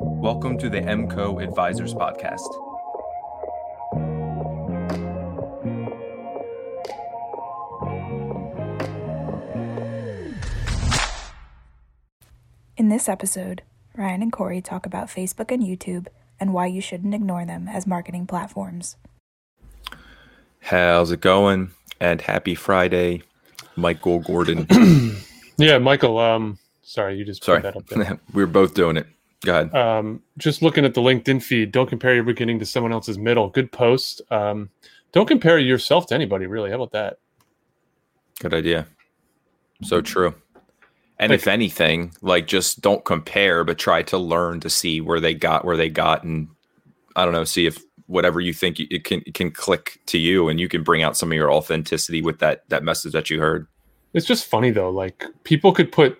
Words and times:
Welcome 0.00 0.58
to 0.58 0.70
the 0.70 0.80
MCO 0.80 1.42
Advisors 1.42 1.94
Podcast. 1.94 2.46
In 12.76 12.88
this 12.88 13.08
episode, 13.08 13.62
Ryan 13.96 14.22
and 14.22 14.32
Corey 14.32 14.60
talk 14.60 14.86
about 14.86 15.08
Facebook 15.08 15.50
and 15.52 15.62
YouTube 15.62 16.06
and 16.38 16.52
why 16.52 16.66
you 16.66 16.80
shouldn't 16.80 17.14
ignore 17.14 17.44
them 17.44 17.68
as 17.68 17.86
marketing 17.86 18.26
platforms. 18.26 18.96
How's 20.60 21.10
it 21.10 21.20
going? 21.20 21.70
And 22.00 22.20
happy 22.20 22.54
Friday, 22.54 23.22
Michael 23.76 24.20
Gordon. 24.20 24.66
Yeah, 25.58 25.78
Michael. 25.78 26.18
Um, 26.18 26.58
sorry, 26.82 27.16
you 27.16 27.24
just 27.24 27.42
Sorry, 27.42 27.60
that 27.62 27.76
up 27.76 27.84
there. 27.88 28.20
we 28.32 28.44
are 28.44 28.46
both 28.46 28.74
doing 28.74 28.96
it. 28.96 29.08
Go 29.44 29.52
ahead. 29.52 29.74
um, 29.74 30.20
just 30.36 30.62
looking 30.62 30.84
at 30.84 30.94
the 30.94 31.00
LinkedIn 31.00 31.42
feed. 31.42 31.70
Don't 31.72 31.88
compare 31.88 32.14
your 32.14 32.24
beginning 32.24 32.58
to 32.58 32.66
someone 32.66 32.92
else's 32.92 33.18
middle. 33.18 33.48
Good 33.48 33.70
post. 33.70 34.20
Um, 34.30 34.68
don't 35.12 35.26
compare 35.26 35.58
yourself 35.58 36.06
to 36.08 36.14
anybody. 36.14 36.46
Really, 36.46 36.70
how 36.70 36.76
about 36.76 36.92
that? 36.92 37.18
Good 38.40 38.54
idea. 38.54 38.86
So 39.82 40.00
true. 40.00 40.34
And 41.20 41.30
Like- 41.30 41.40
if 41.40 41.48
anything, 41.48 42.12
like 42.20 42.46
just 42.46 42.80
don't 42.80 43.04
compare, 43.04 43.64
but 43.64 43.78
try 43.78 44.02
to 44.04 44.18
learn 44.18 44.60
to 44.60 44.70
see 44.70 45.00
where 45.00 45.20
they 45.20 45.34
got 45.34 45.64
where 45.64 45.76
they 45.76 45.88
got, 45.88 46.24
and 46.24 46.48
I 47.16 47.24
don't 47.24 47.32
know, 47.32 47.44
see 47.44 47.66
if 47.66 47.78
whatever 48.06 48.40
you 48.40 48.52
think 48.52 48.80
it 48.80 49.04
can 49.04 49.22
it 49.26 49.34
can 49.34 49.50
click 49.50 50.00
to 50.06 50.18
you, 50.18 50.48
and 50.48 50.58
you 50.60 50.68
can 50.68 50.82
bring 50.82 51.02
out 51.02 51.16
some 51.16 51.30
of 51.30 51.36
your 51.36 51.50
authenticity 51.52 52.22
with 52.22 52.38
that 52.40 52.68
that 52.68 52.82
message 52.84 53.12
that 53.12 53.30
you 53.30 53.38
heard. 53.40 53.66
It's 54.14 54.26
just 54.26 54.46
funny 54.46 54.70
though. 54.70 54.90
Like 54.90 55.24
people 55.44 55.72
could 55.72 55.90
put 55.92 56.18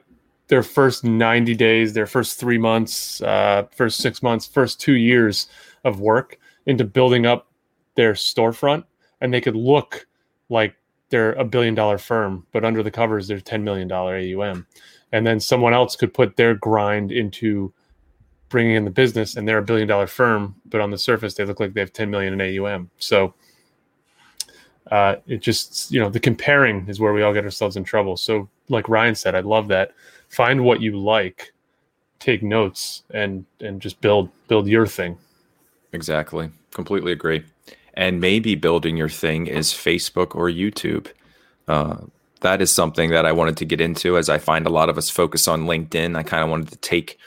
their 0.48 0.62
first 0.62 1.04
ninety 1.04 1.54
days, 1.54 1.92
their 1.92 2.06
first 2.06 2.40
three 2.40 2.58
months, 2.58 3.20
uh, 3.22 3.66
first 3.74 3.98
six 3.98 4.22
months, 4.22 4.46
first 4.46 4.80
two 4.80 4.94
years 4.94 5.46
of 5.84 6.00
work 6.00 6.38
into 6.66 6.84
building 6.84 7.26
up 7.26 7.48
their 7.94 8.14
storefront, 8.14 8.84
and 9.20 9.32
they 9.32 9.40
could 9.40 9.56
look 9.56 10.06
like 10.48 10.74
they're 11.10 11.32
a 11.32 11.44
billion 11.44 11.74
dollar 11.74 11.98
firm, 11.98 12.46
but 12.52 12.64
under 12.64 12.82
the 12.82 12.90
covers 12.90 13.28
they're 13.28 13.40
ten 13.40 13.64
million 13.64 13.88
dollar 13.88 14.16
AUM, 14.16 14.66
and 15.12 15.26
then 15.26 15.40
someone 15.40 15.74
else 15.74 15.96
could 15.96 16.12
put 16.12 16.36
their 16.36 16.54
grind 16.54 17.12
into 17.12 17.72
bringing 18.48 18.76
in 18.76 18.84
the 18.84 18.90
business, 18.90 19.36
and 19.36 19.46
they're 19.46 19.58
a 19.58 19.62
billion 19.62 19.88
dollar 19.88 20.06
firm, 20.06 20.56
but 20.66 20.80
on 20.80 20.90
the 20.90 20.98
surface 20.98 21.34
they 21.34 21.44
look 21.44 21.60
like 21.60 21.74
they 21.74 21.80
have 21.80 21.92
ten 21.92 22.10
million 22.10 22.38
in 22.38 22.58
AUM. 22.58 22.90
So 22.98 23.34
uh, 24.90 25.16
it 25.26 25.42
just 25.42 25.90
you 25.90 26.00
know 26.00 26.08
the 26.08 26.20
comparing 26.20 26.88
is 26.88 27.00
where 27.00 27.12
we 27.12 27.22
all 27.22 27.34
get 27.34 27.44
ourselves 27.44 27.76
in 27.76 27.84
trouble. 27.84 28.16
So 28.16 28.48
like 28.68 28.88
Ryan 28.88 29.14
said, 29.14 29.34
I 29.34 29.40
love 29.40 29.68
that. 29.68 29.92
Find 30.28 30.64
what 30.64 30.80
you 30.80 30.98
like, 30.98 31.52
take 32.18 32.42
notes, 32.42 33.02
and 33.12 33.44
and 33.60 33.80
just 33.80 34.00
build 34.00 34.30
build 34.48 34.66
your 34.68 34.86
thing. 34.86 35.18
Exactly. 35.92 36.50
Completely 36.72 37.12
agree. 37.12 37.44
And 37.94 38.20
maybe 38.20 38.54
building 38.54 38.96
your 38.96 39.08
thing 39.08 39.46
is 39.46 39.72
Facebook 39.72 40.34
or 40.36 40.48
YouTube. 40.48 41.08
Uh, 41.66 41.96
that 42.40 42.62
is 42.62 42.70
something 42.70 43.10
that 43.10 43.26
I 43.26 43.32
wanted 43.32 43.56
to 43.56 43.64
get 43.64 43.80
into 43.80 44.16
as 44.16 44.28
I 44.28 44.38
find 44.38 44.66
a 44.66 44.70
lot 44.70 44.88
of 44.88 44.96
us 44.96 45.10
focus 45.10 45.48
on 45.48 45.64
LinkedIn. 45.66 46.16
I 46.16 46.22
kind 46.22 46.44
of 46.44 46.50
wanted 46.50 46.68
to 46.68 46.76
take 46.76 47.18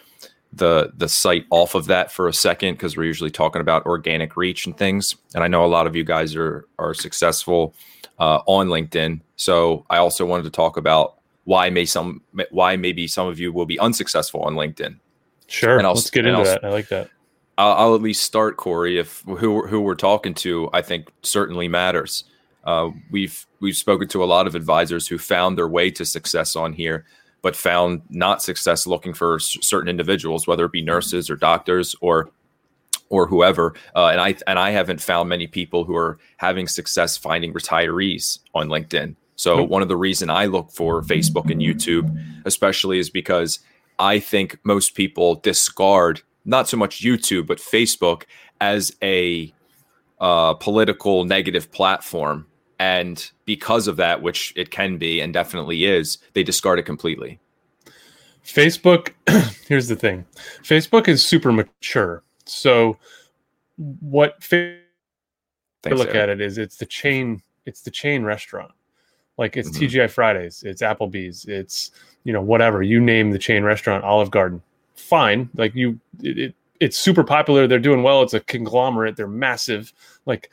the 0.54 0.92
the 0.96 1.10
site 1.10 1.46
off 1.50 1.76
of 1.76 1.86
that 1.86 2.12
for 2.12 2.28
a 2.28 2.34
second 2.34 2.74
because 2.74 2.98
we're 2.98 3.06
usually 3.06 3.30
talking 3.30 3.62
about 3.62 3.86
organic 3.86 4.36
reach 4.36 4.66
and 4.66 4.78
things. 4.78 5.16
And 5.34 5.44
I 5.44 5.48
know 5.48 5.66
a 5.66 5.68
lot 5.68 5.88
of 5.88 5.96
you 5.96 6.04
guys 6.04 6.36
are 6.36 6.66
are 6.78 6.94
successful 6.94 7.74
uh, 8.20 8.42
on 8.46 8.68
LinkedIn. 8.68 9.22
So 9.36 9.86
I 9.90 9.98
also 9.98 10.26
wanted 10.26 10.44
to 10.44 10.50
talk 10.52 10.78
about 10.78 11.18
why 11.46 11.70
may 11.70 11.86
some 11.86 12.22
why 12.52 12.76
maybe 12.76 13.08
some 13.08 13.28
of 13.28 13.40
you 13.40 13.52
will 13.52 13.66
be 13.66 13.80
unsuccessful 13.80 14.42
on 14.42 14.54
LinkedIn. 14.56 15.00
Sure, 15.48 15.78
And 15.78 15.86
I'll- 15.88 15.96
let's 15.96 16.10
get 16.10 16.26
into 16.26 16.40
I'll- 16.40 16.46
that. 16.46 16.64
I 16.64 16.70
like 16.70 16.88
that. 16.90 17.10
I'll, 17.58 17.74
I'll 17.74 17.96
at 17.96 18.02
least 18.02 18.24
start, 18.24 18.58
Corey. 18.58 18.98
If 18.98 19.22
who 19.22 19.68
who 19.68 19.82
we're 19.82 19.96
talking 19.96 20.34
to, 20.36 20.70
I 20.74 20.82
think 20.82 21.10
certainly 21.22 21.68
matters. 21.68 22.24
Uh, 22.64 22.92
we've 23.12 23.46
we've 23.60 23.76
spoken 23.76 24.08
to 24.10 24.24
a 24.24 24.26
lot 24.26 24.48
of 24.48 24.56
advisors 24.56 25.08
who 25.08 25.18
found 25.18 25.58
their 25.58 25.68
way 25.68 25.92
to 25.92 26.06
success 26.06 26.56
on 26.56 26.74
here, 26.74 27.06
but 27.42 27.56
found 27.56 28.02
not 28.10 28.42
success 28.42 28.88
looking 28.88 29.14
for 29.14 29.36
s- 29.36 29.58
certain 29.62 29.90
individuals, 29.90 30.48
whether 30.48 30.66
it 30.66 30.72
be 30.72 30.82
nurses 30.82 31.30
or 31.30 31.36
doctors 31.36 31.96
or 32.02 32.30
or 33.10 33.28
whoever. 33.28 33.74
Uh, 33.96 34.08
and 34.08 34.22
I 34.22 34.36
and 34.48 34.58
I 34.58 34.70
haven't 34.70 35.02
found 35.02 35.28
many 35.28 35.46
people 35.48 35.84
who 35.84 35.96
are 35.96 36.18
having 36.38 36.68
success 36.68 37.18
finding 37.18 37.54
retirees 37.54 38.40
on 38.56 38.70
LinkedIn. 38.70 39.16
So 39.42 39.64
one 39.64 39.82
of 39.82 39.88
the 39.88 39.98
reason 39.98 40.30
I 40.30 40.46
look 40.46 40.70
for 40.70 41.02
Facebook 41.02 41.50
and 41.50 41.60
YouTube, 41.60 42.16
especially, 42.46 43.00
is 43.00 43.10
because 43.10 43.60
I 43.98 44.20
think 44.20 44.60
most 44.64 44.94
people 44.94 45.34
discard 45.36 46.22
not 46.46 46.70
so 46.70 46.78
much 46.78 47.02
YouTube 47.02 47.48
but 47.48 47.58
Facebook 47.58 48.26
as 48.60 48.96
a 49.02 49.52
uh, 50.20 50.54
political 50.54 51.26
negative 51.26 51.72
platform, 51.72 52.46
and 52.78 53.32
because 53.46 53.88
of 53.88 53.98
that, 53.98 54.22
which 54.22 54.54
it 54.56 54.70
can 54.70 55.00
be 55.00 55.20
and 55.20 55.34
definitely 55.34 55.86
is, 55.86 56.20
they 56.34 56.44
discard 56.44 56.78
it 56.78 56.84
completely. 56.84 57.40
Facebook. 58.46 59.14
here's 59.68 59.88
the 59.88 59.96
thing: 59.96 60.24
Facebook 60.62 61.08
is 61.08 61.26
super 61.26 61.52
mature. 61.52 62.22
So 62.46 63.00
what 63.76 64.44
fa- 64.44 64.78
Thanks, 65.82 65.98
look 65.98 66.10
Eric. 66.10 66.18
at 66.18 66.30
it 66.30 66.42
is 66.42 66.60
it's 66.60 66.78
the 66.78 66.86
chain 66.86 67.42
it's 67.66 67.82
the 67.82 67.90
chain 67.90 68.24
restaurant 68.24 68.72
like 69.42 69.58
it's 69.58 69.70
Mhm. 69.72 69.90
tgi 69.90 70.10
fridays 70.10 70.64
it's 70.64 70.82
applebee's 70.82 71.46
it's 71.46 71.92
you 72.26 72.32
know 72.32 72.42
whatever 72.52 72.80
you 72.84 73.00
name 73.00 73.32
the 73.32 73.40
chain 73.48 73.64
restaurant 73.64 74.04
olive 74.04 74.32
garden 74.32 74.62
fine. 74.96 75.50
Like 75.56 75.74
you 75.76 76.00
it, 76.22 76.38
it 76.38 76.56
it's 76.80 76.98
super 76.98 77.24
popular 77.24 77.68
they're 77.68 77.80
doing 77.90 78.04
well 78.04 78.22
it's 78.22 78.34
a 78.34 78.40
conglomerate 78.40 79.16
they're 79.18 79.28
massive. 79.48 79.92
Like 80.26 80.50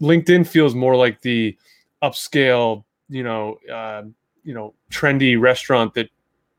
linkedin 0.00 0.46
feels 0.46 0.74
more 0.74 0.96
like 0.96 1.20
the 1.22 1.56
upscale 2.02 2.84
you 3.08 3.22
know 3.22 3.58
uh, 3.72 4.02
you 4.44 4.54
know 4.54 4.74
trendy 4.90 5.40
restaurant 5.40 5.94
that 5.94 6.08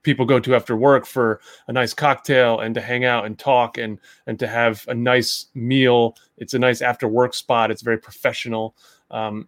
people 0.04 0.26
go 0.26 0.40
to 0.40 0.54
after 0.56 0.76
work 0.76 1.06
for 1.06 1.40
a 1.68 1.74
nice 1.74 1.94
cocktail 1.94 2.60
and 2.60 2.76
to 2.76 2.82
hang 2.82 3.06
out 3.06 3.26
and 3.26 3.40
talk 3.40 3.78
and 3.78 4.00
and 4.28 4.38
to 4.40 4.48
have 4.48 4.86
a 4.90 4.94
nice 4.94 5.48
meal. 5.54 6.16
It's 6.38 6.54
a 6.54 6.60
nice 6.60 6.82
after 6.82 7.08
work 7.08 7.34
spot 7.34 7.72
it's 7.72 7.82
very 7.82 7.98
professional. 7.98 8.76
Um, 9.12 9.48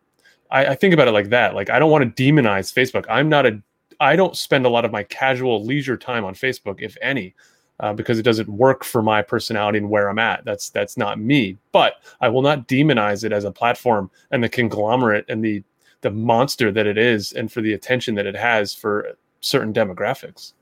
I, 0.51 0.67
I 0.67 0.75
think 0.75 0.94
about 0.94 1.07
it 1.07 1.11
like 1.11 1.29
that. 1.29 1.56
Like 1.56 1.69
i 1.69 1.79
don't 1.79 1.91
want 1.91 2.16
to 2.16 2.23
demonize 2.23 2.73
facebook. 2.73 3.06
I'm 3.09 3.29
not 3.29 3.45
a 3.45 3.61
i 4.00 4.16
don't 4.16 4.35
spend 4.35 4.66
a 4.66 4.69
lot 4.69 4.85
of 4.85 4.91
my 4.91 5.03
casual 5.03 5.63
leisure 5.63 5.97
time 5.97 6.25
on 6.25 6.33
facebook 6.33 6.81
if 6.81 6.97
any 7.01 7.33
uh, 7.79 7.94
because 7.94 8.17
it 8.19 8.23
doesn't 8.23 8.50
work 8.50 8.84
for 8.84 9.01
my 9.01 9.22
personality 9.22 9.78
and 9.78 9.89
where 9.89 10.09
i'm 10.09 10.19
at. 10.19 10.45
That's 10.45 10.69
that's 10.69 10.97
not 10.97 11.19
me. 11.19 11.57
But 11.72 11.95
i 12.22 12.29
will 12.29 12.41
not 12.41 12.67
demonize 12.67 13.23
it 13.23 13.31
as 13.31 13.44
a 13.44 13.51
platform 13.51 14.09
and 14.31 14.44
the 14.44 14.50
conglomerate 14.50 15.25
and 15.29 15.44
the 15.44 15.63
the 16.01 16.11
monster 16.11 16.72
that 16.72 16.85
it 16.85 16.97
is 16.97 17.31
and 17.34 17.51
for 17.51 17.61
the 17.61 17.73
attention 17.73 18.16
that 18.16 18.28
it 18.28 18.35
has 18.35 18.73
for 18.73 19.17
certain 19.41 19.73
demographics. 19.73 20.53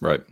Right. 0.00 0.22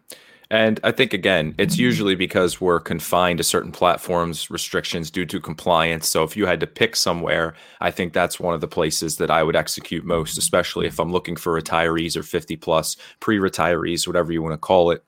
And 0.50 0.80
I 0.82 0.92
think 0.92 1.12
again, 1.12 1.54
it's 1.58 1.76
usually 1.76 2.14
because 2.14 2.58
we're 2.58 2.80
confined 2.80 3.36
to 3.38 3.44
certain 3.44 3.70
platforms, 3.70 4.50
restrictions 4.50 5.10
due 5.10 5.26
to 5.26 5.40
compliance. 5.40 6.08
So 6.08 6.22
if 6.22 6.38
you 6.38 6.46
had 6.46 6.60
to 6.60 6.66
pick 6.66 6.96
somewhere, 6.96 7.54
I 7.80 7.90
think 7.90 8.14
that's 8.14 8.40
one 8.40 8.54
of 8.54 8.62
the 8.62 8.68
places 8.68 9.18
that 9.18 9.30
I 9.30 9.42
would 9.42 9.56
execute 9.56 10.06
most, 10.06 10.38
especially 10.38 10.86
if 10.86 10.98
I'm 10.98 11.12
looking 11.12 11.36
for 11.36 11.60
retirees 11.60 12.16
or 12.16 12.22
50 12.22 12.56
plus, 12.56 12.96
pre 13.20 13.36
retirees, 13.36 14.06
whatever 14.06 14.32
you 14.32 14.40
want 14.42 14.54
to 14.54 14.58
call 14.58 14.90
it. 14.90 15.04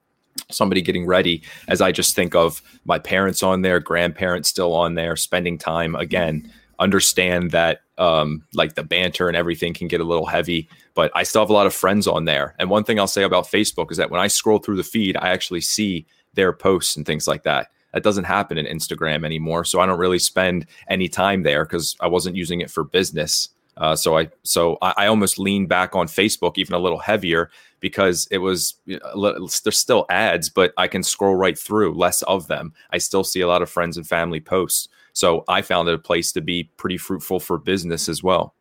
Somebody 0.50 0.82
getting 0.82 1.06
ready, 1.06 1.42
as 1.68 1.80
I 1.80 1.90
just 1.90 2.14
think 2.14 2.34
of 2.34 2.62
my 2.84 2.98
parents 2.98 3.42
on 3.42 3.62
there, 3.62 3.80
grandparents 3.80 4.50
still 4.50 4.74
on 4.74 4.94
there, 4.94 5.16
spending 5.16 5.56
time 5.56 5.94
again. 5.94 6.52
Understand 6.78 7.50
that 7.50 7.80
um, 7.98 8.44
like 8.54 8.74
the 8.74 8.84
banter 8.84 9.28
and 9.28 9.36
everything 9.36 9.74
can 9.74 9.88
get 9.88 10.00
a 10.00 10.04
little 10.04 10.26
heavy, 10.26 10.68
but 10.94 11.10
I 11.14 11.22
still 11.22 11.42
have 11.42 11.50
a 11.50 11.54
lot 11.54 11.66
of 11.66 11.74
friends 11.74 12.06
on 12.06 12.24
there. 12.24 12.54
And 12.58 12.70
one 12.70 12.84
thing 12.84 12.98
I'll 12.98 13.06
say 13.06 13.22
about 13.22 13.46
Facebook 13.46 13.90
is 13.90 13.96
that 13.96 14.10
when 14.10 14.20
I 14.20 14.26
scroll 14.26 14.58
through 14.58 14.76
the 14.76 14.84
feed, 14.84 15.16
I 15.16 15.28
actually 15.28 15.60
see 15.60 16.06
their 16.34 16.52
posts 16.52 16.96
and 16.96 17.06
things 17.06 17.26
like 17.26 17.42
that. 17.44 17.68
That 17.92 18.02
doesn't 18.02 18.24
happen 18.24 18.58
in 18.58 18.66
Instagram 18.66 19.24
anymore. 19.24 19.64
So 19.64 19.80
I 19.80 19.86
don't 19.86 19.98
really 19.98 20.18
spend 20.18 20.66
any 20.88 21.08
time 21.08 21.42
there 21.42 21.64
because 21.64 21.96
I 22.00 22.06
wasn't 22.06 22.36
using 22.36 22.60
it 22.60 22.70
for 22.70 22.84
business. 22.84 23.48
Uh, 23.76 23.96
so 23.96 24.18
I 24.18 24.28
so 24.42 24.76
I, 24.82 24.94
I 24.96 25.06
almost 25.06 25.38
lean 25.38 25.66
back 25.66 25.96
on 25.96 26.06
Facebook 26.06 26.58
even 26.58 26.74
a 26.74 26.78
little 26.78 26.98
heavier 26.98 27.50
because 27.80 28.28
it 28.30 28.38
was 28.38 28.74
there's 28.86 29.78
still 29.78 30.06
ads, 30.10 30.50
but 30.50 30.72
I 30.76 30.86
can 30.86 31.02
scroll 31.02 31.34
right 31.34 31.58
through 31.58 31.94
less 31.94 32.22
of 32.22 32.46
them. 32.46 32.74
I 32.90 32.98
still 32.98 33.24
see 33.24 33.40
a 33.40 33.48
lot 33.48 33.62
of 33.62 33.70
friends 33.70 33.96
and 33.96 34.06
family 34.06 34.40
posts. 34.40 34.88
So 35.12 35.44
I 35.48 35.62
found 35.62 35.88
it 35.88 35.94
a 35.94 35.98
place 35.98 36.30
to 36.32 36.40
be 36.40 36.64
pretty 36.76 36.98
fruitful 36.98 37.40
for 37.40 37.58
business 37.58 38.08
as 38.08 38.22
well. 38.22 38.54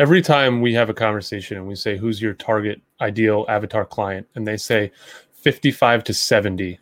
Every 0.00 0.22
time 0.22 0.60
we 0.60 0.74
have 0.74 0.90
a 0.90 0.94
conversation 0.94 1.56
and 1.56 1.66
we 1.66 1.74
say 1.76 1.96
who's 1.96 2.20
your 2.20 2.34
target 2.34 2.80
ideal 3.00 3.44
avatar 3.48 3.84
client 3.84 4.26
and 4.34 4.46
they 4.46 4.56
say 4.56 4.90
55 5.32 6.02
to 6.04 6.14
70 6.14 6.78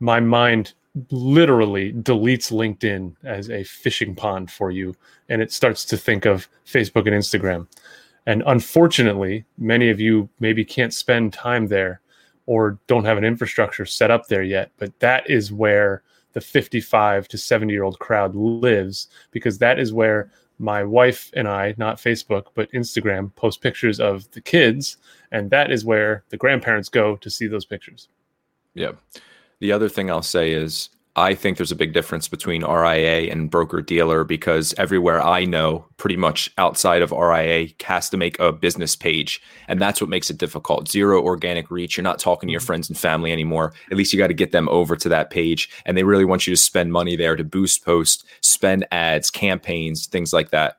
my 0.00 0.20
mind 0.20 0.72
literally 1.10 1.92
deletes 1.92 2.50
linkedin 2.50 3.14
as 3.24 3.50
a 3.50 3.62
fishing 3.64 4.14
pond 4.14 4.50
for 4.50 4.70
you 4.70 4.94
and 5.28 5.42
it 5.42 5.52
starts 5.52 5.84
to 5.84 5.96
think 5.96 6.24
of 6.24 6.48
facebook 6.64 7.06
and 7.06 7.14
instagram 7.14 7.66
and 8.26 8.42
unfortunately 8.46 9.44
many 9.58 9.90
of 9.90 10.00
you 10.00 10.28
maybe 10.40 10.64
can't 10.64 10.94
spend 10.94 11.32
time 11.32 11.66
there 11.66 12.00
or 12.48 12.78
don't 12.86 13.04
have 13.04 13.18
an 13.18 13.24
infrastructure 13.24 13.84
set 13.84 14.10
up 14.10 14.28
there 14.28 14.42
yet. 14.42 14.70
But 14.78 14.98
that 15.00 15.28
is 15.28 15.52
where 15.52 16.02
the 16.32 16.40
55 16.40 17.28
to 17.28 17.36
70 17.36 17.72
year 17.72 17.82
old 17.82 17.98
crowd 17.98 18.34
lives 18.34 19.08
because 19.32 19.58
that 19.58 19.78
is 19.78 19.92
where 19.92 20.30
my 20.58 20.82
wife 20.82 21.30
and 21.34 21.46
I, 21.46 21.74
not 21.76 21.98
Facebook, 21.98 22.46
but 22.54 22.70
Instagram, 22.72 23.34
post 23.36 23.60
pictures 23.60 24.00
of 24.00 24.30
the 24.32 24.40
kids. 24.40 24.96
And 25.30 25.50
that 25.50 25.70
is 25.70 25.84
where 25.84 26.24
the 26.30 26.36
grandparents 26.36 26.88
go 26.88 27.16
to 27.16 27.30
see 27.30 27.46
those 27.46 27.64
pictures. 27.64 28.08
Yeah. 28.74 28.92
The 29.60 29.72
other 29.72 29.88
thing 29.88 30.10
I'll 30.10 30.22
say 30.22 30.52
is 30.52 30.90
I 31.18 31.34
think 31.34 31.56
there's 31.56 31.72
a 31.72 31.76
big 31.76 31.92
difference 31.92 32.28
between 32.28 32.64
RIA 32.64 33.30
and 33.32 33.50
broker 33.50 33.82
dealer 33.82 34.22
because 34.22 34.72
everywhere 34.78 35.20
I 35.20 35.44
know, 35.44 35.84
pretty 35.96 36.16
much 36.16 36.48
outside 36.58 37.02
of 37.02 37.10
RIA, 37.10 37.70
has 37.82 38.08
to 38.10 38.16
make 38.16 38.38
a 38.38 38.52
business 38.52 38.94
page. 38.94 39.42
And 39.66 39.80
that's 39.80 40.00
what 40.00 40.08
makes 40.08 40.30
it 40.30 40.38
difficult. 40.38 40.88
Zero 40.88 41.20
organic 41.20 41.72
reach. 41.72 41.96
You're 41.96 42.04
not 42.04 42.20
talking 42.20 42.46
to 42.46 42.52
your 42.52 42.60
mm-hmm. 42.60 42.66
friends 42.66 42.88
and 42.88 42.96
family 42.96 43.32
anymore. 43.32 43.72
At 43.90 43.96
least 43.96 44.12
you 44.12 44.18
got 44.18 44.28
to 44.28 44.34
get 44.34 44.52
them 44.52 44.68
over 44.68 44.94
to 44.94 45.08
that 45.08 45.30
page. 45.30 45.68
And 45.84 45.96
they 45.96 46.04
really 46.04 46.24
want 46.24 46.46
you 46.46 46.54
to 46.54 46.60
spend 46.60 46.92
money 46.92 47.16
there 47.16 47.34
to 47.34 47.42
boost 47.42 47.84
posts, 47.84 48.22
spend 48.40 48.86
ads, 48.92 49.28
campaigns, 49.28 50.06
things 50.06 50.32
like 50.32 50.50
that. 50.50 50.78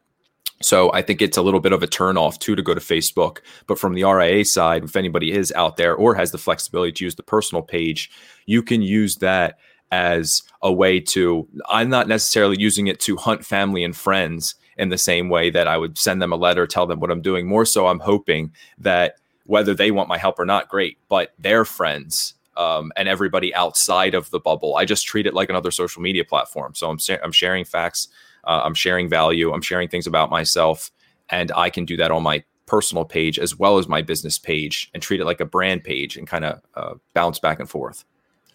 So 0.62 0.91
I 0.94 1.01
think 1.01 1.21
it's 1.21 1.38
a 1.38 1.41
little 1.41 1.62
bit 1.62 1.71
of 1.71 1.83
a 1.83 1.88
turnoff 1.88 2.38
too 2.39 2.56
to 2.56 2.62
go 2.62 2.74
to 2.74 2.81
Facebook. 2.81 3.39
But 3.68 3.80
from 3.80 3.94
the 3.94 4.03
RIA 4.03 4.45
side, 4.45 4.83
if 4.83 4.95
anybody 4.95 5.31
is 5.31 5.51
out 5.53 5.77
there 5.77 5.95
or 5.95 6.15
has 6.15 6.31
the 6.31 6.38
flexibility 6.38 6.91
to 6.94 7.06
use 7.06 7.15
the 7.15 7.24
personal 7.24 7.62
page, 7.62 8.09
you 8.45 8.62
can 8.62 8.81
use 8.81 9.18
that 9.18 9.57
as 9.91 10.44
a 10.62 10.71
way 10.71 11.00
to 11.00 11.47
i'm 11.69 11.89
not 11.89 12.07
necessarily 12.07 12.59
using 12.59 12.88
it 12.88 13.00
to 13.00 13.15
hunt 13.15 13.45
family 13.45 13.83
and 13.83 13.95
friends 13.95 14.56
in 14.77 14.89
the 14.89 14.97
same 14.97 15.30
way 15.30 15.50
that 15.50 15.68
i 15.68 15.77
would 15.77 15.97
send 15.97 16.21
them 16.21 16.31
a 16.31 16.36
letter 16.36 16.68
tell 16.68 16.86
them 16.86 17.00
what 17.00 17.12
i'm 17.12 17.21
doing. 17.21 17.47
More 17.47 17.65
so 17.65 17.88
i'm 17.88 18.00
hoping 18.00 18.51
that 18.77 19.15
whether 19.45 19.74
they 19.74 19.91
want 19.91 20.09
my 20.09 20.18
help 20.18 20.39
or 20.39 20.45
not 20.45 20.69
great 20.69 20.97
but 21.07 21.33
their 21.39 21.65
friends 21.65 22.36
um, 22.57 22.91
and 22.97 23.07
everybody 23.07 23.56
outside 23.56 24.13
of 24.13 24.30
the 24.30 24.39
bubble 24.39 24.75
i 24.75 24.86
just 24.86 25.07
treat 25.07 25.25
it 25.25 25.33
like 25.33 25.50
another 25.50 25.71
social 25.71 26.01
media 26.01 26.24
platform. 26.24 26.75
So 26.75 26.89
i'm, 26.89 27.00
I'm 27.24 27.31
sharing 27.31 27.65
facts 27.65 28.07
uh, 28.44 28.62
i'm 28.63 28.75
sharing 28.75 29.09
value 29.09 29.51
i'm 29.53 29.62
sharing 29.62 29.89
things 29.89 30.07
about 30.07 30.30
myself 30.30 30.91
and 31.30 31.51
i 31.56 31.69
can 31.69 31.86
do 31.86 31.97
that 31.97 32.12
on 32.12 32.24
my 32.24 32.44
personal 32.69 33.03
page 33.03 33.39
as 33.39 33.57
well 33.57 33.80
as 33.80 33.88
my 33.88 34.00
business 34.00 34.38
page 34.38 34.91
and 34.94 35.01
treat 35.01 35.19
it 35.19 35.25
like 35.25 35.39
a 35.39 35.45
brand 35.45 35.83
page 35.83 36.15
and 36.15 36.27
kind 36.27 36.45
of 36.45 36.62
uh, 36.75 36.94
bounce 37.15 37.39
back 37.39 37.59
and 37.59 37.68
forth 37.68 38.06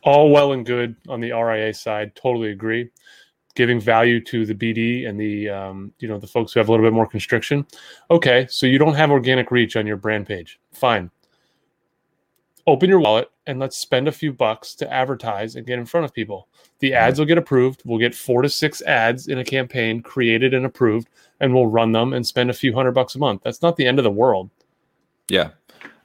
all 0.05 0.31
well 0.31 0.53
and 0.53 0.65
good 0.65 0.95
on 1.09 1.21
the 1.21 1.33
RIA 1.33 1.75
side. 1.75 2.15
Totally 2.15 2.51
agree. 2.51 2.91
Giving 3.55 3.81
value 3.81 4.23
to 4.25 4.45
the 4.45 4.55
BD 4.55 5.09
and 5.09 5.19
the 5.19 5.49
um, 5.49 5.93
you 5.99 6.09
know 6.09 6.19
the 6.19 6.27
folks 6.27 6.53
who 6.53 6.61
have 6.61 6.69
a 6.69 6.73
little 6.73 6.87
bit 6.87 6.93
more 6.93 7.07
constriction. 7.07 7.67
Okay, 8.11 8.47
so 8.49 8.67
you 8.67 8.79
don't 8.79 8.95
have 8.95 9.11
organic 9.11 9.51
reach 9.51 9.77
on 9.77 9.87
your 9.87 9.97
brand 9.97 10.27
page. 10.27 10.61
Fine. 10.73 11.11
Open 12.67 12.89
your 12.89 12.99
wallet 12.99 13.31
and 13.47 13.59
let's 13.59 13.77
spend 13.77 14.09
a 14.09 14.13
few 14.13 14.33
bucks 14.33 14.75
to 14.75 14.91
advertise 14.93 15.57
and 15.57 15.67
get 15.67 15.79
in 15.79 15.85
front 15.85 16.05
of 16.05 16.15
people. 16.15 16.49
The 16.79 16.93
mm-hmm. 16.93 16.97
ads 16.97 17.19
will 17.19 17.27
get 17.27 17.39
approved. 17.39 17.83
We'll 17.85 17.99
get 17.99 18.15
four 18.15 18.43
to 18.43 18.49
six 18.49 18.81
ads 18.83 19.29
in 19.29 19.39
a 19.39 19.45
campaign 19.45 20.03
created 20.03 20.55
and 20.55 20.65
approved, 20.65 21.09
and 21.41 21.55
we'll 21.55 21.67
run 21.67 21.93
them 21.93 22.13
and 22.13 22.27
spend 22.27 22.51
a 22.51 22.55
few 22.55 22.75
hundred 22.75 22.93
bucks 22.93 23.15
a 23.15 23.19
month. 23.19 23.43
That's 23.45 23.63
not 23.63 23.77
the 23.77 23.87
end 23.87 23.99
of 23.99 24.05
the 24.05 24.11
world. 24.11 24.51
Yeah. 25.29 25.51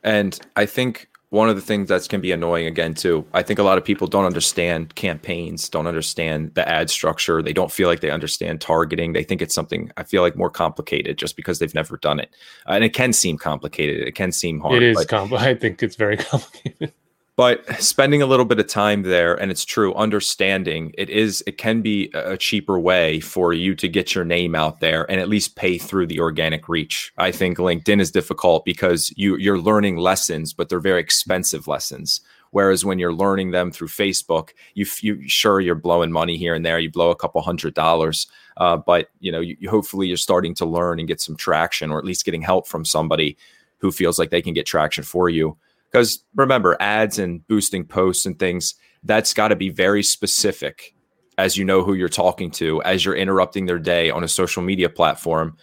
And 0.03 0.39
I 0.55 0.65
think 0.65 1.08
one 1.29 1.47
of 1.47 1.55
the 1.55 1.61
things 1.61 1.89
that 1.89 2.07
can 2.09 2.21
be 2.21 2.31
annoying 2.31 2.65
again 2.65 2.93
too 2.93 3.25
i 3.33 3.43
think 3.43 3.59
a 3.59 3.63
lot 3.63 3.77
of 3.77 3.85
people 3.85 4.07
don't 4.07 4.25
understand 4.25 4.93
campaigns 4.95 5.69
don't 5.69 5.87
understand 5.87 6.53
the 6.55 6.67
ad 6.67 6.89
structure. 6.89 7.41
They 7.41 7.53
don't 7.53 7.71
feel 7.71 7.87
like 7.87 7.99
they 7.99 8.11
understand 8.11 8.61
targeting. 8.61 9.13
They 9.13 9.23
think 9.23 9.41
it's 9.41 9.55
something 9.55 9.91
i 9.97 10.03
feel 10.03 10.21
like 10.21 10.35
more 10.35 10.49
complicated 10.49 11.17
just 11.17 11.35
because 11.35 11.59
they've 11.59 11.75
never 11.75 11.97
done 11.97 12.19
it. 12.19 12.35
And 12.65 12.83
it 12.83 12.93
can 12.93 13.13
seem 13.13 13.37
complicated. 13.37 14.07
It 14.07 14.15
can 14.15 14.31
seem 14.31 14.59
hard 14.59 14.75
it 14.75 14.83
is 14.83 15.05
complicated 15.05 15.57
i 15.57 15.59
think 15.59 15.83
it's 15.83 15.95
very 15.95 16.17
complicated 16.31 16.93
but 17.39 17.65
spending 17.81 18.21
a 18.21 18.25
little 18.25 18.43
bit 18.43 18.59
of 18.59 18.67
time 18.67 19.03
there 19.03 19.33
and 19.33 19.49
it's 19.49 19.63
true 19.63 19.93
understanding 19.93 20.93
it 20.97 21.09
is 21.09 21.41
it 21.47 21.57
can 21.57 21.81
be 21.81 22.11
a 22.13 22.35
cheaper 22.35 22.77
way 22.77 23.21
for 23.21 23.53
you 23.53 23.73
to 23.73 23.87
get 23.87 24.13
your 24.13 24.25
name 24.25 24.55
out 24.55 24.81
there 24.81 25.09
and 25.09 25.21
at 25.21 25.29
least 25.29 25.55
pay 25.55 25.77
through 25.77 26.05
the 26.05 26.19
organic 26.19 26.67
reach. 26.67 27.13
I 27.17 27.31
think 27.31 27.57
linkedin 27.57 28.01
is 28.01 28.11
difficult 28.11 28.65
because 28.65 29.13
you 29.15 29.37
you're 29.37 29.57
learning 29.57 29.95
lessons 29.95 30.51
but 30.51 30.67
they're 30.67 30.81
very 30.81 30.99
expensive 30.99 31.65
lessons. 31.65 32.19
Whereas 32.51 32.83
when 32.83 32.99
you're 32.99 33.13
learning 33.13 33.51
them 33.51 33.71
through 33.71 33.87
facebook 33.87 34.49
you, 34.73 34.85
you 34.99 35.25
sure 35.29 35.61
you're 35.61 35.75
blowing 35.75 36.11
money 36.11 36.35
here 36.35 36.55
and 36.55 36.65
there 36.65 36.77
you 36.77 36.91
blow 36.91 37.09
a 37.09 37.15
couple 37.15 37.41
hundred 37.41 37.73
dollars 37.73 38.27
uh, 38.57 38.75
but 38.75 39.11
you 39.21 39.31
know 39.31 39.39
you, 39.39 39.55
you 39.61 39.69
hopefully 39.69 40.07
you're 40.09 40.17
starting 40.17 40.53
to 40.55 40.65
learn 40.65 40.99
and 40.99 41.07
get 41.07 41.21
some 41.21 41.37
traction 41.37 41.89
or 41.89 41.99
at 41.99 42.03
least 42.03 42.25
getting 42.25 42.41
help 42.41 42.67
from 42.67 42.83
somebody 42.83 43.37
who 43.77 43.93
feels 43.93 44.19
like 44.19 44.29
they 44.29 44.41
can 44.41 44.53
get 44.53 44.65
traction 44.65 45.05
for 45.05 45.29
you 45.29 45.55
because 45.91 46.23
remember, 46.35 46.77
ads 46.79 47.19
and 47.19 47.45
boosting 47.47 47.85
posts 47.85 48.25
and 48.25 48.37
things, 48.37 48.75
that's 49.03 49.33
got 49.33 49.49
to 49.49 49.55
be 49.55 49.69
very 49.69 50.03
specific 50.03 50.93
as 51.37 51.55
you 51.55 51.63
know 51.63 51.83
who 51.83 51.93
you're 51.93 52.09
talking 52.09 52.51
to, 52.51 52.81
as 52.83 53.05
you're 53.05 53.15
interrupting 53.15 53.65
their 53.65 53.79
day 53.79 54.09
on 54.09 54.23
a 54.23 54.27
social 54.27 54.61
media 54.61 54.89
platform. 54.89 55.55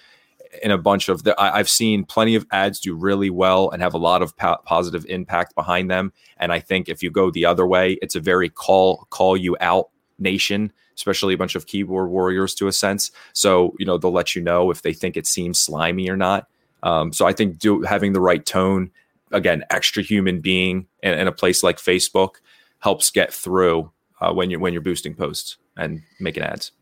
In 0.63 0.71
a 0.71 0.79
bunch 0.79 1.11
of 1.11 1.25
the, 1.25 1.39
I, 1.39 1.59
have 1.59 1.69
seen 1.69 2.05
plenty 2.05 2.35
of 2.35 2.47
ads 2.51 2.81
do 2.81 2.95
really 2.95 3.29
well 3.29 3.69
and 3.71 3.83
have 3.83 3.93
a 3.93 3.99
lot 3.99 4.23
of 4.23 4.35
po- 4.39 4.57
positive 4.65 5.05
impact 5.07 5.55
behind 5.55 5.91
them. 5.91 6.15
And 6.39 6.51
I 6.51 6.61
think 6.61 6.89
if 6.89 7.03
you 7.03 7.11
go 7.11 7.31
the 7.31 7.45
other 7.45 7.67
way, 7.67 7.99
it's 8.01 8.15
a 8.15 8.21
very 8.21 8.49
call 8.49 9.07
call 9.11 9.37
you 9.37 9.55
out 9.61 9.91
nation, 10.19 10.73
especially 10.95 11.35
a 11.35 11.37
bunch 11.37 11.57
of 11.57 11.67
keyboard 11.67 12.09
warriors 12.09 12.55
to 12.55 12.69
a 12.69 12.73
sense. 12.73 13.11
So 13.35 13.75
you 13.79 13.85
know 13.85 13.99
they'll 13.99 14.13
let 14.13 14.35
you 14.35 14.41
know 14.41 14.71
if 14.71 14.81
they 14.81 14.95
think 14.95 15.17
it 15.19 15.27
seems 15.27 15.59
slimy 15.59 16.09
or 16.09 16.17
not. 16.17 16.49
Um, 16.83 17.13
so 17.13 17.27
I 17.27 17.35
think 17.35 17.59
do, 17.59 17.83
having 17.83 18.15
the 18.15 18.21
right 18.21 18.45
tone, 18.45 18.93
again 19.33 19.65
extra 19.71 20.03
human 20.03 20.41
being 20.41 20.87
in, 21.03 21.15
in 21.15 21.27
a 21.27 21.33
place 21.33 21.63
like 21.63 21.79
Facebook 21.79 22.37
helps 22.81 23.11
get 23.11 23.33
through 23.33 23.91
uh, 24.21 24.33
when 24.33 24.51
you're 24.51 24.61
when 24.61 24.73
you're 24.73 24.83
boosting 24.83 25.15
posts 25.15 25.57
and 25.77 26.03
making 26.21 26.43
ads. 26.43 26.73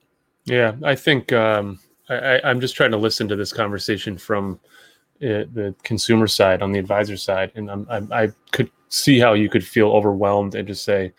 Yeah, 0.44 0.74
I 0.82 0.94
think 0.94 1.32
um, 1.32 1.80
I, 2.08 2.40
am 2.44 2.60
just 2.60 2.76
trying 2.76 2.90
to 2.90 2.96
listen 2.96 3.28
to 3.28 3.36
this 3.36 3.52
conversation 3.52 4.18
from 4.18 4.60
uh, 5.22 5.48
the 5.52 5.74
consumer 5.82 6.26
side 6.26 6.62
on 6.62 6.72
the 6.72 6.78
advisor 6.78 7.16
side, 7.16 7.52
and 7.54 7.70
I'm, 7.70 7.86
i 8.12 8.28
could 8.52 8.70
see 8.88 9.18
how 9.18 9.32
you 9.32 9.48
could 9.48 9.66
feel 9.66 9.90
overwhelmed 9.90 10.54
and 10.54 10.68
just 10.68 10.84
say, 10.84 11.12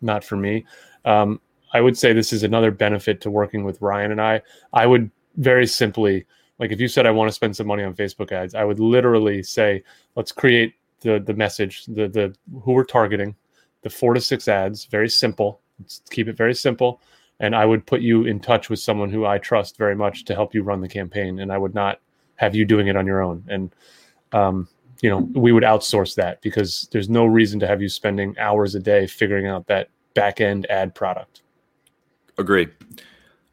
"Not 0.00 0.24
for 0.24 0.36
me." 0.36 0.64
Um, 1.04 1.40
I 1.72 1.80
would 1.80 1.96
say 1.96 2.12
this 2.12 2.32
is 2.32 2.42
another 2.42 2.70
benefit 2.70 3.20
to 3.22 3.30
working 3.30 3.64
with 3.64 3.80
Ryan 3.80 4.12
and 4.12 4.20
I. 4.20 4.42
I 4.72 4.86
would 4.86 5.10
very 5.36 5.66
simply 5.66 6.26
like 6.60 6.70
if 6.70 6.80
you 6.80 6.86
said 6.86 7.06
I 7.06 7.10
want 7.10 7.28
to 7.28 7.32
spend 7.32 7.56
some 7.56 7.66
money 7.66 7.82
on 7.82 7.94
Facebook 7.94 8.30
ads, 8.30 8.54
I 8.54 8.64
would 8.64 8.78
literally 8.78 9.42
say, 9.42 9.82
let's 10.14 10.30
create 10.30 10.74
the 11.00 11.18
the 11.18 11.34
message, 11.34 11.86
the 11.86 12.06
the 12.06 12.34
who 12.62 12.72
we're 12.72 12.84
targeting, 12.84 13.34
the 13.82 13.90
four 13.90 14.14
to 14.14 14.20
six 14.20 14.46
ads, 14.46 14.84
very 14.84 15.08
simple. 15.08 15.60
Let's 15.80 16.02
keep 16.10 16.28
it 16.28 16.36
very 16.36 16.54
simple. 16.54 17.00
And 17.40 17.56
I 17.56 17.64
would 17.64 17.86
put 17.86 18.02
you 18.02 18.26
in 18.26 18.38
touch 18.38 18.68
with 18.68 18.78
someone 18.78 19.10
who 19.10 19.24
I 19.24 19.38
trust 19.38 19.78
very 19.78 19.96
much 19.96 20.26
to 20.26 20.34
help 20.34 20.54
you 20.54 20.62
run 20.62 20.82
the 20.82 20.88
campaign. 20.88 21.38
And 21.38 21.50
I 21.50 21.56
would 21.56 21.74
not 21.74 22.00
have 22.36 22.54
you 22.54 22.66
doing 22.66 22.88
it 22.88 22.96
on 22.96 23.06
your 23.06 23.22
own. 23.22 23.42
And 23.48 23.74
um, 24.32 24.68
you 25.00 25.08
know, 25.08 25.20
we 25.32 25.52
would 25.52 25.62
outsource 25.62 26.14
that 26.16 26.42
because 26.42 26.88
there's 26.92 27.08
no 27.08 27.24
reason 27.24 27.58
to 27.60 27.66
have 27.66 27.80
you 27.80 27.88
spending 27.88 28.38
hours 28.38 28.74
a 28.74 28.80
day 28.80 29.06
figuring 29.06 29.46
out 29.46 29.66
that 29.68 29.88
back 30.12 30.42
end 30.42 30.66
ad 30.70 30.94
product. 30.94 31.40
Agree. 32.36 32.68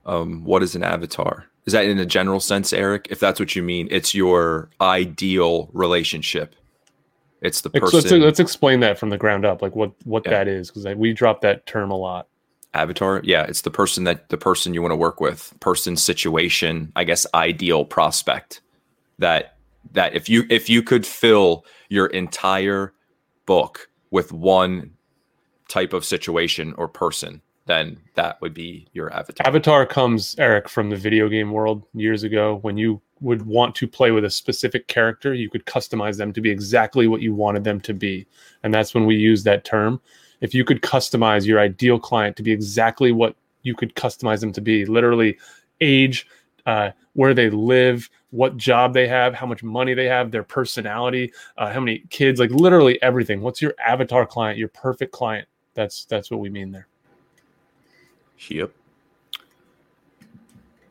Um, 0.05 0.43
what 0.43 0.61
is 0.61 0.75
an 0.75 0.83
avatar? 0.83 1.45
Is 1.67 1.73
that 1.73 1.85
in 1.85 1.99
a 1.99 2.05
general 2.05 2.39
sense, 2.39 2.71
Eric? 2.71 3.07
If 3.11 3.19
that's 3.19 3.39
what 3.39 3.55
you 3.55 3.61
mean, 3.61 3.89
it's 3.91 4.15
your 4.15 4.69
ideal 4.79 5.69
relationship. 5.73 6.55
It's 7.41 7.61
the 7.61 7.69
person. 7.69 8.01
So 8.01 8.15
let's, 8.15 8.23
let's 8.23 8.39
explain 8.39 8.79
that 8.79 8.97
from 8.97 9.09
the 9.09 9.17
ground 9.17 9.45
up, 9.45 9.61
like 9.61 9.75
what 9.75 9.91
what 10.05 10.23
yeah. 10.25 10.31
that 10.31 10.47
is, 10.47 10.71
because 10.71 10.85
we 10.95 11.13
drop 11.13 11.41
that 11.41 11.65
term 11.65 11.91
a 11.91 11.97
lot. 11.97 12.29
Avatar, 12.73 13.21
yeah, 13.23 13.43
it's 13.43 13.61
the 13.61 13.71
person 13.71 14.05
that 14.05 14.29
the 14.29 14.37
person 14.37 14.73
you 14.73 14.81
want 14.81 14.91
to 14.91 14.97
work 14.97 15.19
with, 15.19 15.53
person, 15.59 15.97
situation, 15.97 16.91
I 16.95 17.03
guess, 17.03 17.27
ideal 17.33 17.85
prospect. 17.85 18.61
That 19.19 19.57
that 19.91 20.15
if 20.15 20.29
you 20.29 20.45
if 20.49 20.69
you 20.69 20.81
could 20.81 21.05
fill 21.05 21.65
your 21.89 22.07
entire 22.07 22.93
book 23.45 23.89
with 24.09 24.31
one 24.31 24.93
type 25.67 25.91
of 25.91 26.05
situation 26.05 26.73
or 26.77 26.87
person, 26.87 27.41
then 27.67 27.97
that 28.15 28.41
would 28.41 28.53
be 28.53 28.87
your 28.93 29.13
avatar. 29.13 29.45
Avatar 29.45 29.85
comes, 29.85 30.35
Eric, 30.39 30.67
from 30.67 30.89
the 30.89 30.95
video 30.95 31.29
game 31.29 31.51
world 31.51 31.83
years 31.93 32.23
ago. 32.23 32.59
When 32.63 32.77
you 32.77 33.01
would 33.19 33.45
want 33.45 33.75
to 33.75 33.87
play 33.87 34.11
with 34.11 34.25
a 34.25 34.29
specific 34.29 34.87
character, 34.87 35.33
you 35.33 35.49
could 35.49 35.65
customize 35.65 36.17
them 36.17 36.33
to 36.33 36.41
be 36.41 36.49
exactly 36.49 37.07
what 37.07 37.21
you 37.21 37.33
wanted 37.33 37.63
them 37.63 37.79
to 37.81 37.93
be. 37.93 38.25
And 38.63 38.73
that's 38.73 38.93
when 38.93 39.05
we 39.05 39.15
use 39.15 39.43
that 39.43 39.65
term. 39.65 40.01
If 40.41 40.53
you 40.53 40.63
could 40.63 40.81
customize 40.81 41.45
your 41.45 41.59
ideal 41.59 41.99
client 41.99 42.35
to 42.37 42.43
be 42.43 42.51
exactly 42.51 43.11
what 43.11 43.35
you 43.63 43.75
could 43.75 43.95
customize 43.95 44.39
them 44.39 44.53
to 44.53 44.61
be, 44.61 44.85
literally 44.85 45.37
age, 45.81 46.27
uh, 46.65 46.91
where 47.13 47.33
they 47.33 47.49
live, 47.49 48.09
what 48.29 48.55
job 48.55 48.93
they 48.93 49.07
have, 49.07 49.33
how 49.33 49.45
much 49.45 49.63
money 49.63 49.93
they 49.93 50.05
have, 50.05 50.31
their 50.31 50.43
personality, 50.43 51.33
uh, 51.57 51.71
how 51.71 51.79
many 51.79 52.03
kids, 52.09 52.39
like 52.39 52.51
literally 52.51 53.01
everything. 53.01 53.41
What's 53.41 53.61
your 53.61 53.73
avatar 53.83 54.25
client, 54.25 54.57
your 54.57 54.69
perfect 54.69 55.11
client? 55.11 55.47
That's 55.73 56.05
that's 56.05 56.29
what 56.31 56.39
we 56.39 56.49
mean 56.49 56.71
there. 56.71 56.87
Yep. 58.49 58.71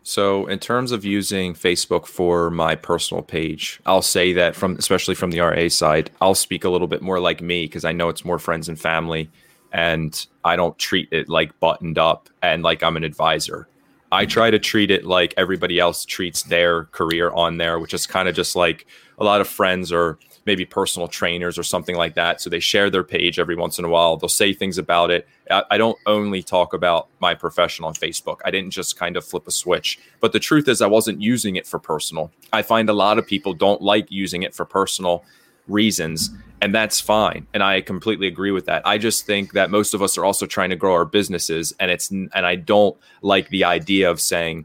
So, 0.03 0.47
in 0.47 0.61
terms 0.61 0.93
of 0.93 1.05
using 1.05 1.53
Facebook 1.53 2.07
for 2.07 2.49
my 2.49 2.77
personal 2.77 3.25
page, 3.25 3.81
I'll 3.87 4.03
say 4.03 4.33
that 4.35 4.55
from 4.55 4.77
especially 4.77 5.17
from 5.17 5.33
the 5.33 5.41
RIA 5.41 5.69
side, 5.69 6.13
I'll 6.21 6.37
speak 6.37 6.63
a 6.65 6.69
little 6.69 6.87
bit 6.87 7.03
more 7.03 7.19
like 7.19 7.41
me 7.41 7.65
because 7.65 7.85
I 7.85 7.91
know 7.91 8.09
it's 8.09 8.25
more 8.25 8.39
friends 8.39 8.69
and 8.69 8.79
family, 8.79 9.29
and 9.73 10.27
I 10.45 10.55
don't 10.55 10.79
treat 10.79 11.09
it 11.11 11.29
like 11.29 11.59
buttoned 11.59 11.99
up 11.99 12.29
and 12.41 12.63
like 12.63 12.85
I'm 12.85 12.97
an 12.97 13.03
advisor. 13.03 13.67
I 14.13 14.27
try 14.27 14.51
to 14.51 14.61
treat 14.61 14.93
it 14.93 15.05
like 15.05 15.35
everybody 15.37 15.81
else 15.81 16.05
treats 16.05 16.45
their 16.45 16.85
career 16.85 17.33
on 17.33 17.57
there, 17.57 17.81
which 17.81 17.93
is 17.93 18.07
kind 18.07 18.29
of 18.29 18.37
just 18.37 18.55
like 18.55 18.87
a 19.19 19.25
lot 19.25 19.41
of 19.41 19.49
friends 19.49 19.91
or 19.91 20.19
maybe 20.47 20.65
personal 20.65 21.09
trainers 21.09 21.59
or 21.59 21.63
something 21.63 21.97
like 21.97 22.15
that. 22.15 22.41
So 22.41 22.49
they 22.49 22.61
share 22.61 22.89
their 22.89 23.05
page 23.05 23.39
every 23.39 23.57
once 23.57 23.79
in 23.79 23.85
a 23.85 23.89
while. 23.89 24.17
They'll 24.17 24.29
say 24.29 24.53
things 24.53 24.79
about 24.79 25.11
it. 25.11 25.29
I, 25.51 25.65
I, 25.73 25.79
don't 25.79 25.99
only 26.07 26.43
talk 26.43 26.73
about 26.73 27.09
my 27.21 27.35
profession 27.35 27.85
on 27.85 27.95
Facebook. 27.95 28.39
I 28.45 28.51
didn't 28.51 28.71
just 28.71 28.97
kind 28.97 29.17
of 29.17 29.25
flip 29.25 29.47
a 29.47 29.51
switch. 29.51 29.99
But 30.21 30.33
the 30.33 30.39
truth 30.39 30.69
is, 30.69 30.81
I 30.81 30.87
wasn't 30.87 31.21
using 31.21 31.57
it 31.57 31.67
for 31.67 31.79
personal. 31.79 32.31
I 32.53 32.63
find 32.63 32.89
a 32.89 32.93
lot 32.93 33.19
of 33.19 33.27
people 33.27 33.53
don't 33.53 33.83
like 33.83 34.11
using 34.11 34.45
it 34.45 34.55
for 34.55 34.65
personal 34.65 35.25
reasons 35.69 36.31
and 36.63 36.75
that's 36.75 37.01
fine 37.01 37.47
and 37.53 37.63
i 37.63 37.81
completely 37.81 38.29
agree 38.29 38.53
with 38.53 38.67
that 38.67 38.87
i 38.87 38.97
just 38.97 39.27
think 39.27 39.53
that 39.53 39.69
most 39.69 39.95
of 39.95 40.03
us 40.03 40.17
are 40.17 40.25
also 40.25 40.47
trying 40.47 40.71
to 40.71 40.77
grow 40.77 40.93
our 40.93 41.05
businesses 41.05 41.75
and 41.81 41.91
it's 41.91 42.11
and 42.11 42.31
i 42.35 42.55
don't 42.55 42.97
like 43.23 43.49
the 43.49 43.65
idea 43.65 44.09
of 44.09 44.21
saying 44.21 44.65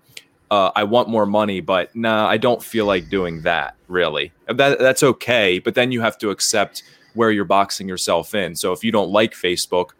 uh, 0.51 0.69
I 0.75 0.83
want 0.83 1.07
more 1.07 1.25
money, 1.25 1.61
but 1.61 1.95
nah, 1.95 2.27
I 2.27 2.35
don't 2.35 2.61
feel 2.61 2.85
like 2.85 3.09
doing 3.09 3.41
that 3.43 3.75
really. 3.87 4.33
That, 4.47 4.79
that's 4.79 5.01
okay. 5.01 5.59
But 5.59 5.75
then 5.75 5.93
you 5.93 6.01
have 6.01 6.17
to 6.19 6.29
accept 6.29 6.83
where 7.13 7.31
you're 7.31 7.45
boxing 7.45 7.87
yourself 7.87 8.35
in. 8.35 8.55
So 8.55 8.73
if 8.73 8.83
you 8.83 8.91
don't 8.91 9.09
like 9.09 9.33
Facebook, 9.33 9.91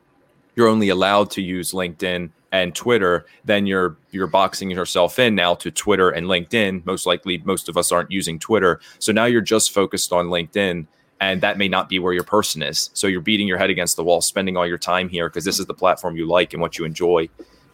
you're 0.55 0.67
only 0.67 0.89
allowed 0.89 1.31
to 1.31 1.41
use 1.41 1.71
LinkedIn 1.71 2.31
and 2.51 2.75
Twitter, 2.75 3.25
then 3.45 3.65
you're 3.65 3.95
you're 4.11 4.27
boxing 4.27 4.69
yourself 4.69 5.17
in 5.19 5.35
now 5.35 5.55
to 5.55 5.71
Twitter 5.71 6.09
and 6.09 6.27
LinkedIn. 6.27 6.85
Most 6.85 7.05
likely 7.05 7.37
most 7.45 7.69
of 7.69 7.77
us 7.77 7.93
aren't 7.93 8.11
using 8.11 8.37
Twitter. 8.37 8.81
So 8.99 9.13
now 9.13 9.25
you're 9.25 9.39
just 9.39 9.71
focused 9.71 10.11
on 10.11 10.27
LinkedIn 10.27 10.85
and 11.21 11.39
that 11.39 11.57
may 11.57 11.69
not 11.69 11.87
be 11.87 11.99
where 11.99 12.11
your 12.11 12.25
person 12.25 12.61
is. 12.61 12.89
So 12.93 13.07
you're 13.07 13.21
beating 13.21 13.47
your 13.47 13.57
head 13.57 13.69
against 13.69 13.95
the 13.95 14.03
wall, 14.03 14.19
spending 14.19 14.57
all 14.57 14.67
your 14.67 14.77
time 14.77 15.07
here 15.07 15.29
because 15.29 15.45
this 15.45 15.59
is 15.59 15.65
the 15.65 15.73
platform 15.73 16.17
you 16.17 16.27
like 16.27 16.51
and 16.51 16.61
what 16.61 16.77
you 16.77 16.83
enjoy. 16.83 17.29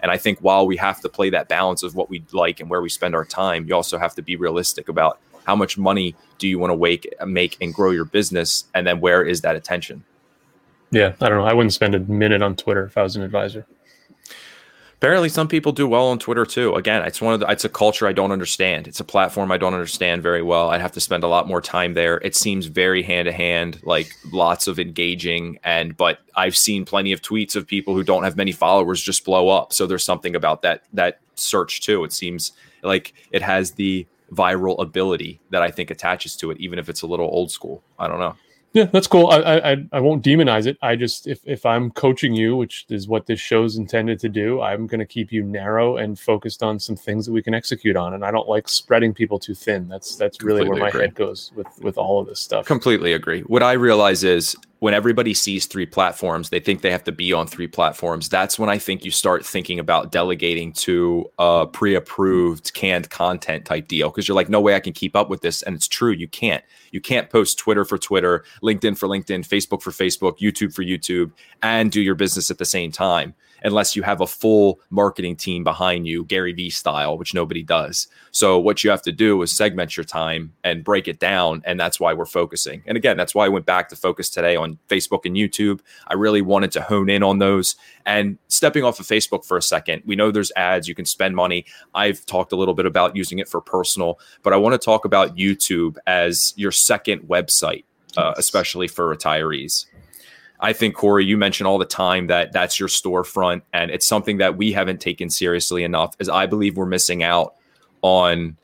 And 0.08 0.14
I 0.14 0.18
think 0.18 0.40
while 0.40 0.66
we 0.66 0.78
have 0.78 1.02
to 1.02 1.10
play 1.10 1.30
that 1.32 1.50
balance 1.50 1.84
of 1.84 1.94
what 1.94 2.10
we 2.10 2.24
like 2.32 2.62
and 2.62 2.70
where 2.70 2.82
we 2.82 2.88
spend 2.88 3.14
our 3.14 3.26
time, 3.26 3.68
you 3.68 3.76
also 3.76 3.98
have 3.98 4.16
to 4.16 4.22
be 4.22 4.38
realistic 4.38 4.88
about 4.88 5.20
how 5.44 5.54
much 5.54 5.78
money 5.78 6.16
do 6.38 6.48
you 6.48 6.58
want 6.58 6.72
to 6.72 6.76
wake, 6.76 7.14
make 7.26 7.58
and 7.60 7.74
grow 7.74 7.92
your 7.92 8.06
business, 8.06 8.64
and 8.74 8.88
then 8.88 9.02
where 9.02 9.22
is 9.22 9.42
that 9.42 9.58
attention? 9.58 10.06
Yeah, 10.92 11.14
I 11.20 11.28
don't 11.28 11.40
know. 11.40 11.46
I 11.46 11.54
wouldn't 11.54 11.74
spend 11.74 11.94
a 11.94 12.00
minute 12.00 12.42
on 12.42 12.56
Twitter 12.56 12.86
if 12.86 12.98
I 12.98 13.04
was 13.04 13.18
an 13.18 13.22
advisor 13.22 13.66
apparently 14.98 15.30
some 15.30 15.48
people 15.48 15.72
do 15.72 15.88
well 15.88 16.08
on 16.08 16.20
Twitter 16.20 16.46
too. 16.46 16.74
Again, 16.75 17.04
it's 17.04 17.22
one 17.22 17.34
of 17.34 17.39
the, 17.39 17.48
it's 17.48 17.66
a 17.66 17.70
culture 17.70 18.08
I 18.08 18.13
don't 18.13 18.32
understand. 18.32 18.88
It's 18.88 19.00
a 19.00 19.04
platform 19.04 19.51
I 19.51 19.58
don't 19.58 19.74
understand 19.74 20.24
very 20.24 20.42
well. 20.42 20.70
I'd 20.70 20.82
have 20.82 20.92
to 20.94 21.00
spend 21.00 21.24
a 21.24 21.27
lot 21.27 21.48
more 21.48 21.62
time 21.62 21.94
there. 21.94 22.18
It 22.18 22.36
seems 22.36 22.66
very 22.66 23.04
hand 23.04 23.27
to 23.27 23.32
hand, 23.32 23.80
like 23.84 24.12
lots 24.32 24.68
of 24.68 24.80
engaging 24.80 25.60
and 25.63 25.96
but 25.96 26.20
I've 26.36 26.58
seen 26.58 26.86
plenty 26.86 27.12
of 27.12 27.22
tweets 27.22 27.56
of 27.56 27.68
people 27.68 27.94
who 27.94 28.04
don't 28.04 28.24
have 28.24 28.36
many 28.36 28.51
followers 28.51 29.01
just 29.01 29.24
blow 29.24 29.50
up. 29.50 29.74
So 29.74 29.86
there's 29.86 30.04
something 30.04 30.36
about 30.36 30.62
that 30.63 30.84
that 30.94 31.20
search 31.36 31.82
too. 31.82 32.04
It 32.04 32.13
seems 32.13 32.51
like 32.84 33.13
it 33.32 33.42
has 33.42 33.72
the 33.72 34.08
viral 34.32 34.82
ability 34.82 35.39
that 35.51 35.62
I 35.62 35.72
think 35.72 35.89
attaches 35.89 36.36
to 36.38 36.51
it 36.51 36.58
even 36.60 36.80
if 36.80 36.89
it's 36.89 37.01
a 37.01 37.08
little 37.08 37.27
old 37.27 37.51
school. 37.51 37.84
I 37.98 38.08
don't 38.08 38.20
know. 38.20 38.36
Yeah, 38.74 38.86
that's 38.86 39.07
cool. 39.07 39.27
I, 39.27 39.39
I 39.39 39.77
I 39.93 40.00
won't 40.00 40.24
demonize 40.24 40.67
it. 40.67 40.77
I 40.81 40.95
just 40.95 41.25
if 41.25 41.39
if 41.45 41.65
I'm 41.65 41.89
coaching 41.89 42.33
you, 42.36 42.55
which 42.55 42.86
is 42.89 43.07
what 43.07 43.25
this 43.25 43.39
show's 43.39 43.77
intended 43.77 44.19
to 44.19 44.29
do, 44.29 44.62
I'm 44.62 44.86
going 44.86 45.00
to 45.00 45.05
keep 45.05 45.31
you 45.31 45.41
narrow 45.43 45.97
and 45.97 46.19
focused 46.19 46.62
on 46.62 46.77
some 46.79 46.95
things 46.95 47.25
that 47.25 47.31
we 47.31 47.41
can 47.41 47.53
execute 47.55 47.95
on. 47.95 48.13
And 48.13 48.24
I 48.24 48.29
don't 48.29 48.47
like 48.47 48.69
spreading 48.69 49.13
people 49.13 49.39
too 49.39 49.55
thin. 49.55 49.88
That's 49.88 50.15
that's 50.15 50.43
really 50.43 50.59
Completely 50.59 50.69
where 50.69 50.79
my 50.81 50.89
agree. 50.89 51.01
head 51.01 51.15
goes 51.15 51.51
with 51.55 51.67
with 51.81 51.97
all 51.97 52.19
of 52.19 52.27
this 52.27 52.39
stuff. 52.39 52.65
Completely 52.65 53.13
agree. 53.13 53.41
What 53.41 53.63
I 53.63 53.74
realize 53.74 54.24
is 54.24 54.55
when 54.79 54.93
everybody 54.93 55.34
sees 55.34 55.65
three 55.65 55.86
platforms, 55.86 56.50
they 56.50 56.60
think 56.60 56.81
they 56.81 56.91
have 56.91 57.03
to 57.05 57.12
be 57.12 57.34
on 57.34 57.48
three 57.48 57.67
platforms. 57.67 58.29
That's 58.29 58.60
when 58.60 58.69
I 58.69 58.77
think 58.77 59.03
you 59.03 59.12
start 59.12 59.46
thinking 59.46 59.79
about 59.79 60.12
delegating 60.12 60.72
to 60.74 61.25
a 61.39 61.65
pre 61.65 61.96
approved 61.96 62.74
canned 62.74 63.10
content 63.10 63.65
type 63.65 63.88
deal 63.88 64.10
because 64.10 64.27
you're 64.27 64.36
like, 64.36 64.50
no 64.50 64.62
way 64.62 64.75
I 64.75 64.79
can 64.79 64.93
keep 64.93 65.15
up 65.15 65.29
with 65.29 65.41
this. 65.41 65.63
And 65.63 65.75
it's 65.75 65.88
true, 65.88 66.12
you 66.12 66.27
can't. 66.27 66.63
You 66.91 67.01
can't 67.01 67.29
post 67.29 67.57
Twitter 67.57 67.86
for 67.86 67.98
Twitter, 67.98 68.43
LinkedIn 68.62 68.98
for 68.98 69.07
LinkedIn, 69.07 69.48
Facebook 69.48 69.81
for 69.81 69.91
Facebook, 69.91 70.38
YouTube 70.39 70.74
for 70.74 70.84
YouTube, 70.84 71.31
and 71.63 71.91
do 71.91 72.01
your 72.01 72.15
business 72.15 72.51
at 72.51 72.60
the 72.60 72.65
same 72.65 72.91
time 72.91 73.34
unless 73.64 73.96
you 73.96 74.04
have 74.04 74.22
a 74.22 74.28
full 74.28 74.80
marketing 74.90 75.36
team 75.36 75.64
behind 75.64 76.08
you, 76.08 76.24
Gary 76.26 76.54
Vee 76.54 76.70
style, 76.70 77.18
which 77.18 77.34
nobody 77.34 77.64
does. 77.64 78.08
So 78.32 78.60
what 78.60 78.84
you 78.84 78.90
have 78.90 79.02
to 79.04 79.12
do 79.12 79.42
is 79.42 79.52
segment 79.52 79.98
your 79.98 80.04
time 80.04 80.54
and 80.64 80.84
break 80.84 81.08
it 81.08 81.20
down. 81.20 81.62
And 81.66 81.80
that's 81.80 82.00
why 82.00 82.14
we're 82.14 82.26
focusing. 82.26 82.84
And 82.86 82.98
again, 82.98 83.18
that's 83.18 83.34
why 83.34 83.46
I 83.46 83.50
went 83.50 83.66
back 83.66 83.90
to 83.90 83.96
focus 83.96 84.30
today 84.30 84.56
on 84.56 84.78
Facebook 84.90 85.26
and 85.26 85.36
YouTube. 85.36 85.80
I 86.08 86.14
really 86.14 86.42
wanted 86.42 86.72
to 86.74 86.82
hone 86.82 87.10
in 87.10 87.24
on 87.24 87.40
those. 87.40 87.76
And 88.06 88.38
stepping 88.48 88.84
off 88.84 89.00
of 89.00 89.06
Facebook 89.06 89.46
for 89.46 89.58
a 89.58 89.62
second, 89.62 90.04
we 90.06 90.16
know 90.16 90.32
there's 90.32 90.52
ads, 90.56 90.88
you 90.88 90.96
can 90.96 91.06
spend 91.06 91.36
money. 91.36 91.66
I've 91.94 92.26
talked 92.26 92.52
a 92.52 92.56
little 92.56 92.74
bit 92.74 92.86
about 92.86 93.16
using 93.16 93.40
it 93.40 93.50
for 93.50 93.60
personal, 93.60 94.20
but 94.44 94.54
I 94.54 94.58
want 94.58 94.74
to 94.74 94.84
talk 94.84 95.06
about 95.06 95.36
YouTube 95.36 95.98
as 96.08 96.54
your 96.56 96.72
second 96.72 97.24
website, 97.24 97.84
uh, 98.16 98.34
especially 98.38 98.88
for 98.88 99.14
retirees. 99.14 99.86
I 100.60 100.74
think 100.74 100.96
Corey, 100.96 101.26
you 101.26 101.38
mentioned 101.38 101.68
all 101.68 101.78
the 101.78 101.86
time 101.86 102.28
that 102.28 102.52
that's 102.52 102.80
your 102.80 102.90
storefront, 102.90 103.62
and 103.74 103.92
it's 103.92 104.08
something 104.08 104.38
that 104.38 104.58
we 104.58 104.72
haven't 104.72 105.00
taken 105.02 105.30
seriously 105.30 105.84
enough. 105.84 106.16
As 106.20 106.30
I 106.30 106.46
believe 106.46 106.78
we're 106.78 106.86
missing 106.86 107.24
out 107.24 107.56
on 108.02 108.58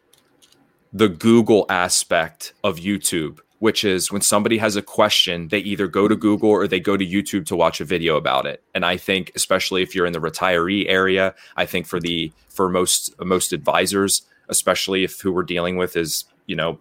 the 0.92 1.10
Google 1.10 1.66
aspect 1.70 2.54
of 2.64 2.78
YouTube, 2.78 3.40
which 3.60 3.84
is 3.84 4.12
when 4.12 4.22
somebody 4.22 4.58
has 4.58 4.76
a 4.76 4.82
question, 4.82 5.48
they 5.48 5.60
either 5.60 5.88
go 5.88 6.08
to 6.08 6.16
Google 6.16 6.50
or 6.50 6.68
they 6.68 6.80
go 6.80 6.98
to 6.98 7.06
YouTube 7.06 7.46
to 7.46 7.56
watch 7.56 7.80
a 7.80 7.86
video 7.86 8.18
about 8.18 8.46
it. 8.46 8.64
And 8.76 8.86
I 8.86 8.98
think, 8.98 9.32
especially 9.36 9.82
if 9.82 9.96
you're 9.96 10.06
in 10.06 10.14
the 10.14 10.20
retiree 10.20 10.86
area, 10.88 11.34
I 11.56 11.66
think 11.66 11.88
for 11.88 12.00
the 12.00 12.32
for 12.50 12.70
most 12.70 13.14
most 13.20 13.54
advisors, 13.54 14.24
especially 14.50 15.04
if 15.04 15.20
who 15.22 15.32
we're 15.32 15.44
dealing 15.44 15.78
with 15.78 15.96
is 15.96 16.26
you 16.46 16.56
know 16.56 16.80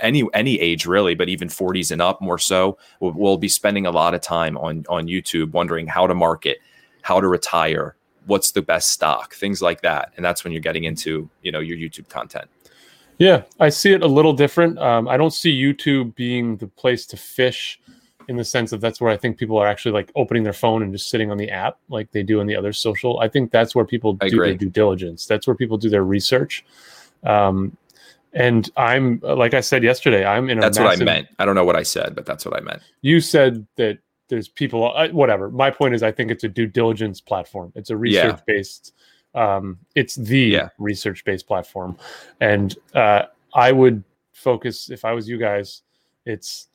any 0.00 0.24
any 0.34 0.60
age 0.60 0.86
really, 0.86 1.14
but 1.14 1.28
even 1.28 1.48
40s 1.48 1.90
and 1.90 2.02
up 2.02 2.20
more 2.20 2.38
so, 2.38 2.78
will 3.00 3.12
will 3.12 3.38
be 3.38 3.48
spending 3.48 3.86
a 3.86 3.90
lot 3.90 4.14
of 4.14 4.20
time 4.20 4.56
on 4.58 4.84
on 4.88 5.06
YouTube 5.06 5.52
wondering 5.52 5.86
how 5.86 6.06
to 6.06 6.14
market, 6.14 6.58
how 7.02 7.20
to 7.20 7.28
retire, 7.28 7.96
what's 8.26 8.52
the 8.52 8.62
best 8.62 8.90
stock, 8.90 9.34
things 9.34 9.60
like 9.62 9.82
that, 9.82 10.12
and 10.16 10.24
that's 10.24 10.44
when 10.44 10.52
you're 10.52 10.62
getting 10.62 10.84
into 10.84 11.28
you 11.42 11.52
know 11.52 11.60
your 11.60 11.76
YouTube 11.76 12.08
content. 12.08 12.48
Yeah, 13.18 13.42
I 13.58 13.68
see 13.68 13.92
it 13.92 14.02
a 14.02 14.06
little 14.06 14.32
different. 14.32 14.78
Um, 14.78 15.06
I 15.06 15.18
don't 15.18 15.32
see 15.32 15.52
YouTube 15.52 16.14
being 16.14 16.56
the 16.56 16.68
place 16.68 17.04
to 17.06 17.18
fish 17.18 17.78
in 18.28 18.36
the 18.36 18.44
sense 18.44 18.72
of 18.72 18.80
that's 18.80 19.00
where 19.00 19.10
I 19.10 19.16
think 19.16 19.36
people 19.36 19.58
are 19.58 19.66
actually 19.66 19.92
like 19.92 20.10
opening 20.14 20.42
their 20.42 20.52
phone 20.52 20.82
and 20.82 20.92
just 20.92 21.10
sitting 21.10 21.30
on 21.30 21.36
the 21.36 21.50
app 21.50 21.78
like 21.88 22.12
they 22.12 22.22
do 22.22 22.40
in 22.40 22.46
the 22.46 22.56
other 22.56 22.72
social. 22.72 23.18
I 23.20 23.28
think 23.28 23.50
that's 23.50 23.74
where 23.74 23.84
people 23.84 24.14
do 24.14 24.30
their 24.30 24.54
due 24.54 24.70
diligence. 24.70 25.26
That's 25.26 25.46
where 25.46 25.56
people 25.56 25.76
do 25.76 25.90
their 25.90 26.04
research. 26.04 26.64
Um, 27.24 27.76
and 28.32 28.70
I'm 28.76 29.20
like 29.22 29.54
I 29.54 29.60
said 29.60 29.82
yesterday, 29.82 30.24
I'm 30.24 30.48
in. 30.50 30.60
that's 30.60 30.78
massive, 30.78 31.00
what 31.00 31.08
I 31.08 31.12
meant. 31.16 31.28
I 31.38 31.44
don't 31.44 31.54
know 31.54 31.64
what 31.64 31.76
I 31.76 31.82
said, 31.82 32.14
but 32.14 32.26
that's 32.26 32.44
what 32.44 32.56
I 32.56 32.60
meant. 32.60 32.82
You 33.02 33.20
said 33.20 33.66
that 33.76 33.98
there's 34.28 34.48
people. 34.48 34.92
Uh, 34.96 35.08
whatever. 35.08 35.50
My 35.50 35.70
point 35.70 35.94
is, 35.94 36.02
I 36.02 36.12
think 36.12 36.30
it's 36.30 36.44
a 36.44 36.48
due 36.48 36.66
diligence 36.66 37.20
platform. 37.20 37.72
It's 37.74 37.90
a 37.90 37.96
research 37.96 38.36
yeah. 38.36 38.54
based. 38.54 38.94
Um, 39.34 39.78
it's 39.94 40.16
the 40.16 40.38
yeah. 40.38 40.68
research 40.78 41.24
based 41.24 41.46
platform, 41.46 41.96
and 42.40 42.76
uh, 42.94 43.24
I 43.54 43.72
would 43.72 44.04
focus 44.32 44.90
if 44.90 45.04
I 45.04 45.12
was 45.12 45.28
you 45.28 45.38
guys. 45.38 45.82
It's 46.24 46.68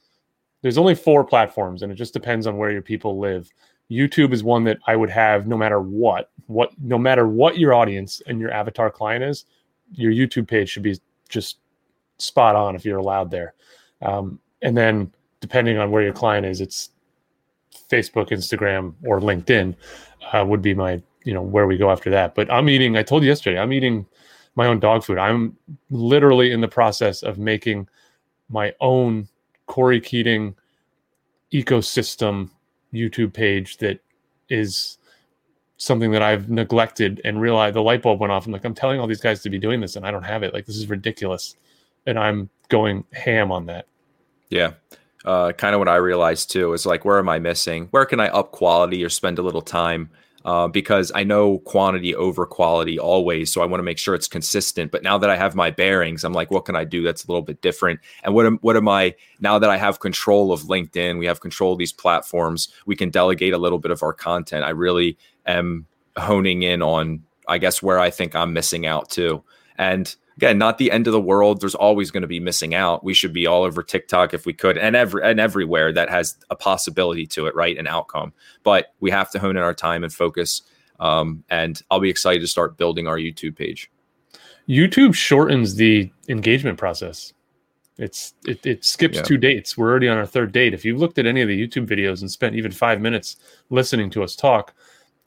there's 0.61 0.77
only 0.77 0.95
four 0.95 1.23
platforms, 1.23 1.83
and 1.83 1.91
it 1.91 1.95
just 1.95 2.13
depends 2.13 2.47
on 2.47 2.57
where 2.57 2.71
your 2.71 2.81
people 2.81 3.19
live. 3.19 3.49
YouTube 3.89 4.33
is 4.33 4.43
one 4.43 4.63
that 4.63 4.79
I 4.87 4.95
would 4.95 5.11
have 5.11 5.47
no 5.47 5.57
matter 5.57 5.79
what, 5.79 6.31
what 6.47 6.71
no 6.81 6.97
matter 6.97 7.27
what 7.27 7.57
your 7.57 7.73
audience 7.73 8.21
and 8.25 8.39
your 8.39 8.51
avatar 8.51 8.89
client 8.89 9.23
is, 9.23 9.45
your 9.93 10.11
YouTube 10.11 10.47
page 10.47 10.69
should 10.69 10.83
be 10.83 10.99
just 11.29 11.57
spot 12.17 12.55
on 12.55 12.75
if 12.75 12.85
you're 12.85 12.97
allowed 12.97 13.31
there. 13.31 13.53
Um, 14.01 14.39
and 14.61 14.75
then 14.75 15.11
depending 15.41 15.77
on 15.77 15.91
where 15.91 16.03
your 16.03 16.13
client 16.13 16.45
is, 16.45 16.61
it's 16.61 16.89
Facebook, 17.89 18.29
Instagram, 18.29 18.93
or 19.03 19.19
LinkedIn 19.19 19.75
uh, 20.33 20.45
would 20.45 20.61
be 20.61 20.73
my 20.73 21.01
you 21.23 21.33
know 21.33 21.41
where 21.41 21.67
we 21.67 21.77
go 21.77 21.91
after 21.91 22.09
that. 22.11 22.35
But 22.35 22.51
I'm 22.51 22.69
eating. 22.69 22.97
I 22.97 23.03
told 23.03 23.23
you 23.23 23.29
yesterday. 23.29 23.59
I'm 23.59 23.73
eating 23.73 24.05
my 24.55 24.67
own 24.67 24.79
dog 24.79 25.03
food. 25.03 25.17
I'm 25.17 25.57
literally 25.89 26.51
in 26.51 26.61
the 26.61 26.67
process 26.67 27.23
of 27.23 27.37
making 27.37 27.87
my 28.49 28.73
own 28.79 29.27
Corey 29.65 29.99
Keating 29.99 30.55
ecosystem 31.51 32.49
YouTube 32.93 33.33
page 33.33 33.77
that 33.77 33.99
is 34.49 34.97
something 35.77 36.11
that 36.11 36.21
I've 36.21 36.49
neglected 36.49 37.21
and 37.25 37.41
realized 37.41 37.75
the 37.75 37.81
light 37.81 38.01
bulb 38.01 38.19
went 38.19 38.31
off. 38.31 38.45
I'm 38.45 38.51
like, 38.51 38.63
I'm 38.63 38.73
telling 38.73 38.99
all 38.99 39.07
these 39.07 39.21
guys 39.21 39.41
to 39.43 39.49
be 39.49 39.59
doing 39.59 39.81
this 39.81 39.95
and 39.95 40.05
I 40.05 40.11
don't 40.11 40.23
have 40.23 40.43
it. 40.43 40.53
Like, 40.53 40.65
this 40.65 40.77
is 40.77 40.87
ridiculous. 40.87 41.55
And 42.05 42.17
I'm 42.17 42.49
going 42.69 43.03
ham 43.13 43.51
on 43.51 43.65
that. 43.65 43.87
Yeah. 44.49 44.73
Uh, 45.25 45.51
kind 45.51 45.73
of 45.73 45.79
what 45.79 45.89
I 45.89 45.95
realized 45.95 46.51
too 46.51 46.73
is 46.73 46.85
like, 46.85 47.03
where 47.03 47.19
am 47.19 47.27
I 47.27 47.39
missing? 47.39 47.87
Where 47.91 48.05
can 48.05 48.19
I 48.19 48.27
up 48.27 48.51
quality 48.51 49.03
or 49.03 49.09
spend 49.09 49.39
a 49.39 49.41
little 49.41 49.61
time? 49.61 50.09
Uh, 50.45 50.67
because 50.67 51.11
I 51.15 51.23
know 51.23 51.57
quantity 51.59 52.13
over 52.13 52.45
quality 52.45 52.99
always. 52.99 53.51
So 53.51 53.61
I 53.61 53.65
want 53.65 53.79
to 53.79 53.83
make 53.83 53.97
sure 53.97 54.13
it's 54.13 54.27
consistent. 54.27 54.91
But 54.91 55.01
now 55.01 55.17
that 55.17 55.29
I 55.29 55.35
have 55.35 55.55
my 55.55 55.71
bearings, 55.71 56.23
I'm 56.23 56.33
like, 56.33 56.51
what 56.51 56.65
can 56.65 56.75
I 56.75 56.83
do 56.83 57.01
that's 57.01 57.25
a 57.25 57.27
little 57.27 57.41
bit 57.41 57.61
different? 57.61 57.99
And 58.23 58.35
what 58.35 58.45
am 58.45 58.59
what 58.61 58.77
am 58.77 58.87
I 58.87 59.15
now 59.39 59.57
that 59.57 59.71
I 59.71 59.77
have 59.77 59.99
control 59.99 60.53
of 60.53 60.61
LinkedIn? 60.61 61.17
We 61.17 61.25
have 61.25 61.41
control 61.41 61.73
of 61.73 61.79
these 61.79 61.91
platforms. 61.91 62.69
We 62.85 62.95
can 62.95 63.09
delegate 63.09 63.53
a 63.53 63.57
little 63.57 63.79
bit 63.79 63.89
of 63.89 64.03
our 64.03 64.13
content. 64.13 64.63
I 64.63 64.69
really 64.69 65.17
am 65.47 65.87
honing 66.15 66.61
in 66.61 66.83
on, 66.83 67.23
I 67.47 67.57
guess, 67.57 67.81
where 67.81 67.99
I 67.99 68.11
think 68.11 68.35
I'm 68.35 68.53
missing 68.53 68.85
out 68.85 69.09
too. 69.09 69.43
And 69.79 70.15
again, 70.37 70.57
not 70.57 70.77
the 70.77 70.91
end 70.91 71.07
of 71.07 71.13
the 71.13 71.21
world. 71.21 71.61
There's 71.61 71.75
always 71.75 72.11
going 72.11 72.21
to 72.21 72.27
be 72.27 72.39
missing 72.39 72.75
out. 72.75 73.03
We 73.03 73.13
should 73.13 73.33
be 73.33 73.47
all 73.47 73.63
over 73.63 73.83
TikTok 73.83 74.33
if 74.33 74.45
we 74.45 74.53
could, 74.53 74.77
and 74.77 74.95
every 74.95 75.23
and 75.23 75.39
everywhere 75.39 75.91
that 75.93 76.09
has 76.09 76.35
a 76.49 76.55
possibility 76.55 77.25
to 77.27 77.47
it, 77.47 77.55
right? 77.55 77.77
An 77.77 77.87
outcome. 77.87 78.33
But 78.63 78.93
we 78.99 79.11
have 79.11 79.31
to 79.31 79.39
hone 79.39 79.57
in 79.57 79.63
our 79.63 79.73
time 79.73 80.03
and 80.03 80.13
focus. 80.13 80.61
Um, 80.99 81.43
and 81.49 81.81
I'll 81.91 81.99
be 81.99 82.09
excited 82.09 82.39
to 82.39 82.47
start 82.47 82.77
building 82.77 83.07
our 83.07 83.17
YouTube 83.17 83.57
page. 83.57 83.91
YouTube 84.67 85.13
shortens 85.13 85.75
the 85.75 86.11
engagement 86.29 86.77
process. 86.77 87.33
It's 87.97 88.33
it, 88.45 88.65
it 88.65 88.83
skips 88.83 89.17
yeah. 89.17 89.23
two 89.23 89.37
dates. 89.37 89.77
We're 89.77 89.89
already 89.89 90.09
on 90.09 90.17
our 90.17 90.25
third 90.25 90.51
date. 90.51 90.73
If 90.73 90.83
you've 90.83 90.99
looked 90.99 91.17
at 91.17 91.25
any 91.25 91.41
of 91.41 91.47
the 91.47 91.67
YouTube 91.67 91.87
videos 91.87 92.21
and 92.21 92.29
spent 92.29 92.55
even 92.55 92.71
five 92.71 92.99
minutes 92.99 93.37
listening 93.69 94.09
to 94.11 94.23
us 94.23 94.35
talk, 94.35 94.73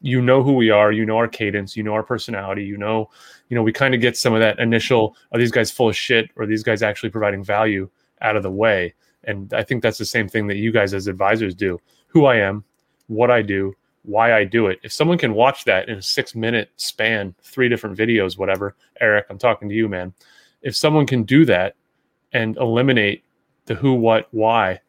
you 0.00 0.22
know 0.22 0.42
who 0.42 0.52
we 0.52 0.70
are, 0.70 0.92
you 0.92 1.04
know 1.04 1.16
our 1.16 1.28
cadence, 1.28 1.76
you 1.76 1.82
know 1.82 1.92
our 1.92 2.02
personality, 2.02 2.64
you 2.64 2.76
know, 2.76 3.10
you 3.48 3.54
know, 3.54 3.62
we 3.62 3.72
kind 3.72 3.94
of 3.94 4.00
get 4.00 4.16
some 4.16 4.34
of 4.34 4.40
that 4.40 4.58
initial, 4.58 5.16
are 5.32 5.38
these 5.38 5.50
guys 5.50 5.70
full 5.70 5.88
of 5.88 5.96
shit 5.96 6.30
or 6.36 6.46
these 6.46 6.62
guys 6.62 6.82
actually 6.82 7.10
providing 7.10 7.42
value 7.42 7.88
out 8.20 8.36
of 8.36 8.42
the 8.42 8.50
way? 8.50 8.94
And 9.24 9.52
I 9.52 9.62
think 9.62 9.82
that's 9.82 9.98
the 9.98 10.04
same 10.04 10.28
thing 10.28 10.46
that 10.46 10.56
you 10.56 10.70
guys 10.72 10.94
as 10.94 11.06
advisors 11.06 11.54
do. 11.54 11.80
Who 12.08 12.26
I 12.26 12.36
am, 12.36 12.64
what 13.08 13.30
I 13.30 13.42
do, 13.42 13.74
why 14.02 14.32
I 14.32 14.44
do 14.44 14.68
it. 14.68 14.78
If 14.82 14.92
someone 14.92 15.18
can 15.18 15.34
watch 15.34 15.64
that 15.64 15.88
in 15.88 15.98
a 15.98 16.02
six 16.02 16.34
minute 16.34 16.70
span, 16.76 17.34
three 17.42 17.68
different 17.68 17.98
videos, 17.98 18.38
whatever, 18.38 18.76
Eric, 19.00 19.26
I'm 19.28 19.38
talking 19.38 19.68
to 19.68 19.74
you, 19.74 19.88
man. 19.88 20.14
If 20.62 20.76
someone 20.76 21.06
can 21.06 21.24
do 21.24 21.44
that 21.46 21.74
and 22.32 22.56
eliminate 22.56 23.24
the 23.66 23.74
who, 23.74 23.94
what, 23.94 24.28
why, 24.30 24.80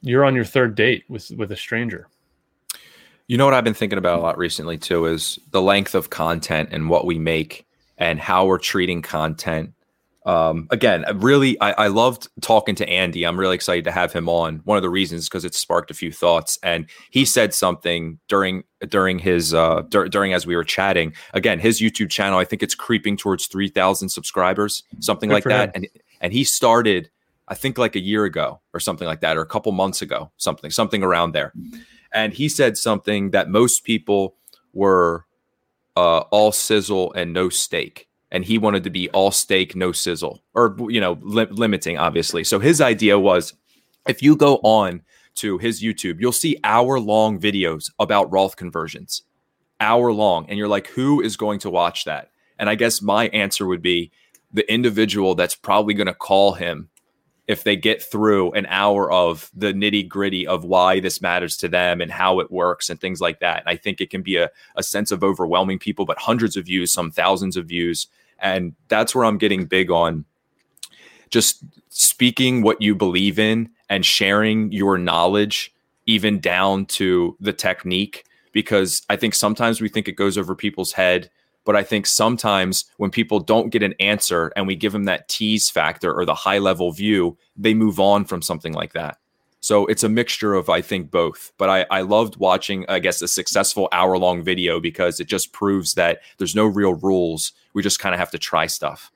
you're 0.00 0.24
on 0.24 0.34
your 0.34 0.44
third 0.44 0.74
date 0.74 1.04
with 1.08 1.30
with 1.32 1.52
a 1.52 1.56
stranger. 1.56 2.08
You 3.28 3.36
know 3.36 3.44
what 3.44 3.52
I've 3.52 3.64
been 3.64 3.74
thinking 3.74 3.98
about 3.98 4.18
a 4.18 4.22
lot 4.22 4.38
recently 4.38 4.78
too 4.78 5.04
is 5.04 5.38
the 5.50 5.60
length 5.60 5.94
of 5.94 6.08
content 6.08 6.70
and 6.72 6.88
what 6.88 7.04
we 7.04 7.18
make 7.18 7.66
and 7.98 8.18
how 8.18 8.46
we're 8.46 8.58
treating 8.58 9.02
content. 9.02 9.74
Um, 10.24 10.66
again, 10.70 11.04
really, 11.14 11.60
I, 11.60 11.72
I, 11.72 11.86
loved 11.86 12.28
talking 12.42 12.74
to 12.76 12.88
Andy. 12.88 13.24
I'm 13.24 13.38
really 13.38 13.54
excited 13.54 13.84
to 13.84 13.90
have 13.90 14.12
him 14.12 14.28
on. 14.28 14.60
One 14.64 14.76
of 14.76 14.82
the 14.82 14.90
reasons 14.90 15.22
is 15.22 15.28
because 15.28 15.44
it 15.44 15.54
sparked 15.54 15.90
a 15.90 15.94
few 15.94 16.12
thoughts, 16.12 16.58
and 16.62 16.86
he 17.10 17.24
said 17.24 17.54
something 17.54 18.18
during 18.28 18.64
during 18.88 19.18
his 19.18 19.54
uh, 19.54 19.82
dur- 19.88 20.08
during 20.08 20.34
as 20.34 20.46
we 20.46 20.54
were 20.54 20.64
chatting. 20.64 21.14
Again, 21.32 21.58
his 21.58 21.80
YouTube 21.80 22.10
channel, 22.10 22.38
I 22.38 22.44
think 22.44 22.62
it's 22.62 22.74
creeping 22.74 23.16
towards 23.16 23.46
three 23.46 23.68
thousand 23.68 24.10
subscribers, 24.10 24.82
something 25.00 25.30
Good 25.30 25.34
like 25.34 25.44
that. 25.44 25.68
Him. 25.68 25.72
And 25.76 25.88
and 26.20 26.32
he 26.34 26.44
started, 26.44 27.08
I 27.46 27.54
think, 27.54 27.78
like 27.78 27.96
a 27.96 28.00
year 28.00 28.24
ago 28.24 28.60
or 28.74 28.80
something 28.80 29.06
like 29.06 29.20
that, 29.20 29.38
or 29.38 29.40
a 29.40 29.46
couple 29.46 29.72
months 29.72 30.02
ago, 30.02 30.30
something 30.36 30.70
something 30.70 31.02
around 31.02 31.32
there. 31.32 31.54
And 32.12 32.32
he 32.32 32.48
said 32.48 32.78
something 32.78 33.30
that 33.30 33.48
most 33.48 33.84
people 33.84 34.34
were 34.72 35.26
uh, 35.96 36.20
all 36.30 36.52
sizzle 36.52 37.12
and 37.12 37.32
no 37.32 37.48
steak. 37.48 38.08
And 38.30 38.44
he 38.44 38.58
wanted 38.58 38.84
to 38.84 38.90
be 38.90 39.08
all 39.10 39.30
steak, 39.30 39.74
no 39.74 39.90
sizzle, 39.90 40.42
or, 40.54 40.76
you 40.88 41.00
know, 41.00 41.18
li- 41.22 41.46
limiting, 41.50 41.96
obviously. 41.96 42.44
So 42.44 42.58
his 42.58 42.80
idea 42.80 43.18
was 43.18 43.54
if 44.06 44.22
you 44.22 44.36
go 44.36 44.56
on 44.62 45.02
to 45.36 45.58
his 45.58 45.82
YouTube, 45.82 46.20
you'll 46.20 46.32
see 46.32 46.58
hour 46.62 47.00
long 47.00 47.40
videos 47.40 47.90
about 47.98 48.30
Roth 48.30 48.56
conversions, 48.56 49.22
hour 49.80 50.12
long. 50.12 50.46
And 50.48 50.58
you're 50.58 50.68
like, 50.68 50.88
who 50.88 51.22
is 51.22 51.36
going 51.36 51.58
to 51.60 51.70
watch 51.70 52.04
that? 52.04 52.30
And 52.58 52.68
I 52.68 52.74
guess 52.74 53.00
my 53.00 53.28
answer 53.28 53.66
would 53.66 53.82
be 53.82 54.10
the 54.52 54.70
individual 54.72 55.34
that's 55.34 55.54
probably 55.54 55.94
going 55.94 56.06
to 56.06 56.14
call 56.14 56.52
him 56.52 56.90
if 57.48 57.64
they 57.64 57.74
get 57.74 58.02
through 58.02 58.52
an 58.52 58.66
hour 58.68 59.10
of 59.10 59.50
the 59.54 59.72
nitty 59.72 60.06
gritty 60.06 60.46
of 60.46 60.64
why 60.64 61.00
this 61.00 61.22
matters 61.22 61.56
to 61.56 61.66
them 61.66 62.02
and 62.02 62.12
how 62.12 62.40
it 62.40 62.50
works 62.50 62.90
and 62.90 63.00
things 63.00 63.22
like 63.22 63.40
that. 63.40 63.60
And 63.60 63.68
I 63.70 63.76
think 63.76 64.00
it 64.00 64.10
can 64.10 64.20
be 64.20 64.36
a, 64.36 64.50
a 64.76 64.82
sense 64.82 65.10
of 65.10 65.24
overwhelming 65.24 65.78
people, 65.78 66.04
but 66.04 66.18
hundreds 66.18 66.58
of 66.58 66.66
views, 66.66 66.92
some 66.92 67.10
thousands 67.10 67.56
of 67.56 67.66
views. 67.66 68.06
And 68.38 68.74
that's 68.88 69.14
where 69.14 69.24
I'm 69.24 69.38
getting 69.38 69.64
big 69.64 69.90
on 69.90 70.26
just 71.30 71.64
speaking 71.88 72.62
what 72.62 72.82
you 72.82 72.94
believe 72.94 73.38
in 73.38 73.70
and 73.88 74.04
sharing 74.04 74.70
your 74.70 74.98
knowledge, 74.98 75.72
even 76.04 76.40
down 76.40 76.84
to 76.86 77.34
the 77.40 77.52
technique. 77.54 78.24
Because 78.52 79.02
I 79.08 79.16
think 79.16 79.34
sometimes 79.34 79.80
we 79.80 79.88
think 79.88 80.06
it 80.06 80.12
goes 80.12 80.36
over 80.36 80.54
people's 80.54 80.92
head 80.92 81.30
but 81.68 81.76
I 81.76 81.82
think 81.82 82.06
sometimes 82.06 82.86
when 82.96 83.10
people 83.10 83.40
don't 83.40 83.68
get 83.68 83.82
an 83.82 83.92
answer 84.00 84.50
and 84.56 84.66
we 84.66 84.74
give 84.74 84.92
them 84.92 85.04
that 85.04 85.28
tease 85.28 85.68
factor 85.68 86.10
or 86.10 86.24
the 86.24 86.34
high 86.34 86.56
level 86.56 86.92
view, 86.92 87.36
they 87.58 87.74
move 87.74 88.00
on 88.00 88.24
from 88.24 88.40
something 88.40 88.72
like 88.72 88.94
that. 88.94 89.18
So 89.60 89.84
it's 89.84 90.02
a 90.02 90.08
mixture 90.08 90.54
of, 90.54 90.70
I 90.70 90.80
think, 90.80 91.10
both. 91.10 91.52
But 91.58 91.68
I, 91.68 91.84
I 91.90 92.00
loved 92.00 92.38
watching, 92.38 92.86
I 92.88 93.00
guess, 93.00 93.20
a 93.20 93.28
successful 93.28 93.86
hour 93.92 94.16
long 94.16 94.42
video 94.42 94.80
because 94.80 95.20
it 95.20 95.26
just 95.26 95.52
proves 95.52 95.92
that 95.92 96.20
there's 96.38 96.54
no 96.54 96.64
real 96.64 96.94
rules. 96.94 97.52
We 97.74 97.82
just 97.82 98.00
kind 98.00 98.14
of 98.14 98.18
have 98.18 98.30
to 98.30 98.38
try 98.38 98.64
stuff. 98.64 99.12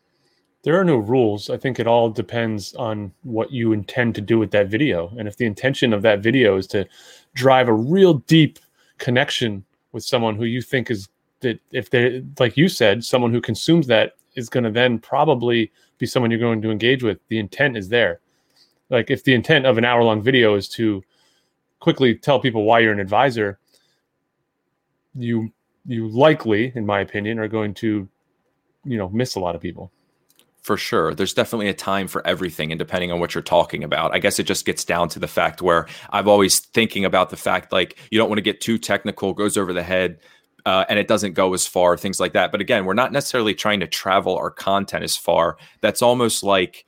There 0.62 0.78
are 0.78 0.84
no 0.84 0.96
rules. 0.96 1.48
I 1.48 1.56
think 1.56 1.80
it 1.80 1.86
all 1.86 2.10
depends 2.10 2.74
on 2.74 3.12
what 3.22 3.50
you 3.50 3.72
intend 3.72 4.14
to 4.16 4.20
do 4.20 4.38
with 4.38 4.50
that 4.50 4.68
video. 4.68 5.10
And 5.16 5.26
if 5.26 5.38
the 5.38 5.46
intention 5.46 5.94
of 5.94 6.02
that 6.02 6.20
video 6.20 6.58
is 6.58 6.66
to 6.66 6.86
drive 7.32 7.68
a 7.68 7.72
real 7.72 8.12
deep 8.12 8.58
connection 8.98 9.64
with 9.92 10.04
someone 10.04 10.36
who 10.36 10.44
you 10.44 10.60
think 10.60 10.90
is 10.90 11.08
that 11.42 11.60
if 11.70 11.90
they 11.90 12.24
like 12.38 12.56
you 12.56 12.68
said 12.68 13.04
someone 13.04 13.32
who 13.32 13.40
consumes 13.40 13.86
that 13.86 14.14
is 14.34 14.48
going 14.48 14.64
to 14.64 14.70
then 14.70 14.98
probably 14.98 15.70
be 15.98 16.06
someone 16.06 16.30
you're 16.30 16.40
going 16.40 16.62
to 16.62 16.70
engage 16.70 17.02
with. 17.02 17.18
The 17.28 17.38
intent 17.38 17.76
is 17.76 17.88
there. 17.88 18.20
Like 18.90 19.10
if 19.10 19.24
the 19.24 19.34
intent 19.34 19.66
of 19.66 19.78
an 19.78 19.84
hour 19.84 20.02
long 20.02 20.22
video 20.22 20.54
is 20.54 20.68
to 20.70 21.02
quickly 21.80 22.14
tell 22.14 22.40
people 22.40 22.64
why 22.64 22.78
you're 22.78 22.92
an 22.92 23.00
advisor 23.00 23.58
you 25.14 25.52
you 25.86 26.08
likely 26.08 26.72
in 26.74 26.86
my 26.86 27.00
opinion 27.00 27.38
are 27.38 27.48
going 27.48 27.74
to 27.74 28.08
you 28.84 28.96
know 28.96 29.08
miss 29.10 29.34
a 29.34 29.40
lot 29.40 29.54
of 29.54 29.60
people. 29.60 29.92
For 30.62 30.76
sure. 30.76 31.12
There's 31.12 31.34
definitely 31.34 31.68
a 31.68 31.74
time 31.74 32.06
for 32.06 32.24
everything, 32.24 32.70
and 32.70 32.78
depending 32.78 33.10
on 33.10 33.18
what 33.18 33.34
you're 33.34 33.42
talking 33.42 33.82
about, 33.82 34.14
I 34.14 34.20
guess 34.20 34.38
it 34.38 34.44
just 34.44 34.64
gets 34.64 34.84
down 34.84 35.08
to 35.08 35.18
the 35.18 35.26
fact 35.26 35.60
where 35.60 35.88
I've 36.10 36.28
always 36.28 36.60
thinking 36.60 37.04
about 37.04 37.30
the 37.30 37.36
fact 37.36 37.72
like 37.72 37.98
you 38.12 38.18
don't 38.18 38.28
want 38.28 38.38
to 38.38 38.42
get 38.42 38.60
too 38.60 38.78
technical, 38.78 39.34
goes 39.34 39.56
over 39.56 39.72
the 39.72 39.82
head 39.82 40.20
uh, 40.66 40.84
and 40.88 40.98
it 40.98 41.08
doesn't 41.08 41.34
go 41.34 41.54
as 41.54 41.66
far, 41.66 41.96
things 41.96 42.20
like 42.20 42.32
that. 42.34 42.52
But 42.52 42.60
again, 42.60 42.84
we're 42.84 42.94
not 42.94 43.12
necessarily 43.12 43.54
trying 43.54 43.80
to 43.80 43.86
travel 43.86 44.36
our 44.36 44.50
content 44.50 45.04
as 45.04 45.16
far. 45.16 45.56
That's 45.80 46.02
almost 46.02 46.42
like 46.42 46.84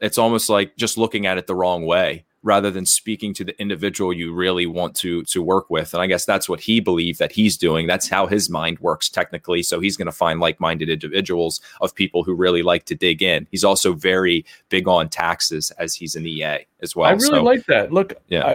it's 0.00 0.18
almost 0.18 0.48
like 0.48 0.76
just 0.76 0.98
looking 0.98 1.26
at 1.26 1.38
it 1.38 1.46
the 1.46 1.54
wrong 1.54 1.86
way 1.86 2.24
rather 2.42 2.70
than 2.70 2.84
speaking 2.84 3.32
to 3.32 3.42
the 3.42 3.58
individual 3.58 4.12
you 4.12 4.32
really 4.32 4.66
want 4.66 4.94
to 4.96 5.22
to 5.24 5.42
work 5.42 5.70
with. 5.70 5.94
And 5.94 6.02
i 6.02 6.06
guess 6.06 6.26
that's 6.26 6.48
what 6.48 6.60
he 6.60 6.78
believed 6.78 7.18
that 7.18 7.32
he's 7.32 7.56
doing. 7.56 7.86
That's 7.86 8.08
how 8.08 8.26
his 8.26 8.50
mind 8.50 8.78
works 8.80 9.08
technically. 9.08 9.62
So 9.62 9.80
he's 9.80 9.96
going 9.96 10.06
to 10.06 10.12
find 10.12 10.40
like-minded 10.40 10.90
individuals 10.90 11.60
of 11.80 11.94
people 11.94 12.22
who 12.22 12.34
really 12.34 12.62
like 12.62 12.84
to 12.86 12.94
dig 12.94 13.22
in. 13.22 13.48
He's 13.50 13.64
also 13.64 13.94
very 13.94 14.44
big 14.68 14.86
on 14.86 15.08
taxes 15.08 15.70
as 15.78 15.94
he's 15.94 16.16
an 16.16 16.26
ea 16.26 16.66
as 16.80 16.94
well. 16.94 17.08
I 17.08 17.12
really 17.12 17.26
so, 17.26 17.42
like 17.42 17.64
that. 17.66 17.92
Look 17.92 18.14
yeah. 18.28 18.54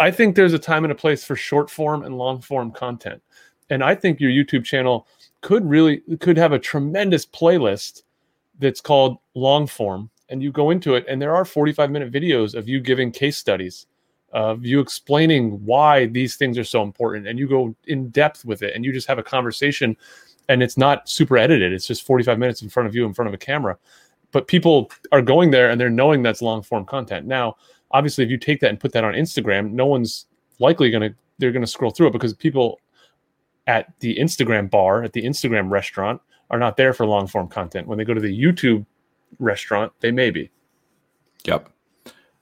I, 0.00 0.06
I 0.06 0.10
think 0.10 0.34
there's 0.34 0.54
a 0.54 0.58
time 0.58 0.84
and 0.84 0.92
a 0.92 0.96
place 0.96 1.24
for 1.24 1.36
short 1.36 1.70
form 1.70 2.02
and 2.02 2.16
long 2.16 2.40
form 2.40 2.70
content 2.70 3.22
and 3.70 3.82
I 3.82 3.94
think 3.94 4.20
your 4.20 4.30
YouTube 4.30 4.64
channel 4.64 5.06
could 5.40 5.68
really 5.68 6.02
could 6.20 6.36
have 6.36 6.52
a 6.52 6.58
tremendous 6.58 7.26
playlist 7.26 8.02
that's 8.58 8.80
called 8.80 9.18
long 9.34 9.66
form 9.66 10.10
and 10.28 10.42
you 10.42 10.50
go 10.50 10.70
into 10.70 10.94
it 10.94 11.04
and 11.08 11.20
there 11.20 11.34
are 11.34 11.44
45 11.44 11.90
minute 11.90 12.10
videos 12.10 12.54
of 12.54 12.68
you 12.68 12.80
giving 12.80 13.10
case 13.10 13.36
studies 13.36 13.86
of 14.32 14.64
you 14.64 14.80
explaining 14.80 15.64
why 15.64 16.06
these 16.06 16.36
things 16.36 16.58
are 16.58 16.64
so 16.64 16.82
important 16.82 17.26
and 17.26 17.38
you 17.38 17.48
go 17.48 17.74
in 17.86 18.08
depth 18.10 18.44
with 18.44 18.62
it 18.62 18.74
and 18.74 18.84
you 18.84 18.92
just 18.92 19.06
have 19.06 19.18
a 19.18 19.22
conversation 19.22 19.96
and 20.48 20.62
it's 20.62 20.76
not 20.76 21.08
super 21.08 21.36
edited 21.36 21.72
it's 21.72 21.86
just 21.86 22.04
45 22.04 22.38
minutes 22.38 22.62
in 22.62 22.68
front 22.68 22.88
of 22.88 22.94
you 22.94 23.06
in 23.06 23.14
front 23.14 23.28
of 23.28 23.34
a 23.34 23.38
camera. 23.38 23.78
But 24.32 24.48
people 24.48 24.90
are 25.12 25.22
going 25.22 25.50
there 25.50 25.70
and 25.70 25.80
they're 25.80 25.88
knowing 25.88 26.22
that's 26.22 26.42
long 26.42 26.62
form 26.62 26.84
content. 26.84 27.26
Now 27.26 27.56
obviously 27.92 28.24
if 28.24 28.30
you 28.30 28.36
take 28.36 28.60
that 28.60 28.70
and 28.70 28.80
put 28.80 28.92
that 28.92 29.04
on 29.04 29.14
instagram 29.14 29.70
no 29.70 29.86
one's 29.86 30.26
likely 30.58 30.90
going 30.90 31.08
to 31.08 31.16
they're 31.38 31.52
going 31.52 31.62
to 31.62 31.70
scroll 31.70 31.90
through 31.90 32.08
it 32.08 32.12
because 32.12 32.34
people 32.34 32.80
at 33.66 33.92
the 34.00 34.16
Instagram 34.16 34.70
bar, 34.70 35.02
at 35.02 35.12
the 35.12 35.24
Instagram 35.24 35.70
restaurant, 35.70 36.20
are 36.50 36.58
not 36.58 36.76
there 36.76 36.92
for 36.92 37.06
long 37.06 37.26
form 37.26 37.48
content. 37.48 37.86
When 37.88 37.98
they 37.98 38.04
go 38.04 38.14
to 38.14 38.20
the 38.20 38.42
YouTube 38.42 38.86
restaurant, 39.38 39.92
they 40.00 40.10
may 40.10 40.30
be. 40.30 40.50
Yep. 41.44 41.68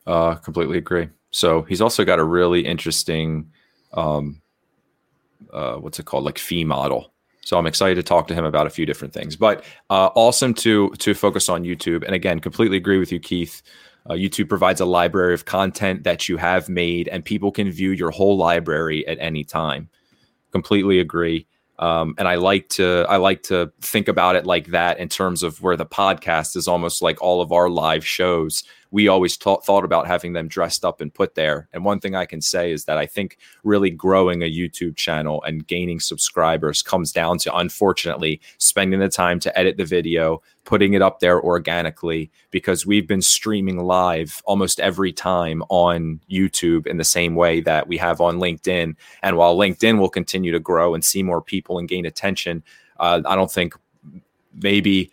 Uh, 0.07 0.35
completely 0.35 0.79
agree. 0.79 1.09
So 1.31 1.63
he's 1.63 1.81
also 1.81 2.05
got 2.05 2.19
a 2.19 2.25
really 2.25 2.65
interesting, 2.65 3.51
um, 3.95 4.41
uh, 5.53 5.77
what's 5.77 5.99
it 5.99 6.07
called, 6.07 6.25
like 6.25 6.39
fee 6.39 6.65
model. 6.65 7.13
So 7.41 7.59
I'm 7.59 7.67
excited 7.67 7.97
to 7.97 8.03
talk 8.03 8.27
to 8.29 8.35
him 8.35 8.45
about 8.45 8.67
a 8.67 8.71
few 8.71 8.87
different 8.87 9.13
things. 9.13 9.37
But 9.37 9.65
uh, 9.91 10.11
awesome 10.15 10.55
to 10.55 10.91
to 10.91 11.15
focus 11.15 11.49
on 11.49 11.65
YouTube. 11.65 12.03
And 12.05 12.15
again, 12.15 12.41
completely 12.41 12.77
agree 12.77 12.99
with 12.99 13.13
you, 13.13 13.21
Keith. 13.21 13.63
Uh, 14.09 14.15
YouTube 14.15 14.49
provides 14.49 14.81
a 14.81 14.85
library 14.85 15.35
of 15.35 15.47
content 15.47 16.05
that 16.05 16.29
you 16.29 16.37
have 16.37 16.69
made, 16.69 17.09
and 17.09 17.25
people 17.25 17.51
can 17.51 17.71
view 17.71 17.91
your 17.91 18.11
whole 18.11 18.37
library 18.37 19.07
at 19.07 19.19
any 19.19 19.45
time 19.45 19.89
Completely 20.55 21.01
agree. 21.01 21.49
Um, 21.81 22.15
and 22.17 22.29
I 22.29 22.37
like 22.37 22.69
to 22.71 23.05
I 23.09 23.17
like 23.17 23.43
to 23.45 23.73
think 23.81 24.07
about 24.07 24.37
it 24.37 24.47
like 24.47 24.69
that 24.69 25.01
in 25.01 25.09
terms 25.09 25.43
of 25.43 25.61
where 25.61 25.77
the 25.77 25.85
podcast 25.85 26.57
is 26.57 26.69
almost 26.69 27.03
like 27.03 27.21
all 27.21 27.41
of 27.41 27.51
our 27.51 27.69
live 27.69 28.07
shows. 28.07 28.63
We 28.95 29.09
always 29.09 29.37
thought 29.37 29.85
about 29.85 30.07
having 30.07 30.35
them 30.35 30.47
dressed 30.47 30.85
up 30.85 31.01
and 31.01 31.13
put 31.13 31.35
there. 31.35 31.69
And 31.73 31.85
one 31.85 31.99
thing 31.99 32.15
I 32.15 32.27
can 32.27 32.41
say 32.41 32.71
is 32.71 32.85
that 32.85 32.97
I 32.97 33.07
think 33.07 33.39
really 33.65 33.91
growing 33.91 34.41
a 34.41 34.49
YouTube 34.49 34.95
channel 34.95 35.43
and 35.43 35.67
gaining 35.67 35.99
subscribers 35.99 36.81
comes 36.81 37.11
down 37.11 37.39
to 37.39 37.57
unfortunately 37.57 38.41
spending 38.59 39.01
the 39.01 39.09
time 39.09 39.41
to 39.41 39.59
edit 39.59 39.79
the 39.79 39.85
video, 39.85 40.43
putting 40.65 40.95
it 40.95 41.03
up 41.03 41.19
there 41.19 41.43
organically 41.43 42.31
because 42.53 42.87
we've 42.87 43.09
been 43.09 43.21
streaming 43.21 43.79
live 43.79 44.41
almost 44.45 44.79
every 44.79 45.13
time 45.13 45.65
on 45.71 46.21
YouTube 46.31 46.87
in 46.87 46.97
the 46.97 47.03
same 47.03 47.35
way 47.35 47.61
that 47.63 47.89
we 47.89 47.97
have 47.97 48.21
on 48.21 48.39
LinkedIn. 48.39 48.95
And 49.25 49.37
while 49.37 49.57
LinkedIn 49.57 49.99
will 49.99 50.09
continue 50.09 50.53
to 50.53 50.61
grow 50.61 50.95
and 50.95 51.05
see 51.05 51.25
more 51.25 51.43
people 51.43 51.81
and 51.81 51.89
gain 51.89 52.07
attention, 52.07 52.63
uh, 53.01 53.23
I 53.27 53.35
don't 53.35 53.51
think 53.51 53.75
maybe 54.63 55.11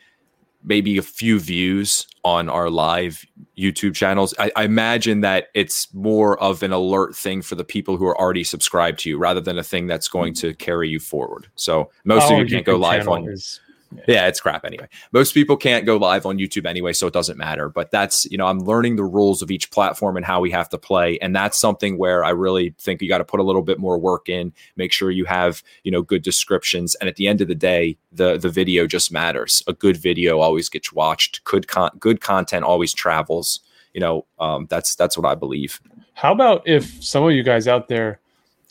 maybe 0.63 0.97
a 0.97 1.01
few 1.01 1.39
views 1.39 2.07
on 2.23 2.49
our 2.49 2.69
live 2.69 3.25
YouTube 3.57 3.95
channels. 3.95 4.33
I, 4.37 4.51
I, 4.55 4.63
imagine 4.63 5.21
that 5.21 5.47
it's 5.53 5.91
more 5.93 6.39
of 6.39 6.61
an 6.63 6.71
alert 6.71 7.15
thing 7.15 7.41
for 7.41 7.55
the 7.55 7.63
people 7.63 7.97
who 7.97 8.05
are 8.05 8.19
already 8.19 8.43
subscribed 8.43 8.99
to 8.99 9.09
you 9.09 9.17
rather 9.17 9.41
than 9.41 9.57
a 9.57 9.63
thing 9.63 9.87
that's 9.87 10.07
going 10.07 10.33
mm-hmm. 10.33 10.49
to 10.49 10.53
carry 10.53 10.89
you 10.89 10.99
forward. 10.99 11.47
So 11.55 11.89
most 12.03 12.25
of 12.25 12.31
oh, 12.31 12.39
you 12.39 12.45
can't 12.45 12.65
go 12.65 12.75
live 12.75 13.07
on. 13.07 13.27
Is, 13.27 13.59
yeah. 14.07 14.27
it's 14.27 14.39
crap 14.39 14.65
anyway. 14.65 14.87
Most 15.11 15.33
people 15.33 15.57
can't 15.57 15.85
go 15.85 15.97
live 15.97 16.25
on 16.25 16.37
YouTube 16.37 16.65
anyway, 16.65 16.93
so 16.93 17.07
it 17.07 17.13
doesn't 17.13 17.37
matter. 17.37 17.69
But 17.69 17.91
that's, 17.91 18.25
you 18.31 18.37
know, 18.37 18.47
I'm 18.47 18.59
learning 18.59 18.95
the 18.95 19.03
rules 19.03 19.41
of 19.41 19.51
each 19.51 19.71
platform 19.71 20.17
and 20.17 20.25
how 20.25 20.39
we 20.39 20.51
have 20.51 20.69
to 20.69 20.77
play. 20.77 21.17
And 21.19 21.35
that's 21.35 21.59
something 21.59 21.97
where 21.97 22.23
I 22.23 22.29
really 22.29 22.73
think 22.77 23.01
you 23.01 23.09
got 23.09 23.19
to 23.19 23.25
put 23.25 23.39
a 23.39 23.43
little 23.43 23.61
bit 23.61 23.79
more 23.79 23.97
work 23.97 24.29
in, 24.29 24.53
make 24.75 24.91
sure 24.91 25.11
you 25.11 25.25
have, 25.25 25.63
you 25.83 25.91
know, 25.91 26.01
good 26.01 26.21
descriptions. 26.21 26.95
And 26.95 27.07
at 27.07 27.15
the 27.15 27.27
end 27.27 27.41
of 27.41 27.47
the 27.47 27.55
day, 27.55 27.97
the 28.11 28.37
the 28.37 28.49
video 28.49 28.87
just 28.87 29.11
matters. 29.11 29.63
A 29.67 29.73
good 29.73 29.97
video 29.97 30.39
always 30.39 30.69
gets 30.69 30.91
watched. 30.91 31.43
Good 31.43 31.67
con- 31.67 31.97
good 31.99 32.21
content 32.21 32.65
always 32.65 32.93
travels. 32.93 33.59
You 33.93 34.01
know, 34.01 34.25
um, 34.39 34.67
that's 34.69 34.95
that's 34.95 35.17
what 35.17 35.25
I 35.25 35.35
believe. 35.35 35.81
How 36.13 36.31
about 36.31 36.67
if 36.67 37.03
some 37.03 37.23
of 37.23 37.31
you 37.31 37.43
guys 37.43 37.67
out 37.67 37.87
there 37.87 38.19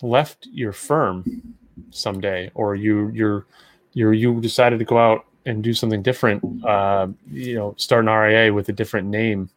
left 0.02 0.46
your 0.50 0.72
firm 0.72 1.54
someday, 1.90 2.50
or 2.54 2.74
you 2.74 3.10
you're 3.14 3.46
you 3.92 4.10
you 4.12 4.40
decided 4.40 4.78
to 4.78 4.84
go 4.84 4.98
out 4.98 5.26
and 5.46 5.62
do 5.62 5.72
something 5.72 6.02
different, 6.02 6.64
uh, 6.64 7.08
you 7.30 7.54
know, 7.54 7.74
start 7.78 8.04
an 8.04 8.10
RIA 8.10 8.52
with 8.52 8.68
a 8.68 8.72
different 8.72 9.08
name, 9.08 9.48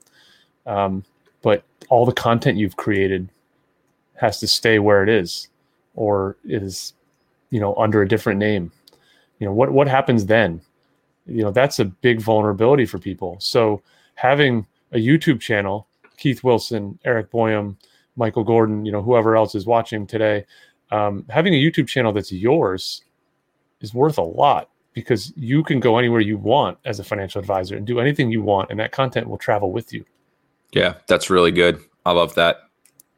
um, 0.65 1.03
but 1.41 1.63
all 1.89 2.05
the 2.05 2.13
content 2.13 2.57
you've 2.57 2.77
created 2.77 3.29
has 4.15 4.39
to 4.39 4.47
stay 4.47 4.79
where 4.79 5.03
it 5.03 5.09
is, 5.09 5.49
or 5.95 6.37
is, 6.45 6.93
you 7.49 7.59
know, 7.59 7.75
under 7.75 8.01
a 8.01 8.07
different 8.07 8.39
name. 8.39 8.71
You 9.39 9.47
know 9.47 9.53
what 9.53 9.71
what 9.71 9.87
happens 9.87 10.25
then? 10.25 10.61
You 11.25 11.43
know 11.43 11.51
that's 11.51 11.79
a 11.79 11.85
big 11.85 12.21
vulnerability 12.21 12.85
for 12.85 12.99
people. 12.99 13.37
So 13.39 13.81
having 14.15 14.65
a 14.91 14.97
YouTube 14.97 15.41
channel, 15.41 15.87
Keith 16.17 16.43
Wilson, 16.43 16.97
Eric 17.03 17.31
Boyum, 17.31 17.75
Michael 18.15 18.43
Gordon, 18.43 18.85
you 18.85 18.91
know, 18.91 19.01
whoever 19.01 19.35
else 19.35 19.55
is 19.55 19.65
watching 19.65 20.05
today, 20.05 20.45
um, 20.91 21.25
having 21.29 21.53
a 21.53 21.57
YouTube 21.57 21.87
channel 21.87 22.13
that's 22.13 22.31
yours 22.31 23.03
is 23.83 23.93
worth 23.93 24.17
a 24.17 24.23
lot 24.23 24.69
because 24.93 25.31
you 25.35 25.63
can 25.63 25.79
go 25.79 25.97
anywhere 25.97 26.21
you 26.21 26.37
want 26.37 26.79
as 26.85 26.99
a 26.99 27.03
financial 27.03 27.39
advisor 27.39 27.75
and 27.75 27.85
do 27.85 27.99
anything 27.99 28.31
you 28.31 28.41
want 28.41 28.71
and 28.71 28.79
that 28.79 28.91
content 28.91 29.27
will 29.27 29.37
travel 29.37 29.71
with 29.71 29.93
you. 29.93 30.03
Yeah 30.71 30.95
that's 31.07 31.29
really 31.29 31.51
good. 31.51 31.79
I 32.05 32.13
love 32.13 32.33
that. 32.35 32.57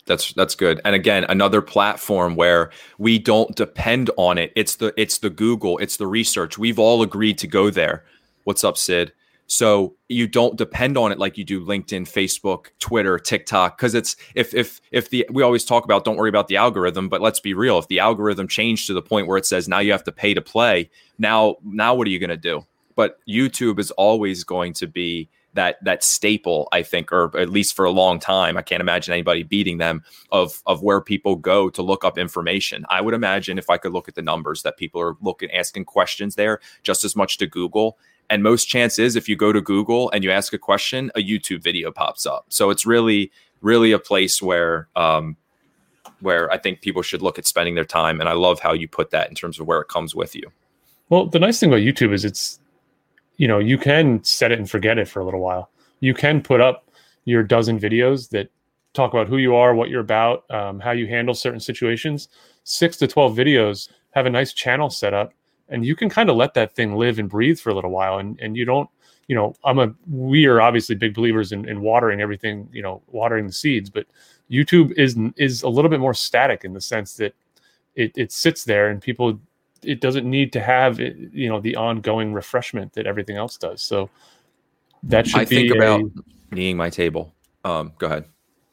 That's 0.05 0.33
that's 0.33 0.55
good. 0.55 0.81
And 0.83 0.95
again 0.95 1.25
another 1.29 1.61
platform 1.61 2.35
where 2.35 2.71
we 2.97 3.19
don't 3.19 3.55
depend 3.55 4.09
on 4.17 4.37
it. 4.37 4.51
It's 4.55 4.75
the 4.75 4.93
it's 4.97 5.19
the 5.19 5.29
google 5.29 5.77
it's 5.77 5.97
the 5.97 6.07
research. 6.07 6.57
We've 6.57 6.79
all 6.79 7.01
agreed 7.01 7.37
to 7.39 7.47
go 7.47 7.69
there. 7.69 8.03
What's 8.43 8.63
up 8.63 8.77
sid 8.77 9.13
so 9.47 9.95
you 10.09 10.27
don't 10.27 10.57
depend 10.57 10.97
on 10.97 11.11
it 11.11 11.19
like 11.19 11.37
you 11.37 11.43
do 11.43 11.63
LinkedIn, 11.63 12.03
Facebook, 12.03 12.67
Twitter, 12.79 13.19
TikTok 13.19 13.77
because 13.77 13.93
it's 13.93 14.15
if 14.33 14.53
if 14.53 14.81
if 14.91 15.09
the 15.09 15.25
we 15.31 15.43
always 15.43 15.65
talk 15.65 15.85
about 15.85 16.03
don't 16.03 16.17
worry 16.17 16.29
about 16.29 16.47
the 16.47 16.57
algorithm, 16.57 17.09
but 17.09 17.21
let's 17.21 17.39
be 17.39 17.53
real, 17.53 17.77
if 17.77 17.87
the 17.87 17.99
algorithm 17.99 18.47
changed 18.47 18.87
to 18.87 18.93
the 18.93 19.01
point 19.01 19.27
where 19.27 19.37
it 19.37 19.45
says 19.45 19.67
now 19.67 19.79
you 19.79 19.91
have 19.91 20.03
to 20.05 20.11
pay 20.11 20.33
to 20.33 20.41
play, 20.41 20.89
now 21.19 21.57
now 21.63 21.93
what 21.93 22.07
are 22.07 22.11
you 22.11 22.19
going 22.19 22.29
to 22.29 22.37
do? 22.37 22.65
But 22.95 23.19
YouTube 23.27 23.79
is 23.79 23.91
always 23.91 24.43
going 24.43 24.73
to 24.73 24.87
be 24.87 25.29
that 25.53 25.77
that 25.83 26.03
staple, 26.03 26.67
I 26.71 26.83
think, 26.83 27.11
or 27.11 27.35
at 27.37 27.49
least 27.49 27.75
for 27.75 27.85
a 27.85 27.91
long 27.91 28.19
time. 28.19 28.57
I 28.57 28.61
can't 28.61 28.81
imagine 28.81 29.13
anybody 29.13 29.43
beating 29.43 29.77
them 29.77 30.03
of 30.31 30.61
of 30.65 30.81
where 30.81 31.01
people 31.01 31.35
go 31.35 31.69
to 31.69 31.81
look 31.81 32.03
up 32.03 32.17
information. 32.17 32.85
I 32.89 33.01
would 33.01 33.13
imagine 33.13 33.57
if 33.57 33.69
I 33.69 33.77
could 33.77 33.93
look 33.93 34.07
at 34.07 34.15
the 34.15 34.21
numbers 34.21 34.63
that 34.63 34.77
people 34.77 35.01
are 35.01 35.15
looking 35.21 35.51
asking 35.51 35.85
questions 35.85 36.35
there 36.35 36.59
just 36.83 37.03
as 37.03 37.15
much 37.15 37.37
to 37.37 37.47
Google 37.47 37.97
and 38.29 38.43
most 38.43 38.65
chance 38.65 38.99
is 38.99 39.15
if 39.15 39.29
you 39.29 39.35
go 39.35 39.51
to 39.53 39.61
Google 39.61 40.09
and 40.11 40.23
you 40.23 40.31
ask 40.31 40.53
a 40.53 40.57
question, 40.57 41.11
a 41.15 41.19
YouTube 41.19 41.61
video 41.61 41.91
pops 41.91 42.25
up. 42.25 42.45
So 42.49 42.69
it's 42.69 42.85
really, 42.85 43.31
really 43.61 43.91
a 43.91 43.99
place 43.99 44.41
where 44.41 44.87
um, 44.95 45.37
where 46.21 46.51
I 46.51 46.57
think 46.57 46.81
people 46.81 47.01
should 47.01 47.21
look 47.21 47.37
at 47.37 47.45
spending 47.45 47.75
their 47.75 47.85
time. 47.85 48.19
And 48.19 48.29
I 48.29 48.33
love 48.33 48.59
how 48.59 48.73
you 48.73 48.87
put 48.87 49.11
that 49.11 49.29
in 49.29 49.35
terms 49.35 49.59
of 49.59 49.67
where 49.67 49.81
it 49.81 49.87
comes 49.87 50.15
with 50.15 50.35
you. 50.35 50.51
Well, 51.09 51.27
the 51.27 51.39
nice 51.39 51.59
thing 51.59 51.69
about 51.69 51.81
YouTube 51.81 52.13
is 52.13 52.25
it's, 52.25 52.59
you 53.37 53.47
know, 53.47 53.59
you 53.59 53.77
can 53.77 54.23
set 54.23 54.51
it 54.51 54.57
and 54.57 54.69
forget 54.69 54.97
it 54.97 55.07
for 55.07 55.19
a 55.19 55.25
little 55.25 55.39
while. 55.39 55.69
You 55.99 56.13
can 56.13 56.41
put 56.41 56.61
up 56.61 56.89
your 57.25 57.43
dozen 57.43 57.79
videos 57.79 58.29
that 58.29 58.49
talk 58.93 59.13
about 59.13 59.27
who 59.27 59.37
you 59.37 59.55
are, 59.55 59.75
what 59.75 59.89
you're 59.89 60.01
about, 60.01 60.49
um, 60.49 60.79
how 60.79 60.91
you 60.91 61.05
handle 61.05 61.35
certain 61.35 61.59
situations. 61.59 62.29
Six 62.63 62.97
to 62.97 63.07
12 63.07 63.35
videos 63.35 63.89
have 64.11 64.25
a 64.25 64.29
nice 64.29 64.53
channel 64.53 64.89
set 64.89 65.13
up 65.13 65.33
and 65.69 65.85
you 65.85 65.95
can 65.95 66.09
kind 66.09 66.29
of 66.29 66.35
let 66.35 66.53
that 66.53 66.75
thing 66.75 66.95
live 66.95 67.19
and 67.19 67.29
breathe 67.29 67.59
for 67.59 67.69
a 67.69 67.73
little 67.73 67.91
while 67.91 68.17
and 68.17 68.39
and 68.39 68.55
you 68.55 68.65
don't 68.65 68.89
you 69.27 69.35
know 69.35 69.55
i'm 69.63 69.79
a 69.79 69.93
we 70.09 70.45
are 70.45 70.61
obviously 70.61 70.95
big 70.95 71.13
believers 71.13 71.51
in, 71.51 71.67
in 71.67 71.81
watering 71.81 72.21
everything 72.21 72.67
you 72.71 72.81
know 72.81 73.01
watering 73.07 73.47
the 73.47 73.53
seeds 73.53 73.89
but 73.89 74.05
youtube 74.49 74.91
is 74.93 75.17
is 75.37 75.63
a 75.63 75.69
little 75.69 75.89
bit 75.89 75.99
more 75.99 76.13
static 76.13 76.63
in 76.63 76.73
the 76.73 76.81
sense 76.81 77.15
that 77.15 77.33
it, 77.95 78.11
it 78.15 78.31
sits 78.31 78.63
there 78.63 78.89
and 78.89 79.01
people 79.01 79.39
it 79.85 80.01
doesn't 80.01 80.29
need 80.29 80.51
to 80.53 80.59
have 80.59 80.99
you 80.99 81.49
know 81.49 81.59
the 81.59 81.75
ongoing 81.75 82.33
refreshment 82.33 82.93
that 82.93 83.05
everything 83.05 83.37
else 83.37 83.57
does. 83.57 83.81
So 83.81 84.09
that 85.03 85.27
should 85.27 85.41
I 85.41 85.45
be 85.45 85.55
think 85.55 85.75
about 85.75 86.01
kneeing 86.51 86.77
my 86.77 86.89
table. 86.89 87.33
Um 87.63 87.93
go 87.97 88.07
ahead. 88.07 88.25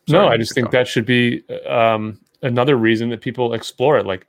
Sorry, 0.08 0.26
no 0.26 0.32
i 0.32 0.36
just 0.36 0.54
think 0.54 0.70
that 0.72 0.88
should 0.88 1.06
be 1.06 1.44
um 1.68 2.18
another 2.42 2.76
reason 2.76 3.08
that 3.10 3.20
people 3.20 3.54
explore 3.54 3.98
it. 3.98 4.06
Like 4.06 4.26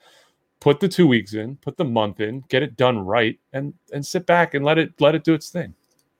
put 0.63 0.79
the 0.79 0.87
two 0.87 1.05
weeks 1.05 1.33
in, 1.33 1.57
put 1.57 1.75
the 1.75 1.83
month 1.83 2.21
in, 2.21 2.41
get 2.47 2.63
it 2.63 2.77
done 2.77 2.97
right, 2.97 3.37
and 3.51 3.73
and 3.91 4.05
sit 4.05 4.25
back 4.25 4.53
and 4.53 4.63
let 4.63 4.77
it 4.77 4.93
let 5.01 5.13
it 5.13 5.25
do 5.25 5.33
its 5.33 5.49
thing. 5.49 5.75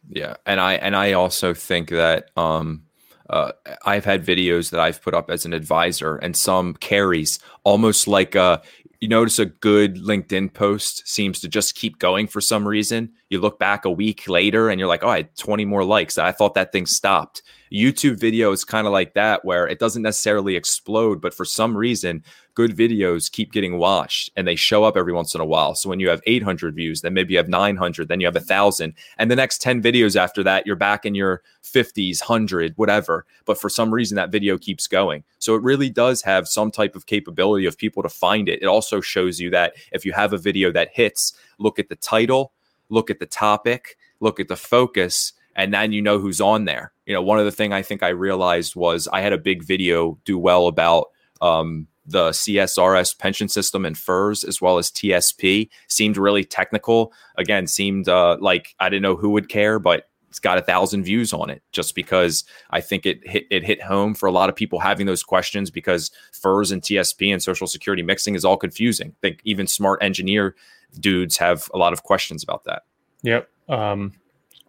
Yeah, 0.10 0.36
and 0.46 0.60
I 0.60 0.74
and 0.74 0.98
I 0.98 1.14
also 1.14 1.54
think 1.54 1.90
that 1.90 2.30
um, 2.36 2.84
uh, 3.30 3.54
I've 3.86 4.04
had 4.04 4.26
videos 4.26 4.70
that 4.72 4.82
I've 4.82 5.02
put 5.02 5.14
up 5.14 5.32
as 5.32 5.46
an 5.46 5.54
advisor, 5.54 6.18
and 6.18 6.36
some 6.36 6.74
carries 6.74 7.40
almost 7.64 8.06
like 8.06 8.36
a. 8.36 8.62
You 9.00 9.10
notice 9.10 9.38
a 9.38 9.48
good 9.48 9.98
LinkedIn 9.98 10.54
post 10.54 11.06
seems 11.06 11.42
to 11.42 11.50
just 11.50 11.76
keep 11.76 12.00
going 12.00 12.26
for 12.26 12.40
some 12.40 12.66
reason. 12.66 13.12
You 13.28 13.42
look 13.42 13.60
back 13.60 13.84
a 13.84 13.92
week 13.92 14.30
later 14.30 14.70
and 14.70 14.80
you're 14.80 14.88
like, 14.88 15.04
oh, 15.04 15.10
I 15.10 15.18
had 15.18 15.36
20 15.36 15.66
more 15.66 15.84
likes. 15.84 16.18
I 16.18 16.32
thought 16.32 16.54
that 16.54 16.72
thing 16.72 16.86
stopped. 16.86 17.42
YouTube 17.70 18.18
video 18.18 18.54
is 18.54 18.64
kind 18.64 18.88
of 18.88 18.94
like 18.94 19.14
that, 19.16 19.44
where 19.44 19.68
it 19.68 19.78
doesn't 19.78 20.04
necessarily 20.04 20.56
explode, 20.56 21.20
but 21.20 21.34
for 21.34 21.44
some 21.44 21.76
reason, 21.76 22.24
good 22.56 22.76
videos 22.76 23.32
keep 23.32 23.52
getting 23.52 23.78
watched 23.78 24.30
and 24.36 24.48
they 24.48 24.56
show 24.56 24.84
up 24.84 24.96
every 24.96 25.14
once 25.14 25.34
in 25.34 25.42
a 25.42 25.46
while. 25.46 25.76
So 25.76 25.90
when 25.90 26.00
you 26.00 26.10
have 26.10 26.22
800 26.26 26.76
views, 26.76 27.02
then 27.02 27.14
maybe 27.14 27.34
you 27.34 27.38
have 27.38 27.50
900, 27.50 28.08
then 28.08 28.20
you 28.20 28.28
have 28.28 28.36
a 28.36 28.42
thousand, 28.42 28.94
and 29.18 29.32
the 29.32 29.36
next 29.36 29.62
10 29.62 29.82
videos 29.82 30.16
after 30.16 30.44
that, 30.44 30.66
you're 30.66 30.76
back 30.76 31.06
in 31.06 31.16
your 31.16 31.42
50s, 31.64 32.22
100, 32.22 32.74
whatever. 32.76 33.26
But 33.46 33.60
for 33.60 33.70
some 33.70 33.94
reason, 33.94 34.16
that 34.16 34.32
video 34.32 34.58
keeps 34.58 34.88
going. 34.88 35.24
So 35.40 35.56
it 35.56 35.64
really 35.64 35.90
does 35.90 36.22
have 36.24 36.48
some 36.48 36.72
type 36.72 36.96
of 36.96 37.06
capability 37.06 37.66
of 37.66 37.78
people 37.78 38.04
to 38.04 38.10
find 38.10 38.48
it. 38.48 38.62
It 38.62 38.68
also 38.68 39.02
shows 39.02 39.40
you 39.40 39.50
that 39.52 39.74
if 39.92 40.06
you 40.06 40.14
have 40.14 40.34
a 40.34 40.38
video 40.38 40.72
that 40.72 40.90
hits, 40.94 41.34
look 41.58 41.80
at 41.80 41.90
the 41.90 41.96
title, 41.96 42.54
look 42.90 43.10
at 43.10 43.20
the 43.20 43.26
topic, 43.26 43.98
look 44.20 44.40
at 44.40 44.48
the 44.48 44.56
focus, 44.56 45.34
and 45.56 45.74
then 45.74 45.92
you 45.92 46.02
know 46.02 46.20
who's 46.20 46.42
on 46.42 46.66
there. 46.66 46.92
You 47.06 47.14
know, 47.14 47.22
one 47.22 47.40
of 47.40 47.46
the 47.46 47.52
thing 47.52 47.74
I 47.74 47.82
think 47.82 48.04
I 48.04 48.10
realized 48.10 48.76
was 48.76 49.08
I 49.12 49.22
had 49.22 49.34
a 49.34 49.38
big 49.38 49.64
video 49.64 50.18
do 50.26 50.38
well 50.38 50.68
about 50.68 51.10
um, 51.42 51.88
the 52.06 52.30
CSRS 52.30 53.18
pension 53.18 53.48
system 53.48 53.86
and 53.86 53.98
FERS 53.98 54.44
as 54.44 54.62
well 54.62 54.78
as 54.78 54.92
TSP 54.92 55.70
seemed 55.88 56.18
really 56.18 56.44
technical. 56.44 57.14
Again, 57.38 57.68
seemed 57.68 58.10
uh, 58.10 58.38
like 58.40 58.76
I 58.80 58.90
didn't 58.90 59.04
know 59.04 59.16
who 59.16 59.30
would 59.32 59.50
care, 59.50 59.80
but 59.80 60.10
it's 60.34 60.40
got 60.40 60.58
a 60.58 60.64
thousand 60.64 61.04
views 61.04 61.32
on 61.32 61.52
it 61.52 61.62
just 61.72 61.94
because 61.94 62.44
I 62.72 62.82
think 62.82 63.06
it 63.06 63.26
hit 63.28 63.46
it 63.52 63.64
hit 63.64 63.82
home 63.82 64.16
for 64.16 64.26
a 64.26 64.32
lot 64.32 64.50
of 64.50 64.56
people 64.56 64.80
having 64.80 65.06
those 65.06 65.22
questions 65.22 65.70
because 65.70 66.10
FERS 66.32 66.72
and 66.72 66.82
TSP 66.82 67.32
and 67.32 67.42
Social 67.42 67.68
Security 67.68 68.02
mixing 68.02 68.34
is 68.34 68.44
all 68.44 68.58
confusing. 68.58 69.10
I 69.10 69.20
think 69.22 69.42
even 69.44 69.68
smart 69.68 70.02
engineer 70.02 70.56
dudes 71.00 71.38
have 71.38 71.70
a 71.74 71.78
lot 71.78 71.94
of 71.94 72.02
questions 72.02 72.42
about 72.42 72.64
that. 72.64 72.82
Yep. 73.22 73.48
Um, 73.70 74.12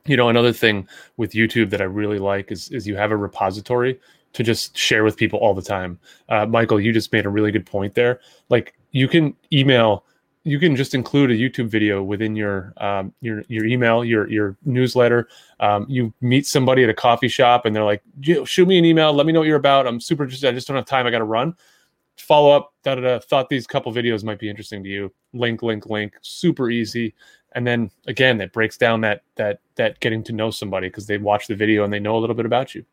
you 0.06 0.18
know, 0.18 0.28
another 0.28 0.52
thing 0.52 0.86
with 1.16 1.32
YouTube 1.32 1.70
that 1.70 1.80
I 1.80 1.84
really 1.84 2.18
like 2.18 2.52
is 2.52 2.68
is 2.68 2.86
you 2.86 2.96
have 2.96 3.10
a 3.10 3.16
repository 3.16 3.98
to 4.34 4.42
just 4.42 4.76
share 4.76 5.04
with 5.04 5.16
people 5.16 5.38
all 5.40 5.54
the 5.54 5.62
time. 5.62 5.98
Uh, 6.28 6.46
Michael, 6.46 6.80
you 6.80 6.92
just 6.92 7.12
made 7.12 7.26
a 7.26 7.30
really 7.30 7.50
good 7.50 7.66
point 7.66 7.94
there. 7.94 8.20
Like 8.50 8.74
you 8.92 9.08
can 9.08 9.34
email 9.52 10.04
you 10.44 10.58
can 10.58 10.76
just 10.76 10.94
include 10.94 11.30
a 11.30 11.34
YouTube 11.34 11.68
video 11.68 12.02
within 12.02 12.36
your 12.36 12.74
um, 12.76 13.14
your 13.22 13.42
your 13.48 13.64
email, 13.64 14.04
your 14.04 14.28
your 14.30 14.56
newsletter. 14.64 15.28
Um, 15.58 15.86
you 15.88 16.12
meet 16.20 16.46
somebody 16.46 16.84
at 16.84 16.90
a 16.90 16.94
coffee 16.94 17.28
shop, 17.28 17.64
and 17.64 17.74
they're 17.74 17.84
like, 17.84 18.02
"Shoot 18.44 18.68
me 18.68 18.78
an 18.78 18.84
email. 18.84 19.12
Let 19.12 19.24
me 19.26 19.32
know 19.32 19.40
what 19.40 19.48
you're 19.48 19.56
about. 19.56 19.86
I'm 19.86 20.00
super 20.00 20.22
interested. 20.22 20.48
I 20.48 20.52
just 20.52 20.68
don't 20.68 20.76
have 20.76 20.84
time. 20.84 21.06
I 21.06 21.10
got 21.10 21.18
to 21.18 21.24
run." 21.24 21.54
Follow 22.16 22.54
up. 22.54 22.74
Da 22.84 22.94
da 22.94 23.00
da. 23.00 23.18
Thought 23.18 23.48
these 23.48 23.66
couple 23.66 23.92
videos 23.92 24.22
might 24.22 24.38
be 24.38 24.48
interesting 24.48 24.84
to 24.84 24.88
you. 24.88 25.12
Link, 25.32 25.62
link, 25.62 25.86
link. 25.86 26.14
Super 26.20 26.70
easy. 26.70 27.14
And 27.52 27.66
then 27.66 27.90
again, 28.06 28.36
that 28.38 28.52
breaks 28.52 28.76
down 28.76 29.00
that 29.00 29.22
that 29.36 29.60
that 29.76 29.98
getting 30.00 30.22
to 30.24 30.32
know 30.32 30.50
somebody 30.50 30.88
because 30.88 31.06
they 31.06 31.16
watch 31.16 31.46
the 31.46 31.56
video 31.56 31.84
and 31.84 31.92
they 31.92 32.00
know 32.00 32.16
a 32.16 32.20
little 32.20 32.36
bit 32.36 32.46
about 32.46 32.74
you. 32.74 32.84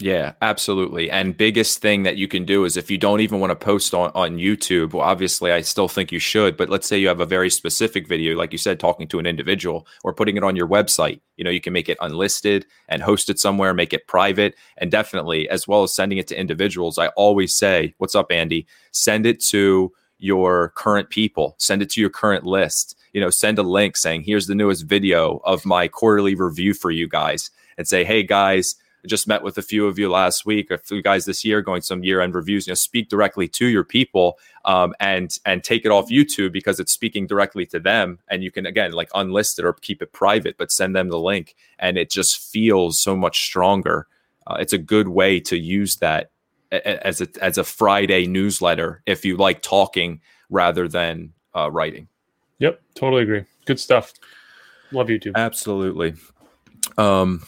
Yeah, 0.00 0.34
absolutely. 0.42 1.10
And 1.10 1.36
biggest 1.36 1.80
thing 1.80 2.04
that 2.04 2.16
you 2.16 2.28
can 2.28 2.44
do 2.44 2.64
is 2.64 2.76
if 2.76 2.88
you 2.88 2.98
don't 2.98 3.20
even 3.20 3.40
want 3.40 3.50
to 3.50 3.56
post 3.56 3.92
on, 3.94 4.12
on 4.14 4.36
YouTube, 4.38 4.92
well, 4.92 5.02
obviously 5.02 5.50
I 5.50 5.60
still 5.62 5.88
think 5.88 6.12
you 6.12 6.20
should, 6.20 6.56
but 6.56 6.68
let's 6.68 6.86
say 6.86 6.98
you 6.98 7.08
have 7.08 7.18
a 7.18 7.26
very 7.26 7.50
specific 7.50 8.06
video, 8.06 8.36
like 8.36 8.52
you 8.52 8.58
said, 8.58 8.78
talking 8.78 9.08
to 9.08 9.18
an 9.18 9.26
individual 9.26 9.88
or 10.04 10.14
putting 10.14 10.36
it 10.36 10.44
on 10.44 10.54
your 10.54 10.68
website. 10.68 11.20
You 11.36 11.42
know, 11.42 11.50
you 11.50 11.60
can 11.60 11.72
make 11.72 11.88
it 11.88 11.98
unlisted 12.00 12.64
and 12.88 13.02
host 13.02 13.28
it 13.28 13.40
somewhere, 13.40 13.74
make 13.74 13.92
it 13.92 14.06
private, 14.06 14.54
and 14.76 14.88
definitely 14.88 15.48
as 15.48 15.66
well 15.66 15.82
as 15.82 15.92
sending 15.92 16.18
it 16.18 16.28
to 16.28 16.38
individuals. 16.38 16.96
I 16.96 17.08
always 17.08 17.56
say, 17.56 17.94
What's 17.98 18.14
up, 18.14 18.30
Andy? 18.30 18.68
Send 18.92 19.26
it 19.26 19.40
to 19.46 19.92
your 20.20 20.68
current 20.76 21.10
people, 21.10 21.56
send 21.58 21.82
it 21.82 21.90
to 21.90 22.00
your 22.00 22.10
current 22.10 22.44
list. 22.44 22.96
You 23.12 23.20
know, 23.20 23.30
send 23.30 23.58
a 23.58 23.64
link 23.64 23.96
saying, 23.96 24.22
Here's 24.22 24.46
the 24.46 24.54
newest 24.54 24.84
video 24.84 25.40
of 25.44 25.66
my 25.66 25.88
quarterly 25.88 26.36
review 26.36 26.72
for 26.72 26.92
you 26.92 27.08
guys, 27.08 27.50
and 27.76 27.88
say, 27.88 28.04
Hey 28.04 28.22
guys, 28.22 28.76
just 29.06 29.28
met 29.28 29.42
with 29.42 29.56
a 29.58 29.62
few 29.62 29.86
of 29.86 29.98
you 29.98 30.10
last 30.10 30.44
week, 30.44 30.70
a 30.70 30.78
few 30.78 31.02
guys 31.02 31.24
this 31.24 31.44
year 31.44 31.62
going 31.62 31.82
some 31.82 32.02
year 32.02 32.20
end 32.20 32.34
reviews. 32.34 32.66
You 32.66 32.72
know, 32.72 32.76
speak 32.76 33.08
directly 33.08 33.48
to 33.48 33.66
your 33.66 33.84
people 33.84 34.38
um, 34.64 34.94
and 35.00 35.36
and 35.44 35.62
take 35.62 35.84
it 35.84 35.90
off 35.90 36.10
YouTube 36.10 36.52
because 36.52 36.80
it's 36.80 36.92
speaking 36.92 37.26
directly 37.26 37.64
to 37.66 37.78
them. 37.78 38.18
And 38.28 38.42
you 38.42 38.50
can 38.50 38.66
again 38.66 38.92
like 38.92 39.10
unlist 39.10 39.58
it 39.58 39.64
or 39.64 39.72
keep 39.72 40.02
it 40.02 40.12
private, 40.12 40.56
but 40.58 40.72
send 40.72 40.96
them 40.96 41.08
the 41.08 41.20
link, 41.20 41.54
and 41.78 41.96
it 41.96 42.10
just 42.10 42.38
feels 42.38 43.00
so 43.00 43.16
much 43.16 43.44
stronger. 43.44 44.06
Uh, 44.46 44.56
it's 44.58 44.72
a 44.72 44.78
good 44.78 45.08
way 45.08 45.40
to 45.40 45.58
use 45.58 45.96
that 45.96 46.30
as 46.70 47.20
a 47.20 47.28
as 47.40 47.58
a 47.58 47.64
Friday 47.64 48.26
newsletter 48.26 49.02
if 49.06 49.24
you 49.24 49.36
like 49.36 49.62
talking 49.62 50.20
rather 50.50 50.88
than 50.88 51.32
uh, 51.54 51.70
writing. 51.70 52.08
Yep, 52.58 52.80
totally 52.94 53.22
agree. 53.22 53.44
Good 53.66 53.78
stuff. 53.78 54.12
Love 54.90 55.08
YouTube. 55.08 55.32
Absolutely. 55.34 56.14
Um, 56.96 57.42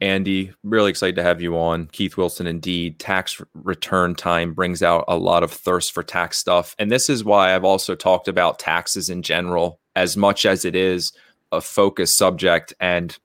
Andy, 0.00 0.52
really 0.62 0.90
excited 0.90 1.16
to 1.16 1.22
have 1.22 1.40
you 1.40 1.58
on. 1.58 1.86
Keith 1.92 2.16
Wilson, 2.16 2.46
indeed. 2.46 2.98
Tax 2.98 3.40
return 3.54 4.14
time 4.14 4.54
brings 4.54 4.82
out 4.82 5.04
a 5.08 5.16
lot 5.16 5.42
of 5.42 5.50
thirst 5.50 5.92
for 5.92 6.02
tax 6.02 6.38
stuff. 6.38 6.74
And 6.78 6.90
this 6.90 7.10
is 7.10 7.24
why 7.24 7.54
I've 7.54 7.64
also 7.64 7.94
talked 7.94 8.28
about 8.28 8.58
taxes 8.58 9.10
in 9.10 9.22
general, 9.22 9.80
as 9.94 10.16
much 10.16 10.46
as 10.46 10.64
it 10.64 10.74
is 10.74 11.12
a 11.52 11.60
focus 11.60 12.16
subject 12.16 12.72
and 12.80 13.18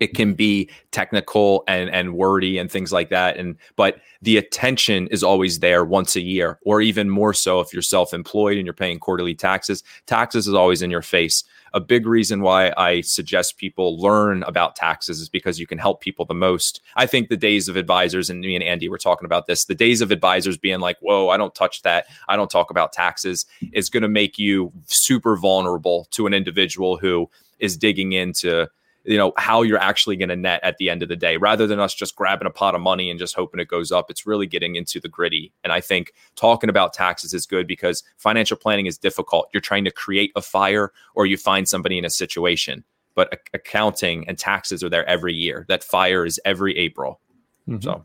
it 0.00 0.14
can 0.14 0.34
be 0.34 0.68
technical 0.90 1.64
and 1.68 1.90
and 1.90 2.14
wordy 2.14 2.58
and 2.58 2.70
things 2.70 2.92
like 2.92 3.10
that 3.10 3.36
and 3.36 3.56
but 3.76 4.00
the 4.20 4.36
attention 4.36 5.08
is 5.08 5.22
always 5.22 5.58
there 5.60 5.84
once 5.84 6.16
a 6.16 6.20
year 6.20 6.58
or 6.64 6.80
even 6.80 7.08
more 7.08 7.34
so 7.34 7.60
if 7.60 7.72
you're 7.72 7.82
self-employed 7.82 8.56
and 8.56 8.66
you're 8.66 8.74
paying 8.74 8.98
quarterly 8.98 9.34
taxes 9.34 9.82
taxes 10.06 10.46
is 10.46 10.54
always 10.54 10.82
in 10.82 10.90
your 10.90 11.02
face 11.02 11.44
a 11.74 11.80
big 11.80 12.06
reason 12.06 12.42
why 12.42 12.72
I 12.76 13.00
suggest 13.00 13.56
people 13.56 13.98
learn 13.98 14.42
about 14.42 14.76
taxes 14.76 15.20
is 15.20 15.28
because 15.28 15.58
you 15.58 15.66
can 15.66 15.78
help 15.78 16.00
people 16.00 16.24
the 16.24 16.34
most. 16.34 16.80
I 16.96 17.06
think 17.06 17.28
the 17.28 17.36
days 17.36 17.68
of 17.68 17.76
advisors, 17.76 18.28
and 18.28 18.40
me 18.40 18.54
and 18.54 18.64
Andy 18.64 18.88
were 18.88 18.98
talking 18.98 19.24
about 19.24 19.46
this, 19.46 19.64
the 19.64 19.74
days 19.74 20.00
of 20.00 20.10
advisors 20.10 20.58
being 20.58 20.80
like, 20.80 20.98
whoa, 21.00 21.30
I 21.30 21.36
don't 21.36 21.54
touch 21.54 21.82
that. 21.82 22.06
I 22.28 22.36
don't 22.36 22.50
talk 22.50 22.70
about 22.70 22.92
taxes 22.92 23.46
is 23.72 23.88
going 23.88 24.02
to 24.02 24.08
make 24.08 24.38
you 24.38 24.72
super 24.86 25.36
vulnerable 25.36 26.06
to 26.10 26.26
an 26.26 26.34
individual 26.34 26.98
who 26.98 27.30
is 27.58 27.76
digging 27.76 28.12
into 28.12 28.68
you 29.04 29.16
know 29.16 29.32
how 29.36 29.62
you're 29.62 29.78
actually 29.78 30.16
going 30.16 30.28
to 30.28 30.36
net 30.36 30.60
at 30.62 30.78
the 30.78 30.90
end 30.90 31.02
of 31.02 31.08
the 31.08 31.16
day. 31.16 31.36
Rather 31.36 31.66
than 31.66 31.80
us 31.80 31.94
just 31.94 32.16
grabbing 32.16 32.46
a 32.46 32.50
pot 32.50 32.74
of 32.74 32.80
money 32.80 33.10
and 33.10 33.18
just 33.18 33.34
hoping 33.34 33.60
it 33.60 33.68
goes 33.68 33.92
up 33.92 34.10
it's 34.10 34.26
really 34.26 34.46
getting 34.46 34.76
into 34.76 35.00
the 35.00 35.08
gritty. 35.08 35.52
And 35.64 35.72
i 35.72 35.80
think 35.80 36.12
talking 36.36 36.70
about 36.70 36.92
taxes 36.92 37.34
is 37.34 37.46
good 37.46 37.66
because 37.66 38.02
financial 38.16 38.56
planning 38.56 38.86
is 38.86 38.98
difficult. 38.98 39.48
You're 39.52 39.60
trying 39.60 39.84
to 39.84 39.90
create 39.90 40.32
a 40.36 40.42
fire 40.42 40.92
or 41.14 41.26
you 41.26 41.36
find 41.36 41.68
somebody 41.68 41.98
in 41.98 42.04
a 42.04 42.10
situation. 42.10 42.84
But 43.14 43.40
accounting 43.52 44.26
and 44.26 44.38
taxes 44.38 44.82
are 44.82 44.88
there 44.88 45.06
every 45.06 45.34
year. 45.34 45.66
That 45.68 45.84
fire 45.84 46.24
is 46.24 46.40
every 46.44 46.76
april. 46.78 47.20
Mm-hmm. 47.68 47.80
so 47.80 48.04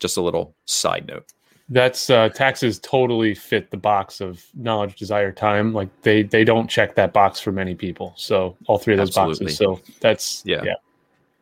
just 0.00 0.16
a 0.16 0.22
little 0.22 0.54
side 0.66 1.06
note 1.06 1.26
that's 1.68 2.10
uh, 2.10 2.28
taxes 2.30 2.78
totally 2.78 3.34
fit 3.34 3.70
the 3.70 3.76
box 3.76 4.20
of 4.20 4.44
knowledge, 4.54 4.96
desire, 4.96 5.32
time. 5.32 5.72
Like 5.72 5.88
they 6.02 6.22
they 6.22 6.44
don't 6.44 6.68
check 6.68 6.94
that 6.96 7.12
box 7.12 7.40
for 7.40 7.52
many 7.52 7.74
people. 7.74 8.12
So 8.16 8.56
all 8.66 8.78
three 8.78 8.94
of 8.94 8.98
those 8.98 9.16
Absolutely. 9.16 9.46
boxes. 9.46 9.58
So 9.58 9.80
that's 10.00 10.42
yeah. 10.44 10.62
yeah. 10.64 10.74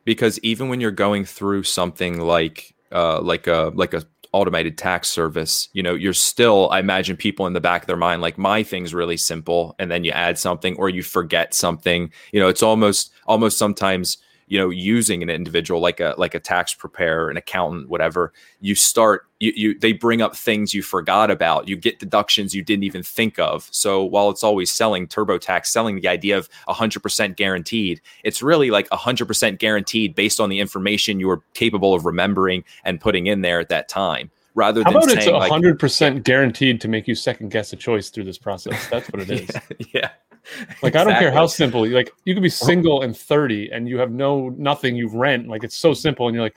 Because 0.05 0.39
even 0.41 0.69
when 0.69 0.81
you're 0.81 0.91
going 0.91 1.25
through 1.25 1.65
something 1.65 2.21
like 2.21 2.75
uh, 2.93 3.21
like 3.21 3.47
a 3.47 3.73
like 3.75 3.95
a 3.95 4.05
automated 4.33 4.79
tax 4.79 5.09
service, 5.09 5.69
you 5.73 5.83
know, 5.83 5.95
you're 5.95 6.13
still, 6.13 6.71
I 6.71 6.79
imagine 6.79 7.17
people 7.17 7.47
in 7.47 7.53
the 7.53 7.61
back 7.61 7.83
of 7.83 7.87
their 7.87 7.97
mind, 7.97 8.23
like 8.23 8.39
my 8.39 8.63
thing's 8.63 8.95
really 8.95 9.17
simple, 9.17 9.75
and 9.79 9.91
then 9.91 10.05
you 10.05 10.13
add 10.13 10.39
something 10.39 10.77
or 10.77 10.89
you 10.89 11.03
forget 11.03 11.53
something. 11.55 12.13
You 12.33 12.41
know, 12.41 12.49
it's 12.49 12.63
almost 12.63 13.13
almost 13.27 13.59
sometimes 13.59 14.19
you 14.51 14.59
know 14.59 14.69
using 14.69 15.23
an 15.23 15.31
individual 15.31 15.81
like 15.81 16.01
a 16.01 16.15
like 16.19 16.35
a 16.35 16.41
tax 16.41 16.75
preparer 16.75 17.31
an 17.31 17.39
accountant 17.39 17.89
whatever 17.89 18.33
you 18.61 18.75
start 18.75 19.27
you, 19.39 19.53
you 19.57 19.79
they 19.79 19.93
bring 19.93 20.21
up 20.21 20.37
things 20.37 20.75
you 20.75 20.83
forgot 20.83 21.31
about. 21.31 21.67
You 21.67 21.77
get 21.77 21.99
deductions 21.99 22.55
you 22.55 22.63
didn't 22.63 22.85
even 22.85 23.03
think 23.03 23.39
of. 23.39 23.69
So 23.73 24.05
while 24.05 24.29
it's 24.29 24.45
always 24.45 24.71
selling 24.71 25.07
turbotax 25.07 25.67
selling 25.67 25.97
the 26.01 26.09
idea 26.09 26.37
of 26.37 26.51
100% 26.69 27.37
guaranteed 27.37 28.03
it's 28.23 28.43
really 28.43 28.71
like 28.71 28.89
100% 28.91 29.59
guaranteed 29.59 30.15
based 30.15 30.41
on 30.41 30.51
the 30.51 30.61
information 30.61 31.21
you 31.21 31.31
are 31.31 31.43
capable 31.55 31.95
of 31.95 32.05
remembering 32.05 32.65
and 32.85 33.01
putting 33.01 33.29
in 33.29 33.41
there 33.41 33.61
at 33.61 33.71
that 33.71 33.89
time 33.89 34.31
rather 34.55 34.83
How 34.83 34.91
than 34.91 34.97
about 34.97 35.23
saying 35.23 35.35
it's 35.35 35.51
100% 35.51 36.15
like, 36.15 36.25
guaranteed 36.25 36.81
to 36.81 36.89
make 36.89 37.07
you 37.07 37.15
second 37.15 37.51
guess 37.51 37.73
a 37.73 37.77
choice 37.77 38.11
through 38.11 38.25
this 38.25 38.39
process? 38.39 38.89
That's 38.89 39.09
what 39.09 39.23
it 39.23 39.31
is. 39.41 39.51
Yeah, 39.79 39.87
yeah 39.95 40.11
like 40.83 40.97
I 40.97 41.05
don't 41.05 41.19
care 41.19 41.33
how 41.33 41.47
simple. 41.47 41.87
Like 41.87 42.13
you 42.25 42.35
could 42.35 42.43
be 42.43 42.49
single 42.49 43.03
and 43.03 43.17
30 43.17 43.71
and 43.71 43.89
you 43.89 43.99
have 43.99 44.11
no 44.11 44.51
nothing 44.51 44.97
you 44.97 45.09
rent. 45.09 45.49
Like 45.49 45.65
it's 45.65 45.77
so 45.77 45.95
simple 45.95 46.27
and 46.27 46.35
you're 46.35 46.45
like, 46.45 46.57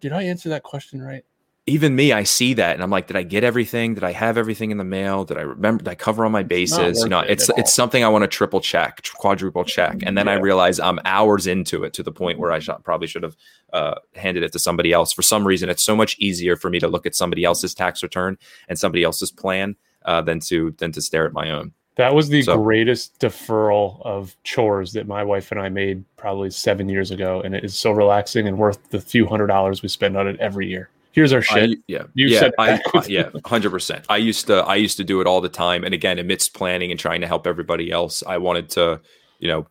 did 0.00 0.12
I 0.12 0.22
answer 0.22 0.48
that 0.50 0.62
question 0.62 1.00
right? 1.00 1.24
Even 1.68 1.96
me, 1.96 2.12
I 2.12 2.22
see 2.22 2.54
that 2.54 2.74
and 2.74 2.82
I'm 2.82 2.90
like, 2.90 3.08
did 3.08 3.16
I 3.16 3.24
get 3.24 3.42
everything? 3.42 3.94
Did 3.94 4.04
I 4.04 4.12
have 4.12 4.38
everything 4.38 4.70
in 4.70 4.78
the 4.78 4.84
mail? 4.84 5.24
Did 5.24 5.36
I 5.36 5.40
remember? 5.40 5.82
Did 5.82 5.90
I 5.90 5.96
cover 5.96 6.22
all 6.22 6.30
my 6.30 6.44
bases? 6.44 7.02
You 7.02 7.08
know, 7.08 7.18
it's 7.20 7.50
it's 7.56 7.74
something 7.74 8.04
I 8.04 8.08
want 8.08 8.22
to 8.22 8.28
triple 8.28 8.60
check, 8.60 9.02
quadruple 9.14 9.64
check, 9.64 9.96
and 10.04 10.16
then 10.16 10.26
yeah. 10.26 10.34
I 10.34 10.36
realize 10.36 10.78
I'm 10.78 11.00
hours 11.04 11.48
into 11.48 11.82
it 11.82 11.92
to 11.94 12.04
the 12.04 12.12
point 12.12 12.38
where 12.38 12.52
I 12.52 12.60
should, 12.60 12.76
probably 12.84 13.08
should 13.08 13.24
have 13.24 13.36
uh, 13.72 13.96
handed 14.14 14.44
it 14.44 14.52
to 14.52 14.60
somebody 14.60 14.92
else. 14.92 15.12
For 15.12 15.22
some 15.22 15.44
reason, 15.44 15.68
it's 15.68 15.82
so 15.82 15.96
much 15.96 16.16
easier 16.20 16.54
for 16.54 16.70
me 16.70 16.78
to 16.78 16.86
look 16.86 17.04
at 17.04 17.16
somebody 17.16 17.42
else's 17.42 17.74
tax 17.74 18.00
return 18.00 18.38
and 18.68 18.78
somebody 18.78 19.02
else's 19.02 19.32
plan 19.32 19.74
uh, 20.04 20.22
than 20.22 20.38
to 20.40 20.70
than 20.78 20.92
to 20.92 21.02
stare 21.02 21.26
at 21.26 21.32
my 21.32 21.50
own. 21.50 21.72
That 21.96 22.14
was 22.14 22.28
the 22.28 22.42
so, 22.42 22.62
greatest 22.62 23.18
deferral 23.20 24.04
of 24.04 24.36
chores 24.44 24.92
that 24.92 25.06
my 25.06 25.24
wife 25.24 25.50
and 25.50 25.58
I 25.58 25.70
made 25.70 26.04
probably 26.16 26.50
seven 26.50 26.90
years 26.90 27.10
ago, 27.10 27.40
and 27.40 27.54
it 27.54 27.64
is 27.64 27.74
so 27.74 27.90
relaxing 27.90 28.46
and 28.46 28.58
worth 28.58 28.90
the 28.90 29.00
few 29.00 29.26
hundred 29.26 29.46
dollars 29.46 29.82
we 29.82 29.88
spend 29.88 30.16
on 30.16 30.28
it 30.28 30.38
every 30.38 30.68
year. 30.68 30.90
Here's 31.12 31.32
our 31.32 31.40
shit. 31.40 31.70
I, 31.70 31.82
yeah, 31.86 32.02
you 32.12 32.28
yeah, 32.28 32.40
said 32.40 32.52
I, 32.58 32.74
I, 32.94 33.06
yeah, 33.08 33.30
hundred 33.46 33.70
percent. 33.70 34.04
I 34.10 34.18
used 34.18 34.46
to, 34.48 34.56
I 34.56 34.74
used 34.74 34.98
to 34.98 35.04
do 35.04 35.22
it 35.22 35.26
all 35.26 35.40
the 35.40 35.48
time, 35.48 35.84
and 35.84 35.94
again, 35.94 36.18
amidst 36.18 36.52
planning 36.52 36.90
and 36.90 37.00
trying 37.00 37.22
to 37.22 37.26
help 37.26 37.46
everybody 37.46 37.90
else, 37.90 38.22
I 38.26 38.36
wanted 38.36 38.68
to, 38.70 39.00
you 39.38 39.48
know, 39.48 39.66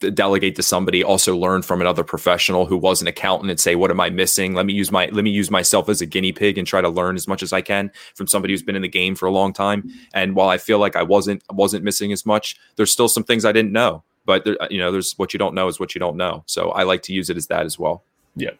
delegate 0.00 0.56
to 0.56 0.62
somebody 0.62 1.04
also 1.04 1.36
learn 1.36 1.60
from 1.60 1.80
another 1.80 2.02
professional 2.02 2.64
who 2.64 2.76
was 2.76 3.02
an 3.02 3.08
accountant 3.08 3.50
and 3.50 3.60
say 3.60 3.74
what 3.74 3.90
am 3.90 4.00
i 4.00 4.08
missing 4.08 4.54
let 4.54 4.64
me 4.64 4.72
use 4.72 4.90
my 4.90 5.06
let 5.12 5.24
me 5.24 5.30
use 5.30 5.50
myself 5.50 5.88
as 5.88 6.00
a 6.00 6.06
guinea 6.06 6.32
pig 6.32 6.56
and 6.56 6.66
try 6.66 6.80
to 6.80 6.88
learn 6.88 7.16
as 7.16 7.28
much 7.28 7.42
as 7.42 7.52
i 7.52 7.60
can 7.60 7.90
from 8.14 8.26
somebody 8.26 8.52
who's 8.52 8.62
been 8.62 8.76
in 8.76 8.82
the 8.82 8.88
game 8.88 9.14
for 9.14 9.26
a 9.26 9.30
long 9.30 9.52
time 9.52 9.90
and 10.14 10.34
while 10.34 10.48
i 10.48 10.56
feel 10.56 10.78
like 10.78 10.96
i 10.96 11.02
wasn't 11.02 11.42
wasn't 11.50 11.84
missing 11.84 12.12
as 12.12 12.24
much 12.24 12.56
there's 12.76 12.90
still 12.90 13.08
some 13.08 13.24
things 13.24 13.44
i 13.44 13.52
didn't 13.52 13.72
know 13.72 14.02
but 14.24 14.44
there, 14.44 14.56
you 14.70 14.78
know 14.78 14.90
there's 14.90 15.12
what 15.18 15.34
you 15.34 15.38
don't 15.38 15.54
know 15.54 15.68
is 15.68 15.78
what 15.78 15.94
you 15.94 15.98
don't 15.98 16.16
know 16.16 16.42
so 16.46 16.70
i 16.70 16.82
like 16.82 17.02
to 17.02 17.12
use 17.12 17.28
it 17.28 17.36
as 17.36 17.48
that 17.48 17.66
as 17.66 17.78
well 17.78 18.02
yeah 18.36 18.52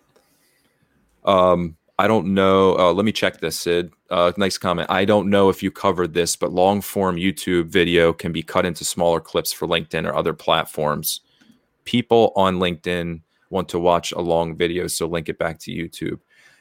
um 1.25 1.77
I 1.99 2.07
don't 2.07 2.33
know. 2.33 2.79
Uh, 2.79 2.95
let 2.95 3.05
me 3.05 3.13
check 3.13 3.41
this, 3.41 3.59
Sid. 3.59 3.93
Uh, 4.09 4.33
nice 4.39 4.57
comment. 4.57 4.91
I 4.91 5.05
don't 5.05 5.29
know 5.29 5.51
if 5.51 5.63
you 5.63 5.71
covered 5.71 6.15
this, 6.15 6.35
but 6.35 6.51
long 6.51 6.81
form 6.81 7.17
YouTube 7.17 7.67
video 7.67 8.15
can 8.15 8.33
be 8.33 8.43
cut 8.43 8.65
into 8.65 8.87
smaller 8.87 9.21
clips 9.21 9.53
for 9.53 9.69
LinkedIn 9.69 10.09
or 10.09 10.15
other 10.15 10.33
platforms 10.33 11.21
people 11.85 12.33
on 12.37 12.59
LinkedIn 12.59 13.21
want 13.51 13.69
to 13.71 13.79
watch 13.79 14.13
a 14.13 14.21
long 14.21 14.57
video, 14.57 14.87
so 14.87 15.07
link 15.07 15.29
it 15.29 15.39
back 15.39 15.59
to 15.61 15.73
YouTube. 15.73 16.21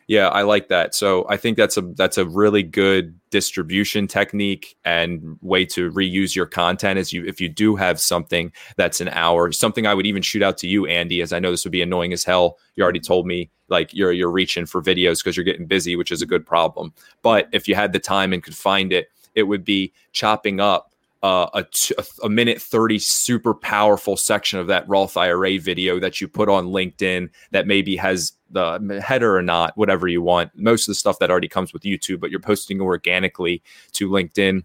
Yeah, 0.10 0.30
I 0.30 0.42
like 0.42 0.70
that. 0.70 0.96
So 0.96 1.28
I 1.30 1.38
think 1.38 1.56
that's 1.56 1.78
a 1.78 1.82
that's 1.82 2.18
a 2.18 2.26
really 2.26 2.64
good 2.64 3.14
distribution 3.30 4.08
technique 4.08 4.76
and 4.84 5.38
way 5.44 5.66
to 5.66 5.92
reuse 5.92 6.36
your 6.36 6.48
content 6.48 6.98
is 6.98 7.14
you 7.14 7.24
if 7.26 7.40
you 7.40 7.48
do 7.48 7.76
have 7.76 8.00
something 8.00 8.52
that's 8.76 9.02
an 9.02 9.10
hour, 9.10 9.52
something 9.52 9.86
I 9.86 9.94
would 9.94 10.08
even 10.08 10.24
shoot 10.24 10.42
out 10.42 10.58
to 10.60 10.68
you, 10.68 10.88
Andy, 10.88 11.22
as 11.22 11.32
I 11.32 11.38
know 11.38 11.52
this 11.52 11.64
would 11.64 11.72
be 11.72 11.84
annoying 11.84 12.12
as 12.12 12.24
hell. 12.24 12.58
You 12.76 12.84
already 12.84 13.00
told 13.00 13.28
me 13.28 13.52
like 13.68 13.94
you're 13.94 14.12
you're 14.12 14.32
reaching 14.32 14.66
for 14.66 14.82
videos 14.82 15.24
because 15.24 15.38
you're 15.38 15.44
getting 15.44 15.68
busy, 15.68 15.96
which 15.96 16.12
is 16.12 16.24
a 16.24 16.26
good 16.26 16.44
problem. 16.44 16.92
But 17.22 17.48
if 17.52 17.68
you 17.68 17.76
had 17.76 17.94
the 17.94 18.00
time 18.00 18.34
and 18.34 18.42
could 18.42 18.58
find 18.58 18.92
it, 18.92 19.12
it 19.36 19.44
would 19.44 19.64
be 19.64 19.94
chopping 20.12 20.60
up 20.60 20.89
uh, 21.22 21.50
a, 21.54 21.64
t- 21.64 21.96
a 22.24 22.30
minute 22.30 22.62
30 22.62 22.98
super 23.00 23.54
powerful 23.54 24.16
section 24.16 24.58
of 24.60 24.68
that 24.68 24.88
Roth 24.88 25.18
IRA 25.18 25.60
video 25.60 26.00
that 26.00 26.22
you 26.22 26.28
put 26.28 26.48
on 26.48 26.68
LinkedIn 26.68 27.30
that 27.52 27.68
maybe 27.68 27.98
has 27.98 28.34
the 28.52 29.02
header 29.06 29.36
or 29.36 29.42
not, 29.42 29.78
whatever 29.78 30.08
you 30.08 30.22
want. 30.22 30.52
Most 30.56 30.84
of 30.84 30.92
the 30.92 30.96
stuff 30.96 31.20
that 31.20 31.30
already 31.30 31.50
comes 31.50 31.74
with 31.74 31.84
YouTube, 31.84 32.20
but 32.20 32.32
you're 32.32 32.40
posting 32.40 32.80
organically 32.80 33.62
to 33.94 34.10
LinkedIn 34.10 34.64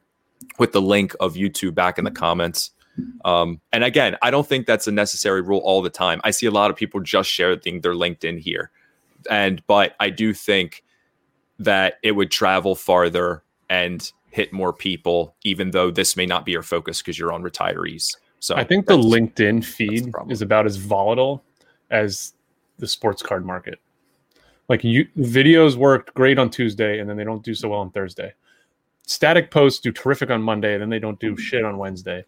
with 0.58 0.72
the 0.72 0.80
link 0.80 1.14
of 1.20 1.34
YouTube 1.34 1.74
back 1.74 1.98
in 1.98 2.04
the 2.04 2.10
comments. 2.10 2.70
Um, 3.24 3.60
and 3.72 3.82
again, 3.82 4.16
I 4.22 4.30
don't 4.30 4.46
think 4.46 4.66
that's 4.66 4.86
a 4.86 4.92
necessary 4.92 5.42
rule 5.42 5.60
all 5.64 5.82
the 5.82 5.90
time. 5.90 6.20
I 6.22 6.30
see 6.30 6.46
a 6.46 6.52
lot 6.52 6.70
of 6.70 6.76
people 6.76 7.00
just 7.00 7.28
sharing 7.28 7.80
their 7.80 7.94
LinkedIn 7.94 8.38
here. 8.38 8.70
And, 9.28 9.62
but 9.66 9.96
I 9.98 10.10
do 10.10 10.32
think 10.32 10.84
that 11.58 11.94
it 12.02 12.12
would 12.12 12.30
travel 12.30 12.74
farther 12.74 13.42
and 13.68 14.12
hit 14.34 14.52
more 14.52 14.72
people, 14.72 15.36
even 15.44 15.70
though 15.70 15.92
this 15.92 16.16
may 16.16 16.26
not 16.26 16.44
be 16.44 16.50
your 16.50 16.62
focus 16.62 17.00
because 17.00 17.16
you're 17.16 17.32
on 17.32 17.44
retirees. 17.44 18.16
So 18.40 18.56
I 18.56 18.64
think 18.64 18.86
the 18.86 18.96
LinkedIn 18.96 19.64
feed 19.64 20.12
the 20.12 20.26
is 20.28 20.42
about 20.42 20.66
as 20.66 20.76
volatile 20.76 21.44
as 21.92 22.34
the 22.78 22.88
sports 22.88 23.22
card 23.22 23.46
market. 23.46 23.78
Like 24.68 24.82
you, 24.82 25.06
videos 25.16 25.76
worked 25.76 26.12
great 26.14 26.36
on 26.36 26.50
Tuesday, 26.50 26.98
and 26.98 27.08
then 27.08 27.16
they 27.16 27.22
don't 27.22 27.44
do 27.44 27.54
so 27.54 27.68
well 27.68 27.78
on 27.78 27.92
Thursday. 27.92 28.32
Static 29.06 29.52
posts 29.52 29.78
do 29.78 29.92
terrific 29.92 30.30
on 30.30 30.42
Monday, 30.42 30.72
and 30.72 30.82
then 30.82 30.90
they 30.90 30.98
don't 30.98 31.20
do 31.20 31.36
shit 31.36 31.64
on 31.64 31.78
Wednesday. 31.78 32.24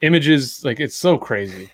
Images, 0.00 0.64
like 0.64 0.78
it's 0.78 0.96
so 0.96 1.18
crazy. 1.18 1.72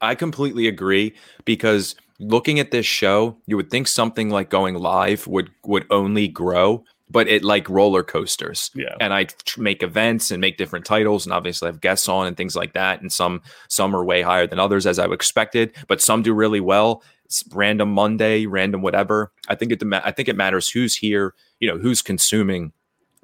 I 0.00 0.14
completely 0.14 0.68
agree 0.68 1.14
because 1.44 1.96
looking 2.18 2.60
at 2.60 2.70
this 2.70 2.86
show, 2.86 3.36
you 3.46 3.56
would 3.56 3.70
think 3.70 3.88
something 3.88 4.30
like 4.30 4.48
going 4.48 4.74
live 4.76 5.26
would 5.26 5.50
would 5.64 5.84
only 5.90 6.28
grow 6.28 6.82
but 7.10 7.28
it 7.28 7.44
like 7.44 7.68
roller 7.68 8.02
coasters. 8.02 8.70
Yeah. 8.74 8.94
And 9.00 9.12
I 9.12 9.24
tr- 9.24 9.60
make 9.60 9.82
events 9.82 10.30
and 10.30 10.40
make 10.40 10.56
different 10.56 10.84
titles, 10.84 11.26
and 11.26 11.32
obviously 11.32 11.68
I 11.68 11.72
have 11.72 11.80
guests 11.80 12.08
on 12.08 12.26
and 12.26 12.36
things 12.36 12.56
like 12.56 12.74
that. 12.74 13.00
And 13.00 13.12
some 13.12 13.42
some 13.68 13.94
are 13.94 14.04
way 14.04 14.22
higher 14.22 14.46
than 14.46 14.58
others, 14.58 14.86
as 14.86 14.98
I 14.98 15.06
expected, 15.06 15.74
but 15.86 16.00
some 16.00 16.22
do 16.22 16.32
really 16.34 16.60
well. 16.60 17.02
It's 17.24 17.44
random 17.52 17.92
Monday, 17.92 18.46
random 18.46 18.82
whatever. 18.82 19.32
I 19.48 19.54
think 19.54 19.72
it. 19.72 19.82
I 19.92 20.10
think 20.12 20.28
it 20.28 20.36
matters 20.36 20.68
who's 20.68 20.96
here, 20.96 21.34
you 21.60 21.68
know, 21.68 21.78
who's 21.78 22.02
consuming, 22.02 22.72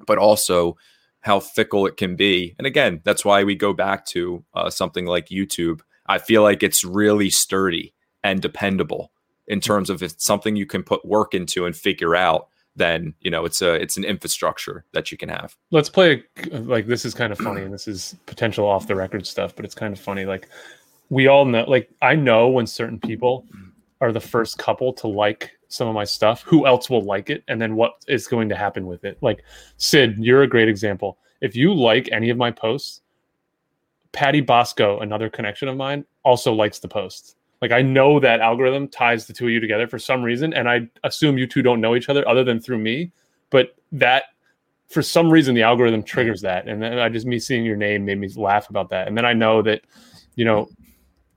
but 0.05 0.17
also 0.17 0.77
how 1.21 1.39
fickle 1.39 1.87
it 1.87 1.97
can 1.97 2.15
be. 2.15 2.53
And 2.59 2.67
again, 2.67 3.01
that's 3.03 3.25
why 3.25 3.43
we 3.43 3.55
go 3.55 3.73
back 3.73 4.05
to 4.07 4.43
uh, 4.53 4.69
something 4.69 5.07
like 5.07 5.29
YouTube. 5.29 5.81
I 6.05 6.19
feel 6.19 6.43
like 6.43 6.61
it's 6.61 6.83
really 6.83 7.31
sturdy 7.31 7.95
and 8.23 8.41
dependable 8.41 9.11
in 9.47 9.59
terms 9.59 9.89
of 9.89 10.03
it's 10.03 10.23
something 10.23 10.55
you 10.55 10.67
can 10.67 10.83
put 10.83 11.03
work 11.03 11.33
into 11.33 11.65
and 11.65 11.75
figure 11.75 12.15
out 12.15 12.49
then 12.75 13.13
you 13.21 13.31
know 13.31 13.45
it's 13.45 13.61
a 13.61 13.73
it's 13.73 13.97
an 13.97 14.03
infrastructure 14.03 14.85
that 14.91 15.11
you 15.11 15.17
can 15.17 15.29
have. 15.29 15.55
Let's 15.71 15.89
play 15.89 16.23
like 16.51 16.87
this 16.87 17.05
is 17.05 17.13
kind 17.13 17.31
of 17.31 17.39
funny 17.39 17.61
and 17.61 17.73
this 17.73 17.87
is 17.87 18.15
potential 18.25 18.65
off 18.65 18.87
the 18.87 18.95
record 18.95 19.25
stuff 19.25 19.55
but 19.55 19.65
it's 19.65 19.75
kind 19.75 19.93
of 19.93 19.99
funny 19.99 20.25
like 20.25 20.49
we 21.09 21.27
all 21.27 21.45
know 21.45 21.63
like 21.67 21.89
i 22.01 22.15
know 22.15 22.47
when 22.47 22.65
certain 22.65 22.99
people 22.99 23.45
are 24.01 24.11
the 24.11 24.19
first 24.19 24.57
couple 24.57 24.93
to 24.93 25.07
like 25.07 25.51
some 25.67 25.87
of 25.87 25.93
my 25.93 26.03
stuff 26.03 26.41
who 26.43 26.65
else 26.67 26.89
will 26.89 27.01
like 27.01 27.29
it 27.29 27.43
and 27.47 27.61
then 27.61 27.75
what 27.75 27.93
is 28.07 28.27
going 28.27 28.49
to 28.49 28.55
happen 28.55 28.85
with 28.85 29.03
it? 29.03 29.17
Like 29.21 29.43
sid 29.77 30.17
you're 30.17 30.43
a 30.43 30.47
great 30.47 30.69
example. 30.69 31.17
If 31.41 31.55
you 31.55 31.73
like 31.73 32.09
any 32.11 32.29
of 32.29 32.37
my 32.37 32.51
posts 32.51 33.01
patty 34.11 34.39
bosco 34.39 34.99
another 34.99 35.29
connection 35.29 35.67
of 35.67 35.75
mine 35.75 36.05
also 36.23 36.53
likes 36.53 36.79
the 36.79 36.87
post 36.87 37.35
like 37.61 37.71
I 37.71 37.81
know 37.81 38.19
that 38.19 38.41
algorithm 38.41 38.87
ties 38.87 39.25
the 39.25 39.33
two 39.33 39.45
of 39.45 39.51
you 39.51 39.59
together 39.59 39.87
for 39.87 39.99
some 39.99 40.23
reason, 40.23 40.53
and 40.53 40.69
I 40.69 40.87
assume 41.03 41.37
you 41.37 41.47
two 41.47 41.61
don't 41.61 41.81
know 41.81 41.95
each 41.95 42.09
other 42.09 42.27
other 42.27 42.43
than 42.43 42.59
through 42.59 42.79
me. 42.79 43.11
But 43.49 43.75
that 43.91 44.25
for 44.87 45.01
some 45.01 45.29
reason 45.29 45.55
the 45.55 45.63
algorithm 45.63 46.03
triggers 46.03 46.41
that, 46.41 46.67
and 46.67 46.81
then 46.81 46.99
I 46.99 47.09
just 47.09 47.25
me 47.25 47.39
seeing 47.39 47.65
your 47.65 47.77
name 47.77 48.05
made 48.05 48.19
me 48.19 48.27
laugh 48.35 48.69
about 48.69 48.89
that. 48.89 49.07
And 49.07 49.17
then 49.17 49.25
I 49.25 49.33
know 49.33 49.61
that, 49.61 49.81
you 50.35 50.45
know, 50.45 50.67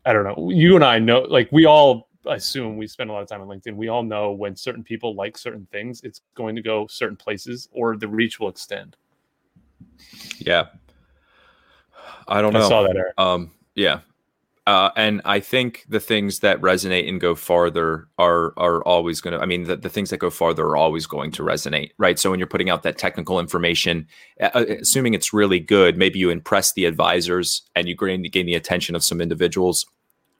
I 0.04 0.12
don't 0.12 0.24
know. 0.24 0.50
You 0.50 0.74
and 0.74 0.84
I 0.84 0.98
know, 0.98 1.20
like 1.20 1.48
we 1.52 1.66
all 1.66 2.08
assume 2.26 2.76
we 2.76 2.86
spend 2.86 3.10
a 3.10 3.12
lot 3.12 3.22
of 3.22 3.28
time 3.28 3.40
on 3.40 3.48
LinkedIn. 3.48 3.74
We 3.74 3.88
all 3.88 4.02
know 4.02 4.32
when 4.32 4.56
certain 4.56 4.82
people 4.82 5.14
like 5.14 5.38
certain 5.38 5.66
things, 5.70 6.02
it's 6.02 6.22
going 6.34 6.56
to 6.56 6.62
go 6.62 6.86
certain 6.86 7.16
places, 7.16 7.68
or 7.72 7.96
the 7.96 8.08
reach 8.08 8.38
will 8.40 8.48
extend. 8.48 8.96
Yeah, 10.38 10.66
I 12.26 12.42
don't 12.42 12.52
know. 12.52 12.64
I 12.64 12.68
saw 12.68 12.82
that. 12.82 12.96
Eric. 12.96 13.14
Um, 13.18 13.52
yeah, 13.74 14.00
uh, 14.68 14.90
and 14.96 15.22
I 15.24 15.40
think 15.40 15.86
the 15.88 15.98
things 15.98 16.40
that 16.40 16.60
resonate 16.60 17.08
and 17.08 17.18
go 17.18 17.34
farther 17.34 18.06
are 18.18 18.52
are 18.58 18.82
always 18.82 19.22
going 19.22 19.32
to. 19.32 19.40
I 19.40 19.46
mean, 19.46 19.64
the, 19.64 19.76
the 19.76 19.88
things 19.88 20.10
that 20.10 20.18
go 20.18 20.28
farther 20.28 20.66
are 20.66 20.76
always 20.76 21.06
going 21.06 21.30
to 21.32 21.42
resonate, 21.42 21.92
right? 21.96 22.18
So 22.18 22.28
when 22.28 22.38
you're 22.38 22.46
putting 22.46 22.68
out 22.68 22.82
that 22.82 22.98
technical 22.98 23.40
information, 23.40 24.06
assuming 24.38 25.14
it's 25.14 25.32
really 25.32 25.58
good, 25.58 25.96
maybe 25.96 26.18
you 26.18 26.28
impress 26.28 26.74
the 26.74 26.84
advisors 26.84 27.62
and 27.74 27.88
you 27.88 27.96
gain, 27.96 28.22
gain 28.24 28.44
the 28.44 28.56
attention 28.56 28.94
of 28.94 29.02
some 29.02 29.22
individuals. 29.22 29.86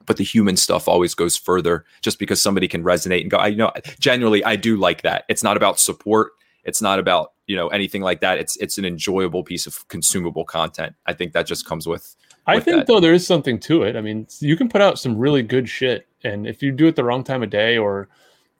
But 0.05 0.17
the 0.17 0.23
human 0.23 0.57
stuff 0.57 0.87
always 0.87 1.15
goes 1.15 1.35
further, 1.35 1.83
just 2.03 2.19
because 2.19 2.39
somebody 2.39 2.67
can 2.67 2.83
resonate 2.83 3.21
and 3.21 3.31
go. 3.31 3.37
I 3.37 3.47
you 3.47 3.57
know 3.57 3.71
generally 3.99 4.43
I 4.45 4.57
do 4.57 4.77
like 4.77 5.01
that. 5.01 5.25
It's 5.27 5.43
not 5.43 5.57
about 5.57 5.79
support. 5.79 6.33
It's 6.63 6.83
not 6.83 6.99
about 6.99 7.33
you 7.47 7.55
know 7.55 7.69
anything 7.69 8.03
like 8.03 8.21
that. 8.21 8.37
It's 8.37 8.55
it's 8.57 8.77
an 8.77 8.85
enjoyable 8.85 9.43
piece 9.43 9.65
of 9.65 9.87
consumable 9.87 10.45
content. 10.45 10.93
I 11.07 11.13
think 11.13 11.33
that 11.33 11.47
just 11.47 11.65
comes 11.65 11.87
with 11.87 12.15
I 12.49 12.59
think 12.59 12.77
that. 12.77 12.87
though 12.87 12.99
there 12.99 13.13
is 13.13 13.25
something 13.25 13.59
to 13.61 13.83
it. 13.83 13.95
I 13.95 14.01
mean, 14.01 14.27
you 14.39 14.55
can 14.55 14.69
put 14.69 14.81
out 14.81 14.99
some 14.99 15.17
really 15.17 15.43
good 15.43 15.67
shit, 15.69 16.07
and 16.23 16.47
if 16.47 16.61
you 16.61 16.71
do 16.71 16.87
it 16.87 16.95
the 16.95 17.03
wrong 17.03 17.23
time 17.23 17.43
of 17.43 17.49
day 17.49 17.77
or 17.77 18.09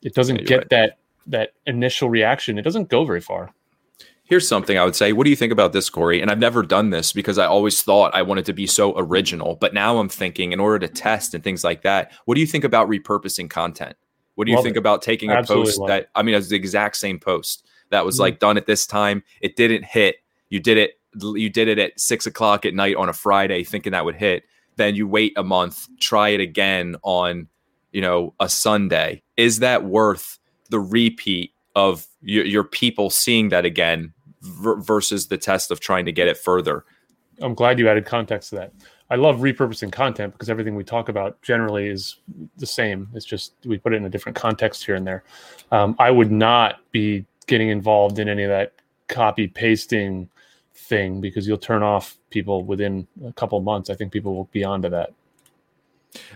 it 0.02 0.14
doesn't 0.14 0.38
yeah, 0.38 0.46
get 0.46 0.58
right. 0.58 0.70
that 0.70 0.98
that 1.28 1.50
initial 1.66 2.10
reaction, 2.10 2.58
it 2.58 2.64
doesn't 2.64 2.90
go 2.90 3.06
very 3.06 3.22
far. 3.22 3.54
Here's 4.24 4.48
something 4.48 4.78
I 4.78 4.86
would 4.86 4.96
say. 4.96 5.12
What 5.12 5.24
do 5.24 5.32
you 5.32 5.36
think 5.36 5.52
about 5.52 5.74
this, 5.74 5.90
Corey? 5.90 6.22
And 6.22 6.30
I've 6.30 6.38
never 6.38 6.62
done 6.62 6.92
this 6.92 7.12
because 7.14 7.40
I 7.40 7.46
always 7.46 7.82
thought 7.82 8.14
I 8.14 8.22
wanted 8.22 8.46
to 8.46 8.54
be 8.54 8.68
so 8.68 8.94
original. 8.96 9.56
But 9.56 9.74
now 9.74 9.98
I'm 9.98 10.08
thinking, 10.08 10.52
in 10.52 10.60
order 10.60 10.86
to 10.86 10.94
test 10.94 11.34
and 11.34 11.44
things 11.44 11.64
like 11.64 11.82
that, 11.82 12.12
what 12.26 12.36
do 12.36 12.42
you 12.42 12.46
think 12.46 12.64
about 12.64 12.88
repurposing 12.88 13.50
content? 13.50 13.96
What 14.36 14.46
do 14.46 14.52
you 14.52 14.58
love 14.58 14.66
think 14.66 14.76
it. 14.76 14.80
about 14.80 15.02
taking 15.02 15.32
a 15.32 15.44
post 15.44 15.82
that 15.88 16.04
it. 16.04 16.10
I 16.14 16.22
mean, 16.22 16.36
it's 16.36 16.50
the 16.50 16.56
exact 16.56 16.98
same 16.98 17.20
post 17.20 17.66
that 17.90 18.06
was 18.06 18.16
mm-hmm. 18.16 18.22
like 18.22 18.40
done 18.40 18.56
at 18.58 18.68
this 18.68 18.86
time. 18.86 19.24
It 19.42 19.56
didn't 19.56 19.84
hit. 19.84 20.18
You 20.50 20.60
did 20.60 20.78
it 20.78 20.99
you 21.22 21.50
did 21.50 21.68
it 21.68 21.80
at 21.80 22.00
six 22.00 22.26
o'clock 22.26 22.66
at 22.66 22.74
night 22.74 22.96
on 22.96 23.10
a 23.10 23.14
Friday 23.14 23.64
thinking 23.64 23.92
that 23.92 24.06
would 24.06 24.16
hit. 24.16 24.44
Then 24.76 24.96
you 24.96 25.08
wait 25.08 25.34
a 25.36 25.44
month, 25.44 25.88
try 26.00 26.30
it 26.30 26.40
again 26.40 26.96
on, 27.04 27.48
you 27.92 28.02
know, 28.02 28.34
a 28.40 28.48
Sunday. 28.48 29.24
Is 29.38 29.60
that 29.60 29.84
worth 29.84 30.40
the 30.70 30.80
repeat 30.80 31.54
of 31.76 32.08
your, 32.22 32.46
your 32.46 32.64
people 32.64 33.10
seeing 33.10 33.50
that 33.50 33.66
again 33.66 34.14
versus 34.42 35.28
the 35.28 35.38
test 35.38 35.72
of 35.72 35.80
trying 35.80 36.06
to 36.06 36.12
get 36.12 36.28
it 36.28 36.38
further? 36.38 36.86
I'm 37.42 37.54
glad 37.54 37.80
you 37.80 37.90
added 37.90 38.06
context 38.06 38.50
to 38.50 38.56
that. 38.58 38.74
I 39.12 39.16
love 39.16 39.38
repurposing 39.38 39.92
content 39.92 40.34
because 40.34 40.50
everything 40.50 40.76
we 40.76 40.84
talk 40.84 41.10
about 41.10 41.42
generally 41.42 41.88
is 41.88 42.18
the 42.58 42.68
same. 42.68 43.10
It's 43.14 43.26
just 43.26 43.54
we 43.66 43.78
put 43.78 43.94
it 43.94 43.98
in 43.98 44.06
a 44.06 44.10
different 44.10 44.36
context 44.36 44.86
here 44.86 44.96
and 44.96 45.06
there. 45.06 45.24
Um, 45.72 45.96
I 45.98 46.12
would 46.12 46.32
not 46.32 46.80
be 46.92 47.26
getting 47.48 47.70
involved 47.70 48.20
in 48.20 48.30
any 48.30 48.44
of 48.44 48.50
that 48.50 48.74
copy 49.08 49.48
pasting 49.48 50.30
thing 50.88 51.22
because 51.22 51.48
you'll 51.48 51.58
turn 51.58 51.84
off 51.84 52.18
people 52.30 52.64
within 52.64 53.08
a 53.26 53.34
couple 53.34 53.60
months. 53.62 53.90
I 53.90 53.96
think 53.96 54.12
people 54.12 54.36
will 54.36 54.50
be 54.52 54.64
onto 54.64 54.90
that. 54.90 55.14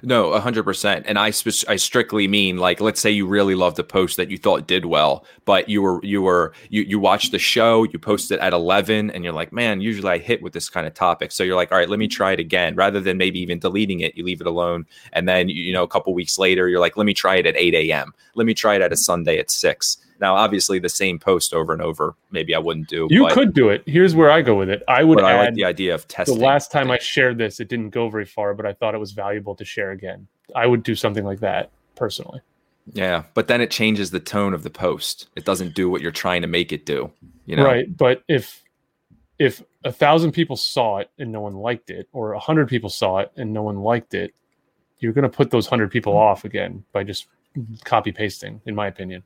No, 0.04 0.40
hundred 0.40 0.64
percent. 0.64 1.06
And 1.08 1.18
I 1.18 1.32
sp- 1.34 1.66
I 1.68 1.78
strictly 1.78 2.28
mean 2.28 2.58
like, 2.58 2.80
let's 2.80 3.02
say 3.02 3.10
you 3.10 3.26
really 3.26 3.56
loved 3.56 3.80
a 3.80 3.84
post 3.84 4.18
that 4.18 4.30
you 4.30 4.38
thought 4.38 4.68
did 4.68 4.86
well, 4.86 5.26
but 5.46 5.68
you 5.68 5.82
were 5.82 6.00
you 6.04 6.22
were 6.22 6.54
you 6.70 6.84
you 6.84 7.00
watched 7.00 7.32
the 7.32 7.40
show, 7.40 7.84
you 7.84 7.98
posted 7.98 8.38
at 8.40 8.54
eleven, 8.54 9.10
and 9.10 9.24
you're 9.24 9.34
like, 9.34 9.52
man, 9.52 9.82
usually 9.82 10.12
I 10.12 10.20
hit 10.20 10.44
with 10.44 10.54
this 10.54 10.70
kind 10.70 10.86
of 10.86 10.94
topic. 10.94 11.32
So 11.32 11.44
you're 11.44 11.56
like, 11.56 11.72
all 11.72 11.80
right, 11.80 11.90
let 11.90 11.98
me 11.98 12.08
try 12.08 12.34
it 12.34 12.40
again. 12.40 12.76
Rather 12.76 13.00
than 13.00 13.18
maybe 13.18 13.40
even 13.40 13.58
deleting 13.58 14.02
it, 14.02 14.16
you 14.16 14.24
leave 14.24 14.42
it 14.42 14.48
alone, 14.48 14.86
and 15.12 15.28
then 15.28 15.50
you 15.50 15.74
know 15.74 15.82
a 15.84 15.88
couple 15.88 16.14
weeks 16.14 16.38
later, 16.38 16.70
you're 16.70 16.80
like, 16.80 16.96
let 16.96 17.06
me 17.06 17.16
try 17.16 17.38
it 17.38 17.48
at 17.48 17.58
eight 17.58 17.74
a.m. 17.74 18.14
Let 18.36 18.46
me 18.46 18.54
try 18.54 18.76
it 18.76 18.84
at 18.84 18.94
a 18.94 18.98
Sunday 18.98 19.40
at 19.40 19.50
six. 19.50 19.98
Now, 20.20 20.36
obviously, 20.36 20.80
the 20.80 20.90
same 20.90 21.20
post 21.20 21.54
over 21.54 21.74
and 21.74 21.82
over, 21.82 22.16
maybe 22.32 22.56
I 22.56 22.60
wouldn't 22.60 22.88
do. 22.88 23.08
You 23.10 23.28
could 23.28 23.54
do 23.54 23.70
it. 23.70 23.84
Here's 23.86 24.16
where 24.16 24.32
I 24.32 24.42
go 24.42 24.56
with 24.56 24.70
it. 24.70 24.84
I 24.88 25.04
would. 25.04 25.22
I 25.22 25.38
like 25.38 25.54
the 25.54 25.66
idea 25.66 25.94
of 25.94 26.08
testing. 26.08 26.38
The 26.38 26.46
last 26.46 26.72
time 26.72 26.92
I 26.92 26.98
shared 27.00 27.38
this, 27.38 27.60
it 27.60 27.68
didn't 27.68 27.90
go 27.90 28.10
very 28.10 28.26
far, 28.26 28.54
but 28.54 28.66
I 28.66 28.74
thought 28.74 28.96
it 28.96 29.00
was 29.00 29.12
valuable 29.12 29.56
to 29.56 29.66
share 29.66 29.92
again. 29.92 30.28
I 30.56 30.68
would 30.68 30.84
do 30.84 30.96
something 30.96 31.26
like 31.26 31.40
that 31.40 31.72
personally. 31.96 32.42
Yeah, 32.92 33.24
but 33.34 33.48
then 33.48 33.62
it 33.62 33.72
changes 33.72 34.12
the 34.12 34.20
tone 34.20 34.54
of 34.54 34.64
the 34.64 34.70
post. 34.70 35.30
It 35.36 35.46
doesn't 35.46 35.74
do 35.74 35.90
what 35.90 36.02
you're 36.02 36.12
trying 36.12 36.42
to 36.42 36.48
make 36.48 36.72
it 36.72 36.86
do. 36.86 37.12
You 37.46 37.56
know, 37.56 37.66
right? 37.66 37.96
But 37.96 38.24
if 38.28 38.64
if 39.40 39.64
a 39.84 39.92
thousand 39.92 40.32
people 40.32 40.56
saw 40.56 40.98
it 40.98 41.10
and 41.18 41.32
no 41.32 41.42
one 41.42 41.56
liked 41.56 41.90
it, 41.90 42.08
or 42.14 42.34
a 42.34 42.40
hundred 42.40 42.68
people 42.68 42.90
saw 42.90 43.20
it 43.20 43.32
and 43.38 43.52
no 43.54 43.64
one 43.64 43.80
liked 43.80 44.14
it, 44.14 44.34
you're 45.00 45.14
going 45.14 45.24
to 45.24 45.30
put 45.30 45.50
those 45.50 45.68
hundred 45.68 45.92
people 45.92 46.16
off 46.16 46.46
again 46.46 46.84
by 46.92 47.04
just 47.04 47.28
copy 47.84 48.12
pasting, 48.12 48.62
in 48.66 48.76
my 48.76 48.88
opinion. 48.88 49.24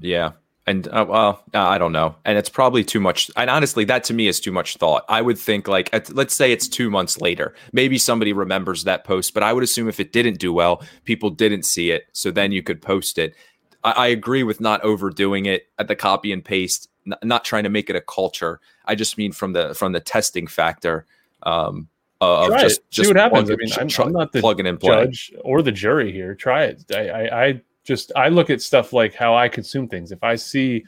Yeah. 0.00 0.32
And 0.68 0.88
uh, 0.88 1.06
well, 1.08 1.44
uh, 1.54 1.60
I 1.62 1.78
don't 1.78 1.92
know. 1.92 2.16
And 2.24 2.36
it's 2.36 2.48
probably 2.48 2.82
too 2.82 2.98
much. 2.98 3.30
And 3.36 3.48
honestly, 3.48 3.84
that 3.84 4.02
to 4.04 4.14
me 4.14 4.26
is 4.26 4.40
too 4.40 4.50
much 4.50 4.76
thought. 4.78 5.04
I 5.08 5.22
would 5.22 5.38
think 5.38 5.68
like, 5.68 5.88
at, 5.92 6.12
let's 6.12 6.34
say 6.34 6.50
it's 6.50 6.66
two 6.66 6.90
months 6.90 7.20
later. 7.20 7.54
Maybe 7.72 7.98
somebody 7.98 8.32
remembers 8.32 8.82
that 8.82 9.04
post, 9.04 9.32
but 9.32 9.44
I 9.44 9.52
would 9.52 9.62
assume 9.62 9.88
if 9.88 10.00
it 10.00 10.12
didn't 10.12 10.38
do 10.38 10.52
well, 10.52 10.82
people 11.04 11.30
didn't 11.30 11.62
see 11.62 11.92
it. 11.92 12.08
So 12.12 12.32
then 12.32 12.50
you 12.50 12.64
could 12.64 12.82
post 12.82 13.16
it. 13.16 13.36
I, 13.84 13.92
I 13.92 14.06
agree 14.08 14.42
with 14.42 14.60
not 14.60 14.82
overdoing 14.82 15.46
it 15.46 15.68
at 15.78 15.86
the 15.86 15.94
copy 15.94 16.32
and 16.32 16.44
paste 16.44 16.88
n- 17.06 17.18
not 17.22 17.44
trying 17.44 17.62
to 17.62 17.70
make 17.70 17.88
it 17.88 17.94
a 17.94 18.00
culture. 18.00 18.60
I 18.86 18.96
just 18.96 19.16
mean 19.16 19.30
from 19.30 19.52
the 19.52 19.72
from 19.74 19.92
the 19.92 20.00
testing 20.00 20.48
factor. 20.48 21.06
Um, 21.44 21.86
of 22.20 22.48
Try 22.48 22.62
just, 22.62 22.78
it. 22.78 22.84
See 22.90 23.02
just 23.02 23.10
what 23.10 23.16
happens. 23.16 23.50
I 23.50 23.56
mean, 23.56 23.68
I'm, 23.76 24.06
I'm 24.06 24.12
not 24.12 24.32
the 24.32 24.78
judge 24.82 25.32
or 25.42 25.62
the 25.62 25.70
jury 25.70 26.10
here. 26.10 26.34
Try 26.34 26.64
it. 26.64 26.84
I, 26.90 27.08
I, 27.08 27.44
I 27.44 27.60
just 27.86 28.12
I 28.16 28.28
look 28.28 28.50
at 28.50 28.60
stuff 28.60 28.92
like 28.92 29.14
how 29.14 29.34
I 29.34 29.48
consume 29.48 29.88
things. 29.88 30.10
If 30.12 30.22
I 30.22 30.34
see 30.34 30.84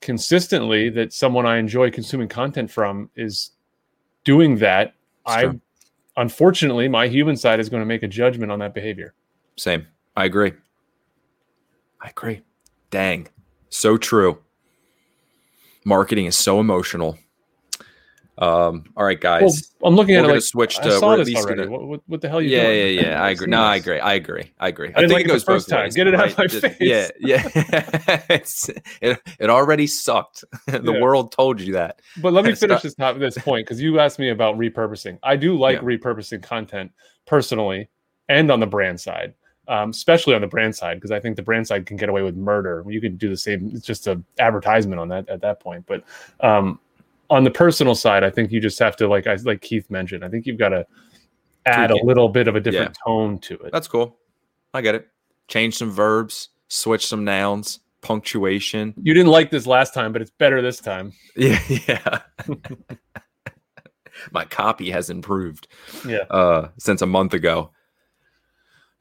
consistently 0.00 0.88
that 0.90 1.12
someone 1.12 1.44
I 1.44 1.58
enjoy 1.58 1.90
consuming 1.90 2.28
content 2.28 2.70
from 2.70 3.10
is 3.16 3.50
doing 4.24 4.56
that, 4.58 4.94
I 5.26 5.42
true. 5.42 5.60
unfortunately 6.16 6.88
my 6.88 7.08
human 7.08 7.36
side 7.36 7.58
is 7.58 7.68
going 7.68 7.82
to 7.82 7.86
make 7.86 8.04
a 8.04 8.08
judgment 8.08 8.52
on 8.52 8.60
that 8.60 8.74
behavior. 8.74 9.14
Same. 9.56 9.86
I 10.16 10.24
agree. 10.24 10.52
I 12.00 12.10
agree. 12.10 12.42
Dang. 12.90 13.28
So 13.70 13.96
true. 13.96 14.38
Marketing 15.84 16.26
is 16.26 16.36
so 16.36 16.60
emotional. 16.60 17.18
Um, 18.40 18.84
all 18.96 19.04
right, 19.04 19.20
guys. 19.20 19.72
Well, 19.80 19.90
I'm 19.90 19.96
looking 19.96 20.14
we're 20.14 20.20
at 20.24 20.30
it 20.30 20.32
like 20.34 20.42
switch 20.42 20.78
I 20.78 20.82
to 20.84 20.98
saw 20.98 21.08
we're 21.08 21.20
at 21.20 21.26
this 21.26 21.34
already. 21.34 21.64
gonna- 21.64 21.76
What, 21.88 22.00
what, 22.06 22.20
the 22.20 22.28
hell 22.28 22.38
are 22.38 22.42
you 22.42 22.50
yeah, 22.56 22.62
doing? 22.64 22.94
yeah, 22.94 23.00
yeah. 23.08 23.22
I 23.22 23.30
agree. 23.30 23.48
No, 23.48 23.60
I 23.62 23.76
agree. 23.76 23.98
I 23.98 24.14
agree. 24.14 24.52
I 24.60 24.68
agree. 24.68 24.92
I 24.94 25.00
didn't 25.00 25.10
like 25.12 25.24
it 25.24 25.28
goes 25.28 25.42
first 25.42 25.68
both 25.68 25.76
time. 25.76 25.84
ways, 25.86 25.96
Get 25.96 26.06
it 26.06 26.14
out 26.14 26.20
right? 26.20 26.38
my 26.38 26.46
face. 26.46 26.76
Yeah, 26.78 27.08
yeah. 27.18 27.48
it's 28.30 28.70
it, 29.02 29.20
it 29.40 29.50
already 29.50 29.88
sucked. 29.88 30.44
the 30.66 30.92
Yeah. 30.92 31.00
world 31.00 31.32
told 31.32 31.60
you 31.60 31.72
that. 31.72 32.00
But 32.22 32.32
let 32.32 32.44
me 32.44 32.50
not- 32.50 32.58
finish 32.60 32.82
this 32.82 32.94
top 32.94 33.18
this 33.18 33.36
point 33.38 33.66
because 33.66 33.80
you 33.82 33.98
asked 33.98 34.20
me 34.20 34.28
about 34.30 34.56
repurposing. 34.56 35.18
I 35.24 35.34
do 35.34 35.58
like 35.58 35.76
Yeah. 35.78 35.82
repurposing 35.82 36.40
content 36.42 36.92
personally 37.26 37.88
and 38.28 38.50
on 38.52 38.60
the 38.60 38.66
brand 38.66 39.00
side, 39.00 39.34
um, 39.66 39.90
especially 39.90 40.34
on 40.34 40.42
the 40.42 40.46
brand 40.46 40.76
side 40.76 40.94
because 40.98 41.10
I 41.10 41.18
think 41.18 41.34
the 41.36 41.42
brand 41.42 41.66
side 41.66 41.86
can 41.86 41.96
get 41.96 42.08
away 42.08 42.22
with 42.22 42.36
murder. 42.36 42.84
You 42.88 43.00
can 43.00 43.16
do 43.16 43.28
the 43.28 43.36
same. 43.36 43.70
It's 43.74 43.84
just 43.86 44.06
an 44.06 44.24
advertisement 44.38 45.00
on 45.00 45.08
that 45.08 45.28
at 45.28 45.40
that 45.40 45.58
point. 45.60 45.84
But 45.86 46.04
um, 46.40 46.78
on 47.30 47.44
the 47.44 47.50
personal 47.50 47.94
side, 47.94 48.24
I 48.24 48.30
think 48.30 48.50
you 48.50 48.60
just 48.60 48.78
have 48.78 48.96
to 48.96 49.08
like 49.08 49.26
I 49.26 49.34
like 49.44 49.60
Keith 49.60 49.90
mentioned. 49.90 50.24
I 50.24 50.28
think 50.28 50.46
you've 50.46 50.58
got 50.58 50.70
to 50.70 50.86
add 51.66 51.90
a 51.90 52.04
little 52.04 52.28
bit 52.28 52.48
of 52.48 52.56
a 52.56 52.60
different 52.60 52.96
tone 53.04 53.38
to 53.40 53.54
it. 53.58 53.72
That's 53.72 53.88
cool. 53.88 54.16
I 54.74 54.80
get 54.80 54.94
it. 54.94 55.08
Change 55.48 55.76
some 55.76 55.90
verbs, 55.90 56.50
switch 56.68 57.06
some 57.06 57.24
nouns, 57.24 57.80
punctuation. 58.00 58.94
You 59.02 59.14
didn't 59.14 59.30
like 59.30 59.50
this 59.50 59.66
last 59.66 59.94
time, 59.94 60.12
but 60.12 60.22
it's 60.22 60.30
better 60.30 60.62
this 60.62 60.80
time. 60.80 61.12
Yeah, 61.36 61.60
yeah. 61.68 62.20
My 64.32 64.44
copy 64.44 64.90
has 64.90 65.08
improved. 65.10 65.68
Yeah. 66.04 66.24
Uh, 66.30 66.70
since 66.78 67.00
a 67.00 67.06
month 67.06 67.34
ago. 67.34 67.70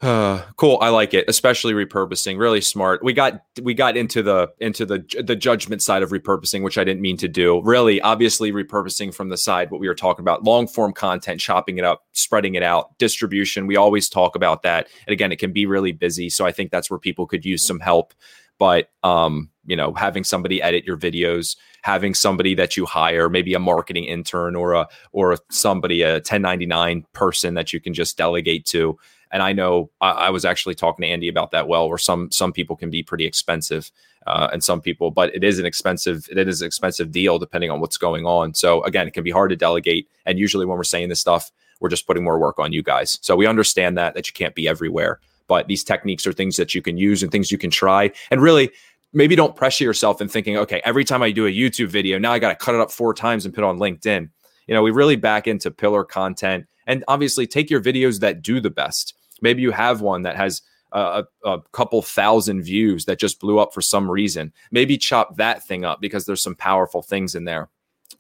Uh, 0.02 0.44
cool. 0.58 0.78
I 0.82 0.90
like 0.90 1.14
it, 1.14 1.26
especially 1.28 1.74
repurposing. 1.74 2.38
Really 2.38 2.62
smart. 2.62 3.04
We 3.04 3.14
got 3.14 3.42
we 3.62 3.74
got 3.74 3.98
into 3.98 4.22
the 4.22 4.50
into 4.60 4.86
the 4.86 5.06
the 5.24 5.36
judgment 5.36 5.82
side 5.82 6.04
of 6.04 6.12
repurposing, 6.12 6.64
which 6.64 6.78
I 6.78 6.84
didn't 6.84 7.02
mean 7.02 7.18
to 7.18 7.28
do. 7.28 7.62
Really, 7.64 8.02
obviously, 8.02 8.52
repurposing 8.52 9.14
from 9.14 9.30
the 9.30 9.38
side 9.38 9.72
what 9.72 9.82
we 9.82 9.88
were 9.88 9.96
talking 9.96 10.24
about: 10.24 10.44
long 10.44 10.68
form 10.68 10.94
content, 10.94 11.40
chopping 11.40 11.78
it 11.78 11.84
up, 11.84 12.06
spreading 12.14 12.56
it 12.56 12.64
out, 12.64 12.98
distribution. 12.98 13.68
We 13.68 13.76
always 13.76 14.10
talk 14.10 14.36
about 14.36 14.64
that, 14.64 14.88
and 15.08 15.14
again, 15.14 15.32
it 15.32 15.40
can 15.40 15.52
be 15.52 15.66
really 15.66 15.92
busy. 15.92 16.30
So 16.30 16.46
I 16.46 16.52
think 16.52 16.72
that's 16.72 16.90
where 16.90 17.00
people 17.00 17.26
could 17.26 17.46
use 17.46 17.66
some 17.66 17.80
help. 17.80 18.14
But 18.60 18.90
um, 19.04 19.50
you 19.66 19.76
know, 19.76 19.94
having 19.94 20.24
somebody 20.24 20.62
edit 20.62 20.86
your 20.86 20.98
videos, 20.98 21.58
having 21.84 22.14
somebody 22.14 22.56
that 22.56 22.76
you 22.76 22.86
hire, 22.86 23.30
maybe 23.30 23.54
a 23.54 23.60
marketing 23.60 24.06
intern 24.06 24.56
or 24.56 24.74
a 24.74 24.88
or 25.12 25.38
somebody 25.50 26.02
a 26.02 26.14
1099 26.16 27.06
person 27.14 27.54
that 27.54 27.74
you 27.74 27.80
can 27.80 27.94
just 27.94 28.18
delegate 28.18 28.66
to 28.68 28.98
and 29.32 29.44
I 29.44 29.54
know 29.54 29.90
I, 30.02 30.12
I 30.12 30.30
was 30.30 30.46
actually 30.46 30.76
talking 30.76 31.04
to 31.04 31.10
Andy 31.10 31.28
about 31.28 31.52
that 31.52 31.68
well, 31.68 31.90
where 31.90 31.98
some 31.98 32.32
some 32.32 32.54
people 32.54 32.76
can 32.76 32.90
be 32.90 33.04
pretty 33.04 33.26
expensive, 33.26 33.92
uh, 34.26 34.50
and 34.52 34.64
some 34.64 34.82
people, 34.82 35.12
but 35.12 35.34
it 35.36 35.44
is 35.44 35.60
an 35.60 35.66
expensive 35.66 36.28
it 36.32 36.48
is 36.48 36.62
an 36.62 36.68
expensive 36.68 37.12
deal 37.12 37.40
depending 37.40 37.72
on 37.72 37.80
what's 37.80 37.98
going 37.98 38.26
on. 38.26 38.54
So 38.54 38.84
again, 38.84 39.08
it 39.08 39.14
can 39.14 39.24
be 39.24 39.32
hard 39.32 39.50
to 39.50 39.56
delegate, 39.56 40.10
and 40.26 40.40
usually 40.40 40.66
when 40.66 40.78
we're 40.78 40.84
saying 40.84 41.10
this 41.10 41.20
stuff, 41.20 41.52
we're 41.80 41.90
just 41.90 42.08
putting 42.08 42.24
more 42.24 42.40
work 42.40 42.60
on 42.60 42.74
you 42.74 42.84
guys. 42.84 43.20
So 43.22 43.36
we 43.36 43.48
understand 43.48 43.98
that 43.98 44.14
that 44.16 44.28
you 44.28 44.34
can't 44.34 44.56
be 44.56 44.68
everywhere, 44.68 45.20
but 45.48 45.68
these 45.68 45.84
techniques 45.84 46.26
are 46.26 46.34
things 46.34 46.56
that 46.58 46.74
you 46.74 46.82
can 46.82 46.98
use 46.98 47.24
and 47.24 47.32
things 47.32 47.52
you 47.52 47.58
can 47.58 47.72
try, 47.72 48.12
and 48.32 48.42
really. 48.42 48.72
Maybe 49.14 49.38
don't 49.38 49.56
pressure 49.56 49.86
yourself 49.86 50.20
in 50.20 50.28
thinking, 50.28 50.58
okay, 50.58 50.82
every 50.84 51.06
time 51.06 51.24
I 51.24 51.32
do 51.32 51.48
a 51.48 51.50
YouTube 51.50 51.88
video, 51.88 52.20
now 52.20 52.34
I 52.34 52.40
got 52.40 52.50
to 52.50 52.56
cut 52.56 52.76
it 52.76 52.82
up 52.82 52.92
four 52.92 53.14
times 53.14 53.46
and 53.46 53.56
put 53.56 53.64
on 53.64 53.80
LinkedIn. 53.80 54.30
You 54.68 54.74
know, 54.74 54.84
we 54.84 54.92
really 54.92 55.16
back 55.16 55.48
into 55.48 55.72
pillar 55.72 56.04
content 56.04 56.68
and 56.88 57.04
obviously 57.08 57.46
take 57.46 57.70
your 57.70 57.82
videos 57.82 58.22
that 58.22 58.42
do 58.42 58.60
the 58.60 58.72
best. 58.72 59.14
Maybe 59.42 59.62
you 59.62 59.72
have 59.72 60.02
one 60.02 60.24
that 60.24 60.36
has 60.36 60.64
a, 60.92 61.26
a 61.44 61.60
couple 61.74 62.02
thousand 62.02 62.64
views 62.64 63.06
that 63.06 63.20
just 63.20 63.40
blew 63.40 63.60
up 63.60 63.74
for 63.74 63.82
some 63.82 64.10
reason. 64.10 64.54
Maybe 64.72 64.98
chop 64.98 65.36
that 65.38 65.64
thing 65.68 65.86
up 65.86 66.02
because 66.02 66.26
there's 66.26 66.42
some 66.42 66.56
powerful 66.56 67.02
things 67.02 67.36
in 67.36 67.44
there. 67.44 67.70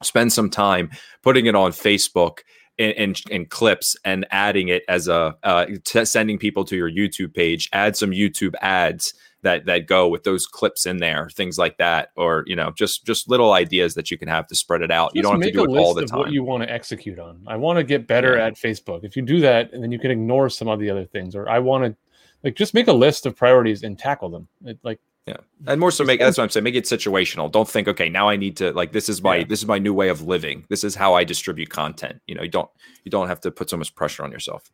Spend 0.04 0.32
some 0.32 0.50
time 0.50 0.92
putting 1.24 1.48
it 1.48 1.56
on 1.56 1.72
facebook 1.72 2.40
in, 2.78 3.16
clips 3.50 3.96
and 4.06 4.28
adding 4.30 4.68
it 4.68 4.84
as 4.88 5.08
a 5.08 5.36
uh, 5.44 5.66
t- 5.84 6.06
sending 6.06 6.38
people 6.38 6.64
to 6.66 6.76
your 6.76 6.92
youtube 6.92 7.34
page. 7.34 7.70
Add 7.74 7.98
some 7.98 8.12
youtube 8.12 8.54
ads 8.62 9.14
that 9.44 9.66
that 9.66 9.86
go 9.88 10.08
with 10.08 10.24
those 10.24 10.48
clips 10.48 10.86
in 10.86 10.98
there 10.98 11.30
things 11.36 11.58
like 11.58 11.78
that 11.78 12.10
or 12.16 12.44
you 12.48 12.56
know 12.56 12.72
just 12.72 13.06
just 13.06 13.30
little 13.30 13.54
ideas 13.54 13.94
that 13.94 14.10
you 14.10 14.18
can 14.18 14.28
have 14.28 14.48
to 14.48 14.56
spread 14.56 14.82
it 14.82 14.90
out 14.92 15.12
you 15.14 15.22
don't 15.22 15.34
have 15.42 15.52
to 15.52 15.52
do 15.52 15.64
it 15.64 15.78
all 15.78 15.94
the 15.94 16.06
time 16.06 16.20
what 16.20 16.32
you 16.32 16.44
want 16.44 16.64
to 16.64 16.72
execute 16.72 17.20
on. 17.20 17.42
I 17.48 17.56
want 17.56 17.78
to 17.78 17.84
get 17.84 18.08
better 18.08 18.38
Yeah. 18.38 18.48
at 18.48 18.56
Facebook. 18.56 19.04
If 19.04 19.16
you 19.16 19.22
do 19.22 19.40
that, 19.42 19.72
and 19.74 19.84
then 19.84 19.92
you 19.92 20.00
can 20.00 20.10
ignore 20.12 20.50
some 20.50 20.68
of 20.68 20.80
the 20.80 20.90
other 20.90 21.06
things, 21.06 21.36
or 21.36 21.48
I 21.48 21.60
want 21.60 21.86
to 21.86 21.96
like 22.44 22.56
just 22.56 22.74
make 22.74 22.88
a 22.88 22.94
list 22.94 23.26
of 23.26 23.36
priorities 23.36 23.84
and 23.84 23.98
tackle 23.98 24.30
them. 24.30 24.48
It, 24.66 24.80
like 24.84 25.00
yeah. 25.28 25.38
and 25.68 25.80
more 25.80 25.92
so 25.92 26.04
make 26.06 26.20
that's 26.22 26.38
what 26.38 26.46
i'm 26.46 26.50
saying 26.50 26.64
make 26.64 26.76
it 26.76 26.86
situational 26.86 27.52
don't 27.52 27.68
think 27.68 27.88
okay 27.90 28.08
now 28.08 28.30
i 28.30 28.38
need 28.38 28.56
to 28.58 28.72
like 28.72 28.94
this 28.94 29.10
is 29.10 29.22
my 29.22 29.38
Yeah. 29.38 29.44
this 29.50 29.60
is 29.60 29.68
my 29.68 29.78
new 29.78 29.94
way 29.94 30.08
of 30.08 30.22
living 30.22 30.66
this 30.70 30.86
is 30.86 30.96
how 30.96 31.16
i 31.16 31.26
distribute 31.26 31.70
content 31.70 32.22
you 32.28 32.34
know 32.36 32.44
you 32.44 32.50
don't 32.50 32.70
you 33.04 33.12
don't 33.12 33.28
have 33.28 33.42
to 33.42 33.52
put 33.52 33.70
so 33.70 33.76
much 33.76 33.94
pressure 33.94 34.24
on 34.24 34.32
yourself 34.32 34.72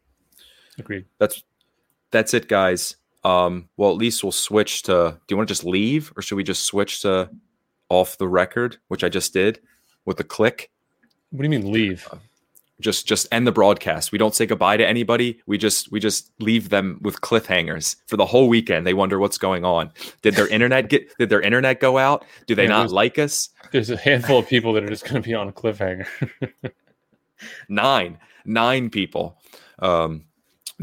agreed. 0.78 1.06
that's 1.20 1.44
that's 2.12 2.36
it 2.36 2.48
guys 2.48 2.98
um 3.24 3.70
well 3.78 3.92
at 3.92 3.98
least 3.98 4.24
we'll 4.24 4.32
switch 4.32 4.84
to 4.84 5.18
do 5.28 5.34
you 5.34 5.38
want 5.38 5.48
to 5.48 5.54
just 5.54 5.64
leave 5.66 6.12
or 6.16 6.22
should 6.22 6.36
we 6.36 6.44
just 6.44 6.66
switch 6.66 7.02
to 7.02 7.30
off 7.90 8.18
the 8.18 8.28
record 8.28 8.78
which 8.88 9.04
i 9.04 9.10
just 9.10 9.34
did 9.34 9.60
with 10.06 10.20
a 10.20 10.24
click? 10.24 10.72
What 11.32 11.40
do 11.40 11.44
you 11.44 11.50
mean 11.50 11.72
leave? 11.72 12.08
just 12.82 13.08
just 13.08 13.28
end 13.32 13.48
the 13.48 13.52
broadcast. 13.52 14.12
We 14.12 14.18
don't 14.18 14.36
say 14.36 14.46
goodbye 14.46 14.78
to 14.78 14.86
anybody. 14.86 15.40
We 15.46 15.58
just 15.58 15.92
we 15.92 16.00
just 16.00 16.32
leave 16.40 16.70
them 16.70 17.00
with 17.02 17.22
cliffhangers. 17.22 17.96
For 18.08 18.18
the 18.18 18.26
whole 18.26 18.50
weekend 18.50 18.86
they 18.86 18.94
wonder 18.94 19.20
what's 19.20 19.38
going 19.38 19.64
on. 19.64 19.92
Did 20.22 20.36
their 20.36 20.48
internet 20.48 20.90
get 20.90 21.16
did 21.18 21.30
their 21.30 21.40
internet 21.42 21.80
go 21.80 21.98
out? 21.98 22.26
Do 22.46 22.56
they 22.56 22.64
Yeah, 22.64 22.70
not 22.70 22.92
like 22.92 23.18
us? 23.18 23.50
There's 23.72 23.90
a 23.90 23.98
handful 23.98 24.40
of 24.40 24.48
people 24.48 24.74
that 24.74 24.84
are 24.84 24.90
just 24.90 25.04
going 25.04 25.22
to 25.22 25.28
be 25.28 25.34
on 25.34 25.48
a 25.48 25.54
cliffhanger. 25.54 26.08
nine. 27.70 28.18
Nine 28.46 28.90
people. 28.90 29.38
Um 29.80 30.26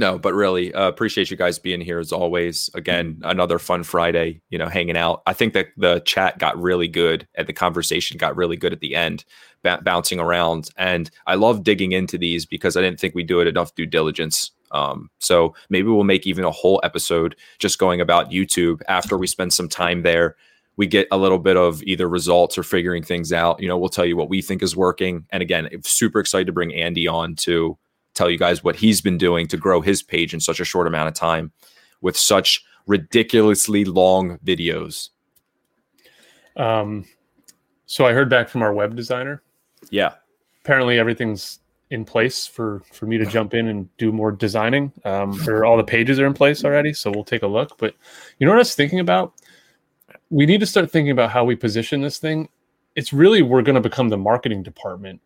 no 0.00 0.18
but 0.18 0.34
really 0.34 0.74
uh, 0.74 0.88
appreciate 0.88 1.30
you 1.30 1.36
guys 1.36 1.58
being 1.58 1.80
here 1.80 2.00
as 2.00 2.10
always. 2.10 2.70
Again 2.74 3.20
another 3.22 3.58
fun 3.58 3.84
friday 3.84 4.40
you 4.50 4.58
know 4.58 4.66
hanging 4.66 4.96
out. 4.96 5.22
I 5.26 5.32
think 5.34 5.52
that 5.52 5.68
the 5.76 6.00
chat 6.00 6.38
got 6.38 6.60
really 6.60 6.88
good 6.88 7.28
and 7.36 7.46
the 7.46 7.52
conversation 7.52 8.18
got 8.18 8.34
really 8.34 8.56
good 8.56 8.72
at 8.72 8.80
the 8.80 8.96
end 8.96 9.24
ba- 9.62 9.80
bouncing 9.84 10.18
around. 10.18 10.70
And 10.76 11.10
i 11.26 11.36
love 11.36 11.62
digging 11.62 11.92
into 11.92 12.18
these 12.18 12.46
because 12.46 12.76
i 12.76 12.80
didn't 12.80 12.98
think 12.98 13.14
we 13.14 13.22
do 13.22 13.40
it 13.40 13.46
enough 13.46 13.74
due 13.76 13.86
diligence. 13.86 14.50
Um, 14.72 15.10
so 15.18 15.54
maybe 15.68 15.88
we'll 15.88 16.04
make 16.04 16.26
even 16.26 16.44
a 16.44 16.50
whole 16.50 16.80
episode 16.84 17.36
just 17.58 17.78
going 17.78 18.00
about 18.00 18.30
youtube 18.30 18.80
after 18.88 19.18
we 19.18 19.26
spend 19.26 19.52
some 19.52 19.68
time 19.68 20.02
there. 20.02 20.36
We 20.76 20.86
get 20.86 21.08
a 21.10 21.18
little 21.18 21.40
bit 21.40 21.58
of 21.58 21.82
either 21.82 22.08
results 22.08 22.56
or 22.56 22.62
figuring 22.62 23.02
things 23.02 23.34
out. 23.34 23.60
You 23.60 23.68
know, 23.68 23.76
we'll 23.76 23.90
tell 23.90 24.06
you 24.06 24.16
what 24.16 24.30
we 24.30 24.40
think 24.40 24.62
is 24.62 24.74
working. 24.74 25.26
And 25.30 25.42
again, 25.42 25.68
super 25.82 26.20
excited 26.20 26.46
to 26.46 26.52
bring 26.52 26.72
Andy 26.72 27.06
on 27.06 27.34
to 27.36 27.76
tell 28.20 28.30
you 28.30 28.38
guys 28.38 28.62
what 28.62 28.76
he's 28.76 29.00
been 29.00 29.16
doing 29.16 29.46
to 29.48 29.56
grow 29.56 29.80
his 29.80 30.02
page 30.02 30.34
in 30.34 30.40
such 30.40 30.60
a 30.60 30.64
short 30.64 30.86
amount 30.86 31.08
of 31.08 31.14
time 31.14 31.52
with 32.02 32.16
such 32.16 32.62
ridiculously 32.86 33.84
long 33.84 34.38
videos. 34.38 35.08
um, 36.56 37.06
so 37.86 38.06
I 38.06 38.12
heard 38.12 38.28
back 38.28 38.48
from 38.48 38.62
our 38.62 38.72
web 38.72 38.94
designer. 38.94 39.42
Yeah. 39.90 40.14
Apparently, 40.62 40.98
everything's 40.98 41.60
in 41.90 42.04
place 42.04 42.46
for 42.46 42.82
for 42.92 43.06
me 43.06 43.18
to 43.18 43.26
jump 43.26 43.54
in 43.54 43.66
and 43.66 43.88
do 43.96 44.12
more 44.12 44.30
designing. 44.30 44.92
Um, 45.04 45.40
or 45.48 45.64
all 45.64 45.76
the 45.76 45.82
pages 45.82 46.20
are 46.20 46.26
in 46.26 46.34
place 46.34 46.64
already, 46.64 46.92
so 46.92 47.10
we'll 47.10 47.24
take 47.24 47.42
a 47.42 47.48
look. 47.48 47.78
But 47.78 47.94
you 48.38 48.46
know 48.46 48.52
what 48.52 48.58
I 48.58 48.60
was 48.60 48.74
thinking 48.74 49.00
about? 49.00 49.32
We 50.28 50.46
need 50.46 50.60
to 50.60 50.66
start 50.66 50.90
thinking 50.90 51.10
about 51.10 51.30
how 51.30 51.44
we 51.44 51.56
position 51.56 52.00
this 52.02 52.18
thing. 52.18 52.48
It's 52.94 53.12
really 53.12 53.42
we're 53.42 53.62
going 53.62 53.82
to 53.82 53.88
become 53.88 54.08
the 54.08 54.18
marketing 54.18 54.62
department, 54.62 55.20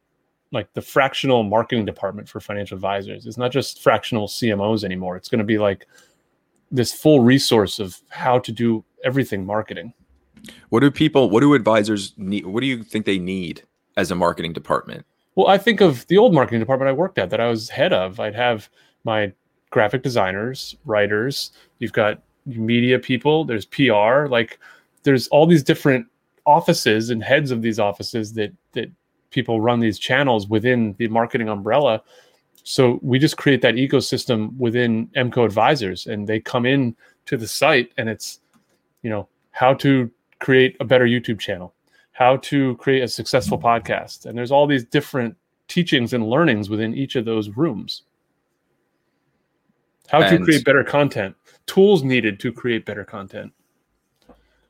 like 0.54 0.72
the 0.72 0.80
fractional 0.80 1.42
marketing 1.42 1.84
department 1.84 2.28
for 2.28 2.40
financial 2.40 2.76
advisors. 2.76 3.26
It's 3.26 3.36
not 3.36 3.52
just 3.52 3.82
fractional 3.82 4.28
CMOs 4.28 4.84
anymore. 4.84 5.16
It's 5.16 5.28
going 5.28 5.40
to 5.40 5.44
be 5.44 5.58
like 5.58 5.86
this 6.70 6.92
full 6.92 7.20
resource 7.20 7.78
of 7.78 8.00
how 8.08 8.38
to 8.38 8.52
do 8.52 8.84
everything 9.04 9.44
marketing. 9.44 9.92
What 10.70 10.80
do 10.80 10.90
people, 10.90 11.28
what 11.28 11.40
do 11.40 11.54
advisors 11.54 12.14
need? 12.16 12.46
What 12.46 12.60
do 12.60 12.66
you 12.66 12.82
think 12.82 13.04
they 13.04 13.18
need 13.18 13.64
as 13.96 14.10
a 14.10 14.14
marketing 14.14 14.52
department? 14.52 15.04
Well, 15.34 15.48
I 15.48 15.58
think 15.58 15.80
of 15.80 16.06
the 16.06 16.18
old 16.18 16.32
marketing 16.32 16.60
department 16.60 16.88
I 16.88 16.92
worked 16.92 17.18
at 17.18 17.30
that 17.30 17.40
I 17.40 17.48
was 17.48 17.68
head 17.68 17.92
of. 17.92 18.20
I'd 18.20 18.34
have 18.34 18.68
my 19.04 19.32
graphic 19.70 20.02
designers, 20.02 20.76
writers, 20.84 21.50
you've 21.80 21.92
got 21.92 22.22
media 22.46 22.98
people, 22.98 23.44
there's 23.44 23.64
PR, 23.66 24.26
like 24.28 24.58
there's 25.02 25.26
all 25.28 25.46
these 25.46 25.62
different 25.62 26.06
offices 26.46 27.10
and 27.10 27.22
heads 27.22 27.50
of 27.50 27.62
these 27.62 27.80
offices 27.80 28.32
that 28.34 28.44
that 28.44 28.52
people 29.34 29.60
run 29.60 29.80
these 29.80 29.98
channels 29.98 30.48
within 30.48 30.94
the 30.98 31.08
marketing 31.08 31.48
umbrella. 31.48 32.00
So 32.62 33.00
we 33.02 33.18
just 33.18 33.36
create 33.36 33.60
that 33.62 33.74
ecosystem 33.74 34.56
within 34.56 35.08
MCO 35.08 35.44
advisors, 35.44 36.06
and 36.06 36.26
they 36.26 36.40
come 36.40 36.64
in 36.64 36.96
to 37.26 37.36
the 37.36 37.48
site, 37.48 37.92
and 37.98 38.08
it's 38.08 38.40
you 39.02 39.10
know 39.10 39.28
how 39.50 39.74
to 39.74 40.10
create 40.38 40.76
a 40.80 40.84
better 40.84 41.04
YouTube 41.04 41.40
channel, 41.40 41.74
how 42.12 42.38
to 42.38 42.76
create 42.76 43.02
a 43.02 43.08
successful 43.08 43.58
podcast, 43.58 44.24
and 44.24 44.38
there's 44.38 44.52
all 44.52 44.66
these 44.66 44.84
different 44.84 45.36
teachings 45.68 46.12
and 46.12 46.26
learnings 46.26 46.70
within 46.70 46.94
each 46.94 47.16
of 47.16 47.24
those 47.24 47.50
rooms. 47.50 48.02
How 50.08 50.20
to 50.28 50.38
create 50.38 50.64
better 50.64 50.84
content, 50.84 51.34
tools 51.66 52.02
needed 52.02 52.38
to 52.40 52.52
create 52.52 52.84
better 52.86 53.04
content. 53.04 53.52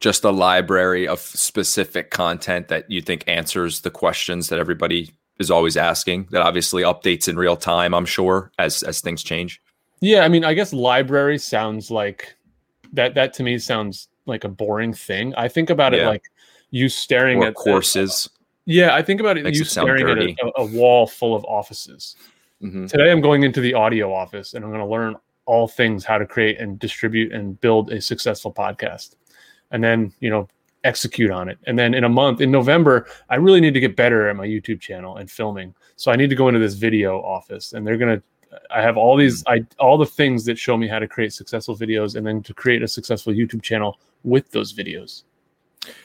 Just 0.01 0.25
a 0.25 0.31
library 0.31 1.07
of 1.09 1.19
specific 1.21 2.11
content 2.11 2.69
that 2.69 2.91
you 2.91 3.01
think 3.01 3.25
answers 3.27 3.81
the 3.83 3.91
questions 3.91 4.49
that 4.49 4.59
everybody 4.59 5.11
is 5.39 5.51
always 5.51 5.77
asking. 5.77 6.29
That 6.31 6.43
obviously 6.43 6.83
updates 6.83 7.29
in 7.29 7.37
real 7.37 7.57
time. 7.57 7.95
I'm 7.95 8.07
sure 8.07 8.51
as 8.59 8.83
as 8.83 9.01
things 9.01 9.23
change. 9.23 9.61
Yeah, 10.01 10.21
I 10.21 10.29
mean, 10.29 10.45
I 10.45 10.55
guess 10.55 10.73
library 10.73 11.39
sounds 11.39 11.91
like 11.91 12.35
that. 12.93 13.15
That 13.15 13.33
to 13.35 13.43
me 13.43 13.59
sounds 13.59 14.09
like 14.27 14.45
a 14.45 14.49
boring 14.49 14.93
thing. 14.93 15.35
I 15.37 15.49
think 15.49 15.71
about 15.71 15.95
it 15.95 16.07
like 16.07 16.23
you 16.71 16.89
staring 16.89 17.43
Or 17.43 17.47
at 17.47 17.55
courses. 17.55 18.29
yeah, 18.67 18.95
I 18.95 19.03
think 19.03 19.21
about 19.21 19.39
it 19.39 19.45
Makes 19.45 19.59
you 19.59 19.65
it 19.65 19.69
staring 19.69 20.09
at 20.09 20.19
a, 20.19 20.61
a 20.63 20.67
wall 20.67 21.07
full 21.07 21.35
of 21.37 21.45
offices. 21.45 22.17
Mhm. 22.63 22.89
Today, 22.91 23.11
I'm 23.11 23.21
going 23.21 23.43
into 23.45 23.61
the 23.61 23.75
audio 23.75 24.13
office 24.13 24.55
and 24.55 24.65
I'm 24.65 24.71
going 24.71 24.83
to 24.83 24.87
learn 24.89 25.15
all 25.47 25.69
things 25.69 26.05
how 26.05 26.17
to 26.19 26.25
create 26.27 26.59
and 26.59 26.79
distribute 26.79 27.33
and 27.33 27.61
build 27.61 27.93
a 27.93 28.01
successful 28.01 28.53
podcast, 28.53 29.15
and 29.71 29.83
then 29.83 30.13
you 30.21 30.31
know 30.31 30.49
execute 30.85 31.31
on 31.31 31.49
it. 31.49 31.59
And 31.67 31.79
then 31.79 31.95
in 31.95 32.05
a 32.05 32.09
month, 32.09 32.41
in 32.41 32.51
November, 32.51 33.07
I 33.31 33.37
really 33.37 33.61
need 33.61 33.75
to 33.75 33.81
get 33.81 33.97
better 33.97 34.29
at 34.29 34.37
my 34.37 34.47
YouTube 34.47 34.81
channel 34.81 35.17
and 35.17 35.31
filming. 35.31 35.75
So 35.97 36.13
I 36.13 36.17
need 36.17 36.31
to 36.31 36.37
go 36.37 36.49
into 36.49 36.61
this 36.61 36.75
video 36.75 37.21
office, 37.23 37.73
and 37.73 37.87
they're 37.87 37.97
gonna. 37.97 38.23
I 38.71 38.83
have 38.83 38.97
all 38.97 39.17
these, 39.17 39.43
I 39.49 39.65
all 39.81 39.99
the 39.99 40.07
things 40.07 40.45
that 40.45 40.57
show 40.59 40.77
me 40.77 40.87
how 40.87 41.01
to 41.01 41.09
create 41.09 41.33
successful 41.33 41.77
videos, 41.77 42.15
and 42.17 42.27
then 42.27 42.43
to 42.45 42.55
create 42.55 42.83
a 42.83 42.89
successful 42.89 43.33
YouTube 43.33 43.63
channel 43.63 43.99
with 44.23 44.51
those 44.53 44.73
videos. 44.73 45.25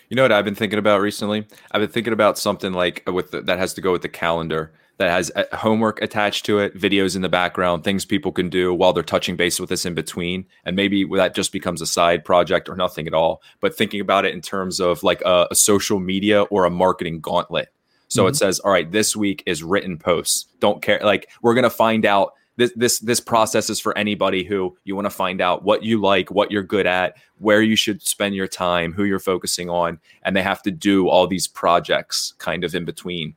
You 0.09 0.15
know 0.15 0.23
what 0.23 0.31
I've 0.31 0.45
been 0.45 0.55
thinking 0.55 0.79
about 0.79 1.01
recently? 1.01 1.45
I've 1.71 1.81
been 1.81 1.89
thinking 1.89 2.13
about 2.13 2.37
something 2.37 2.73
like 2.73 3.03
uh, 3.07 3.13
with 3.13 3.31
the, 3.31 3.41
that 3.41 3.59
has 3.59 3.73
to 3.75 3.81
go 3.81 3.91
with 3.91 4.01
the 4.01 4.09
calendar 4.09 4.71
that 4.99 5.09
has 5.09 5.31
uh, 5.35 5.45
homework 5.53 6.01
attached 6.01 6.45
to 6.45 6.59
it, 6.59 6.77
videos 6.77 7.15
in 7.15 7.21
the 7.21 7.29
background, 7.29 7.83
things 7.83 8.05
people 8.05 8.31
can 8.31 8.49
do 8.49 8.73
while 8.73 8.93
they're 8.93 9.01
touching 9.01 9.37
base 9.37 9.59
with 9.59 9.71
us 9.71 9.85
in 9.85 9.95
between, 9.95 10.45
and 10.65 10.75
maybe 10.75 11.05
that 11.15 11.33
just 11.33 11.51
becomes 11.51 11.81
a 11.81 11.87
side 11.87 12.23
project 12.23 12.69
or 12.69 12.75
nothing 12.75 13.07
at 13.07 13.13
all. 13.13 13.41
But 13.61 13.75
thinking 13.75 14.01
about 14.01 14.25
it 14.25 14.33
in 14.33 14.41
terms 14.41 14.79
of 14.79 15.01
like 15.01 15.21
a, 15.25 15.47
a 15.49 15.55
social 15.55 15.99
media 15.99 16.43
or 16.43 16.65
a 16.65 16.69
marketing 16.69 17.21
gauntlet. 17.21 17.69
So 18.09 18.25
it 18.25 18.35
says, 18.35 18.59
all 18.59 18.71
right, 18.71 18.91
this 18.91 19.15
week 19.15 19.43
is 19.45 19.63
written 19.63 19.97
posts. 19.97 20.47
Don't 20.59 20.81
care. 20.81 20.99
Like 21.01 21.29
we're 21.43 21.53
gonna 21.53 21.69
find 21.69 22.05
out 22.05 22.33
this 22.57 22.73
this 22.75 22.99
this 22.99 23.19
process 23.19 23.69
is 23.69 23.79
for 23.79 23.97
anybody 23.97 24.43
who 24.43 24.75
you 24.83 24.95
want 24.95 25.05
to 25.05 25.11
find 25.11 25.39
out 25.39 25.63
what 25.63 25.83
you 25.83 26.01
like, 26.01 26.29
what 26.29 26.51
you're 26.51 26.63
good 26.63 26.85
at, 26.85 27.15
where 27.37 27.61
you 27.61 27.75
should 27.75 28.01
spend 28.01 28.35
your 28.35 28.47
time, 28.47 28.93
who 28.93 29.05
you're 29.05 29.19
focusing 29.19 29.69
on, 29.69 29.99
and 30.23 30.35
they 30.35 30.41
have 30.41 30.61
to 30.63 30.71
do 30.71 31.07
all 31.07 31.25
these 31.27 31.47
projects 31.47 32.33
kind 32.37 32.63
of 32.63 32.75
in 32.75 32.83
between. 32.83 33.35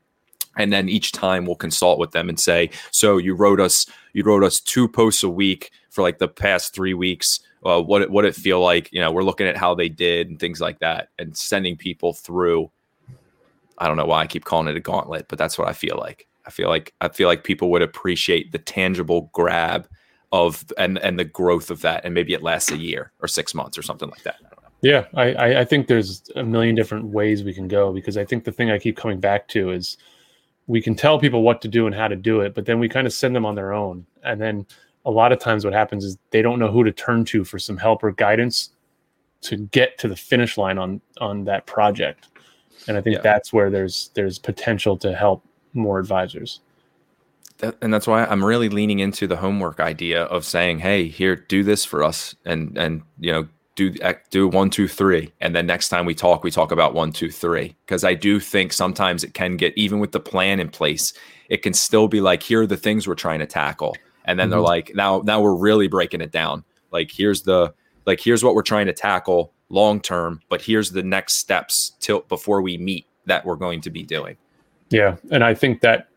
And 0.56 0.72
then 0.72 0.88
each 0.88 1.12
time 1.12 1.46
we'll 1.46 1.56
consult 1.56 1.98
with 1.98 2.10
them 2.10 2.28
and 2.28 2.38
say, 2.38 2.70
so 2.90 3.16
you 3.16 3.34
wrote 3.34 3.60
us 3.60 3.86
you 4.12 4.22
wrote 4.24 4.44
us 4.44 4.60
two 4.60 4.88
posts 4.88 5.22
a 5.22 5.28
week 5.28 5.70
for 5.90 6.02
like 6.02 6.18
the 6.18 6.28
past 6.28 6.74
three 6.74 6.94
weeks. 6.94 7.40
Uh, 7.64 7.80
what 7.80 8.10
what 8.10 8.24
it 8.24 8.34
feel 8.34 8.60
like? 8.60 8.92
You 8.92 9.00
know, 9.00 9.12
we're 9.12 9.22
looking 9.22 9.46
at 9.46 9.56
how 9.56 9.74
they 9.74 9.88
did 9.88 10.28
and 10.28 10.38
things 10.38 10.60
like 10.60 10.80
that, 10.80 11.08
and 11.18 11.36
sending 11.36 11.76
people 11.76 12.12
through. 12.12 12.70
I 13.78 13.88
don't 13.88 13.96
know 13.96 14.06
why 14.06 14.22
I 14.22 14.26
keep 14.26 14.44
calling 14.44 14.68
it 14.68 14.76
a 14.76 14.80
gauntlet, 14.80 15.26
but 15.28 15.38
that's 15.38 15.58
what 15.58 15.68
I 15.68 15.72
feel 15.72 15.96
like. 15.96 16.26
I 16.44 16.50
feel 16.50 16.68
like 16.68 16.92
I 17.00 17.08
feel 17.08 17.28
like 17.28 17.44
people 17.44 17.70
would 17.70 17.82
appreciate 17.82 18.52
the 18.52 18.58
tangible 18.58 19.30
grab 19.32 19.88
of 20.32 20.64
and 20.76 20.98
and 20.98 21.18
the 21.18 21.24
growth 21.24 21.70
of 21.70 21.82
that, 21.82 22.04
and 22.04 22.14
maybe 22.14 22.34
it 22.34 22.42
lasts 22.42 22.70
a 22.70 22.76
year 22.76 23.12
or 23.20 23.28
six 23.28 23.54
months 23.54 23.78
or 23.78 23.82
something 23.82 24.10
like 24.10 24.24
that. 24.24 24.36
Yeah, 24.82 25.06
I, 25.14 25.60
I 25.60 25.64
think 25.64 25.86
there's 25.86 26.28
a 26.34 26.42
million 26.42 26.74
different 26.74 27.04
ways 27.04 27.44
we 27.44 27.54
can 27.54 27.68
go 27.68 27.92
because 27.92 28.16
I 28.16 28.24
think 28.24 28.42
the 28.42 28.50
thing 28.50 28.68
I 28.68 28.80
keep 28.80 28.96
coming 28.96 29.20
back 29.20 29.46
to 29.48 29.70
is 29.70 29.96
we 30.66 30.80
can 30.80 30.94
tell 30.94 31.18
people 31.18 31.42
what 31.42 31.60
to 31.62 31.68
do 31.68 31.86
and 31.86 31.94
how 31.94 32.08
to 32.08 32.16
do 32.16 32.40
it, 32.40 32.54
but 32.54 32.66
then 32.66 32.78
we 32.78 32.88
kind 32.88 33.06
of 33.06 33.12
send 33.12 33.34
them 33.34 33.44
on 33.44 33.54
their 33.54 33.72
own. 33.72 34.06
And 34.22 34.40
then 34.40 34.66
a 35.04 35.10
lot 35.10 35.32
of 35.32 35.38
times 35.40 35.64
what 35.64 35.74
happens 35.74 36.04
is 36.04 36.16
they 36.30 36.42
don't 36.42 36.58
know 36.58 36.70
who 36.70 36.84
to 36.84 36.92
turn 36.92 37.24
to 37.26 37.44
for 37.44 37.58
some 37.58 37.76
help 37.76 38.02
or 38.04 38.12
guidance 38.12 38.70
to 39.42 39.56
get 39.56 39.98
to 39.98 40.08
the 40.08 40.16
finish 40.16 40.56
line 40.56 40.78
on 40.78 41.00
on 41.20 41.44
that 41.44 41.66
project. 41.66 42.28
And 42.86 42.96
I 42.96 43.00
think 43.00 43.16
Yeah. 43.16 43.22
that's 43.22 43.52
where 43.52 43.70
there's 43.70 44.10
there's 44.14 44.38
potential 44.38 44.96
to 44.98 45.14
help 45.14 45.44
more 45.74 45.98
advisors. 45.98 46.60
That, 47.58 47.76
and 47.82 47.92
that's 47.92 48.06
why 48.06 48.24
I'm 48.24 48.44
really 48.44 48.68
leaning 48.68 49.00
into 49.00 49.26
the 49.26 49.36
homework 49.36 49.80
idea 49.80 50.24
of 50.24 50.44
saying, 50.44 50.80
"Hey, 50.80 51.08
here, 51.08 51.36
do 51.36 51.62
this 51.64 51.84
for 51.84 52.02
us," 52.02 52.34
and 52.44 52.76
and 52.78 53.02
you 53.18 53.32
know, 53.32 53.48
do 53.74 53.94
do 54.30 54.48
one, 54.48 54.70
two, 54.70 54.86
three, 54.88 55.32
and 55.40 55.54
then 55.54 55.66
next 55.66 55.88
time 55.88 56.04
we 56.04 56.14
talk, 56.14 56.44
we 56.44 56.50
talk 56.50 56.72
about 56.72 56.94
one, 56.94 57.12
two, 57.12 57.30
three. 57.30 57.74
Because 57.86 58.04
I 58.04 58.14
do 58.14 58.38
think 58.38 58.72
sometimes 58.72 59.24
it 59.24 59.34
can 59.34 59.56
get 59.56 59.76
even 59.76 59.98
with 59.98 60.12
the 60.12 60.20
plan 60.20 60.60
in 60.60 60.68
place, 60.68 61.12
it 61.48 61.62
can 61.62 61.72
still 61.72 62.08
be 62.08 62.20
like, 62.20 62.42
here 62.42 62.62
are 62.62 62.66
the 62.66 62.76
things 62.76 63.06
we're 63.08 63.14
trying 63.14 63.38
to 63.40 63.46
tackle, 63.46 63.96
and 64.26 64.38
then 64.38 64.50
they're 64.50 64.60
Mhm. 64.60 64.64
like, 64.64 64.92
now 64.94 65.22
now 65.24 65.40
we're 65.40 65.54
really 65.54 65.88
breaking 65.88 66.20
it 66.20 66.30
down. 66.32 66.64
Like 66.90 67.10
here's 67.10 67.42
the 67.42 67.72
like 68.04 68.20
here's 68.20 68.44
what 68.44 68.54
we're 68.54 68.62
trying 68.62 68.86
to 68.86 68.92
tackle 68.92 69.52
long 69.68 70.00
term, 70.00 70.40
but 70.50 70.60
here's 70.60 70.90
the 70.90 71.02
next 71.02 71.36
steps 71.36 71.92
till 72.00 72.20
before 72.28 72.60
we 72.60 72.76
meet 72.76 73.06
that 73.26 73.44
we're 73.46 73.56
going 73.56 73.80
to 73.80 73.90
be 73.90 74.02
doing. 74.02 74.36
Yeah, 74.90 75.16
and 75.30 75.42
I 75.42 75.54
think 75.54 75.80
that 75.80 76.08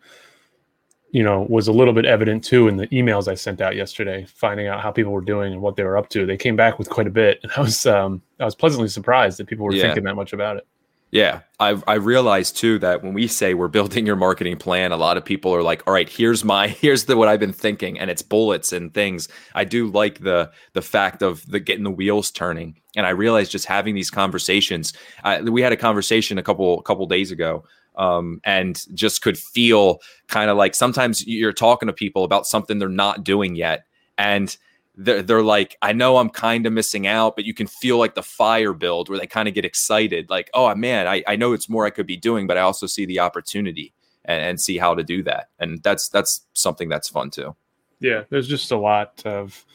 you 1.12 1.24
know 1.24 1.46
was 1.50 1.68
a 1.68 1.72
little 1.72 1.94
bit 1.94 2.06
evident 2.06 2.44
too 2.44 2.68
in 2.68 2.78
the 2.78 2.88
emails 2.88 3.28
I 3.28 3.36
sent 3.36 3.62
out 3.62 3.76
yesterday, 3.76 4.26
finding 4.28 4.68
out 4.68 4.82
how 4.82 4.92
people 4.92 5.12
were 5.14 5.22
doing 5.22 5.54
and 5.54 5.62
what 5.62 5.76
they 5.76 5.84
were 5.84 5.98
up 5.98 6.10
to. 6.10 6.26
They 6.26 6.38
came 6.38 6.56
back 6.56 6.78
with 6.80 6.90
quite 6.90 7.08
a 7.08 7.12
bit, 7.12 7.40
and 7.44 7.52
I 7.56 7.62
was 7.62 7.86
um, 7.86 8.22
I 8.40 8.46
was 8.46 8.56
pleasantly 8.56 8.90
surprised 8.90 9.40
that 9.40 9.48
people 9.48 9.66
were 9.66 9.74
Yeah. 9.74 9.84
thinking 9.84 10.04
that 10.04 10.16
much 10.16 10.34
about 10.34 10.58
it. 10.58 10.68
Yeah, 11.12 11.42
I 11.62 11.82
I 11.88 11.94
realized 11.94 12.58
too 12.58 12.78
that 12.80 13.02
when 13.02 13.14
we 13.14 13.28
say 13.28 13.54
we're 13.54 13.70
building 13.70 14.06
your 14.06 14.18
marketing 14.18 14.58
plan, 14.58 14.92
a 14.92 14.98
lot 14.98 15.16
of 15.16 15.24
people 15.24 15.56
are 15.56 15.62
like, 15.64 15.84
"All 15.88 15.94
right, 15.94 16.10
here's 16.10 16.44
my 16.44 16.68
here's 16.82 17.06
the 17.06 17.16
what 17.16 17.30
I've 17.30 17.40
been 17.40 17.54
thinking," 17.54 17.98
and 18.00 18.10
it's 18.10 18.22
bullets 18.24 18.74
and 18.74 18.94
things. 18.94 19.30
I 19.54 19.64
do 19.64 19.88
like 19.88 20.20
the 20.20 20.52
the 20.74 20.82
fact 20.82 21.22
of 21.22 21.46
the 21.50 21.60
getting 21.62 21.86
the 21.86 21.92
wheels 21.92 22.32
turning, 22.32 22.82
and 22.98 23.06
I 23.06 23.12
realized 23.12 23.52
just 23.52 23.68
having 23.68 23.96
these 23.96 24.10
conversations. 24.12 24.92
Uh, 25.24 25.40
we 25.46 25.62
had 25.62 25.72
a 25.72 25.78
conversation 25.78 26.38
a 26.38 26.44
couple 26.44 26.82
couple 26.82 27.06
days 27.06 27.32
ago, 27.32 27.64
um, 27.98 28.42
and 28.44 28.84
just 28.94 29.22
could 29.22 29.38
feel 29.38 30.00
kind 30.28 30.50
of 30.50 30.58
like 30.58 30.76
sometimes 30.76 31.26
you're 31.28 31.54
talking 31.54 31.88
to 31.88 31.94
people 31.94 32.24
about 32.24 32.48
something 32.48 32.80
they're 32.80 32.90
not 32.90 33.24
doing 33.24 33.56
yet, 33.56 33.86
and 34.18 34.58
they're, 34.98 35.22
they're 35.22 35.44
like, 35.44 35.78
I 35.82 35.94
know 35.94 36.18
I'm 36.18 36.30
kind 36.30 36.66
of 36.66 36.74
missing 36.74 37.08
out, 37.08 37.36
but 37.36 37.46
you 37.46 37.54
can 37.54 37.68
feel 37.68 37.98
like 37.98 38.16
the 38.16 38.24
fire 38.24 38.74
build 38.74 39.10
where 39.10 39.20
they 39.20 39.28
kind 39.28 39.48
of 39.48 39.54
get 39.54 39.66
excited, 39.66 40.30
like, 40.30 40.50
oh 40.54 40.74
man, 40.76 41.08
I, 41.08 41.24
I 41.28 41.36
know 41.36 41.54
it's 41.54 41.70
more 41.70 41.86
I 41.86 41.90
could 41.90 42.08
be 42.08 42.18
doing, 42.18 42.48
but 42.48 42.58
I 42.58 42.62
also 42.62 42.88
see 42.88 43.06
the 43.06 43.20
opportunity 43.20 43.94
and, 44.26 44.42
and 44.42 44.62
see 44.62 44.78
how 44.78 44.96
to 44.96 45.04
do 45.04 45.24
that. 45.24 45.50
And 45.60 45.82
that's 45.84 46.10
that's 46.10 46.46
something 46.54 46.90
that's 46.90 47.10
fun 47.10 47.30
too. 47.30 47.56
Yeah, 48.00 48.24
there's 48.30 48.48
just 48.48 48.72
a 48.72 48.78
lot 48.78 49.22
of. 49.26 49.66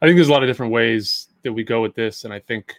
I 0.00 0.06
think 0.06 0.16
there's 0.16 0.28
a 0.28 0.32
lot 0.32 0.42
of 0.42 0.48
different 0.48 0.72
ways 0.72 1.28
that 1.42 1.52
we 1.52 1.64
go 1.64 1.80
with 1.80 1.94
this, 1.94 2.24
and 2.24 2.32
I 2.32 2.40
think 2.40 2.74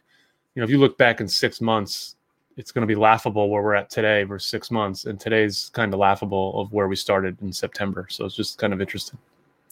you 0.54 0.60
know 0.60 0.64
if 0.64 0.70
you 0.70 0.78
look 0.78 0.98
back 0.98 1.22
in 1.22 1.28
six 1.28 1.62
months, 1.62 2.16
it's 2.58 2.72
going 2.72 2.82
to 2.82 2.88
be 2.88 2.96
laughable 2.96 3.50
where 3.50 3.62
we're 3.62 3.76
at 3.76 3.90
today 3.90 4.24
versus 4.24 4.50
six 4.50 4.72
months, 4.72 5.06
and 5.06 5.20
today's 5.20 5.70
kind 5.74 5.94
of 5.94 6.00
laughable 6.00 6.60
of 6.60 6.72
where 6.72 6.88
we 6.88 6.96
started 6.96 7.42
in 7.42 7.52
September. 7.52 8.08
So 8.10 8.26
it's 8.26 8.36
just 8.36 8.58
kind 8.58 8.74
of 8.74 8.82
interesting. 8.82 9.20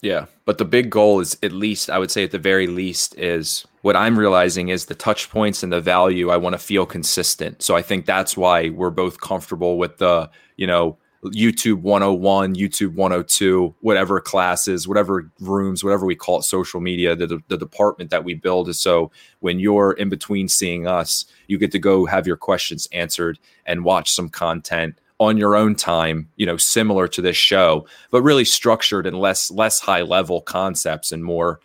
Yeah. 0.02 0.26
But 0.44 0.58
the 0.58 0.66
big 0.66 0.90
goal 0.90 1.20
is 1.20 1.38
at 1.42 1.52
least, 1.52 1.88
I 1.88 1.98
would 1.98 2.10
say 2.10 2.24
at 2.24 2.30
the 2.30 2.38
very 2.38 2.66
least, 2.66 3.18
is 3.18 3.66
what 3.80 3.96
I'm 3.96 4.18
realizing 4.18 4.68
is 4.68 4.84
the 4.84 4.94
touch 4.94 5.30
points 5.30 5.62
and 5.62 5.72
the 5.72 5.80
value 5.80 6.28
I 6.28 6.36
want 6.36 6.52
to 6.52 6.58
feel 6.58 6.84
consistent. 6.84 7.62
So 7.62 7.74
I 7.74 7.80
think 7.80 8.04
that's 8.04 8.36
why 8.36 8.68
we're 8.68 8.90
both 8.90 9.20
comfortable 9.20 9.78
with 9.78 9.96
the, 9.96 10.28
you 10.56 10.66
know, 10.66 10.98
YouTube 11.24 11.80
101, 11.80 12.54
YouTube 12.54 12.94
102, 12.94 13.74
whatever 13.80 14.20
classes, 14.20 14.86
whatever 14.86 15.30
rooms, 15.40 15.82
whatever 15.82 16.04
we 16.06 16.14
call 16.14 16.38
it, 16.38 16.42
social 16.42 16.80
media, 16.80 17.16
the, 17.16 17.42
the 17.48 17.56
department 17.56 18.10
that 18.10 18.24
we 18.24 18.34
build 18.34 18.68
is 18.68 18.80
so 18.80 19.10
when 19.40 19.58
you're 19.58 19.92
in 19.92 20.08
between 20.08 20.48
seeing 20.48 20.86
us, 20.86 21.24
you 21.46 21.58
get 21.58 21.72
to 21.72 21.78
go 21.78 22.04
have 22.06 22.26
your 22.26 22.36
questions 22.36 22.88
answered 22.92 23.38
and 23.66 23.84
watch 23.84 24.12
some 24.12 24.28
content 24.28 24.98
on 25.18 25.36
your 25.36 25.54
own 25.56 25.74
time, 25.74 26.28
you 26.36 26.44
know, 26.44 26.56
similar 26.56 27.06
to 27.08 27.22
this 27.22 27.36
show, 27.36 27.86
but 28.10 28.22
really 28.22 28.44
structured 28.44 29.06
and 29.06 29.18
less 29.18 29.50
less 29.50 29.80
high 29.80 30.02
level 30.02 30.40
concepts 30.40 31.12
and 31.12 31.24
more. 31.24 31.60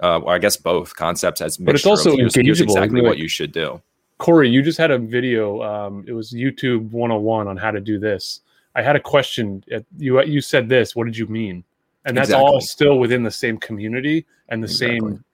Uh, 0.00 0.20
well, 0.22 0.34
I 0.34 0.38
guess 0.38 0.56
both 0.56 0.94
concepts 0.96 1.40
as. 1.40 1.56
But 1.56 1.74
it's 1.74 1.84
mixture 1.84 1.88
of 1.88 2.06
also 2.06 2.16
here's- 2.16 2.34
here's 2.34 2.60
exactly 2.60 3.00
like- 3.00 3.08
what 3.08 3.18
you 3.18 3.28
should 3.28 3.52
do. 3.52 3.80
Corey, 4.18 4.48
you 4.50 4.62
just 4.62 4.78
had 4.78 4.90
a 4.90 4.98
video. 4.98 5.62
Um, 5.62 6.04
it 6.08 6.12
was 6.12 6.32
YouTube 6.32 6.90
101 6.90 7.46
on 7.46 7.56
how 7.56 7.70
to 7.70 7.80
do 7.80 8.00
this. 8.00 8.40
I 8.74 8.82
had 8.82 8.96
a 8.96 9.00
question. 9.00 9.64
You 9.96 10.22
you 10.24 10.40
said 10.40 10.68
this. 10.68 10.94
What 10.94 11.04
did 11.04 11.16
you 11.16 11.26
mean? 11.26 11.64
And 12.04 12.16
that's 12.16 12.32
all 12.32 12.60
still 12.60 12.98
within 12.98 13.22
the 13.22 13.30
same 13.30 13.58
community 13.58 14.24
and 14.48 14.62
the 14.62 14.66
Exactly. 14.66 14.98
same 15.00 15.24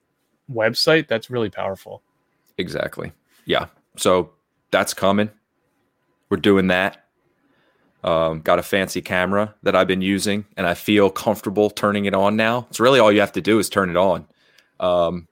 website. 0.51 1.07
That's 1.07 1.29
really 1.29 1.49
powerful. 1.49 2.01
Exactly. 2.57 3.11
Yeah. 3.45 3.67
So 3.97 4.31
that's 4.71 4.93
coming. 4.93 5.29
we're 6.29 6.37
doing 6.37 6.67
that. 6.67 7.05
Um, 8.03 8.41
got 8.41 8.59
a 8.59 8.63
fancy 8.63 9.01
camera 9.01 9.55
that 9.63 9.75
I've 9.75 9.87
been 9.87 10.01
using, 10.01 10.45
and 10.57 10.67
I 10.67 10.73
feel 10.75 11.09
comfortable 11.09 11.69
turning 11.69 12.05
it 12.05 12.13
on 12.13 12.35
now. 12.35 12.67
It's 12.69 12.79
really 12.79 12.99
all 12.99 13.11
you 13.11 13.19
have 13.19 13.31
to 13.33 13.41
do 13.41 13.57
is 13.57 13.69
turn 13.69 13.89
it 13.89 13.95
on. 13.97 14.27
Um, 14.79 15.27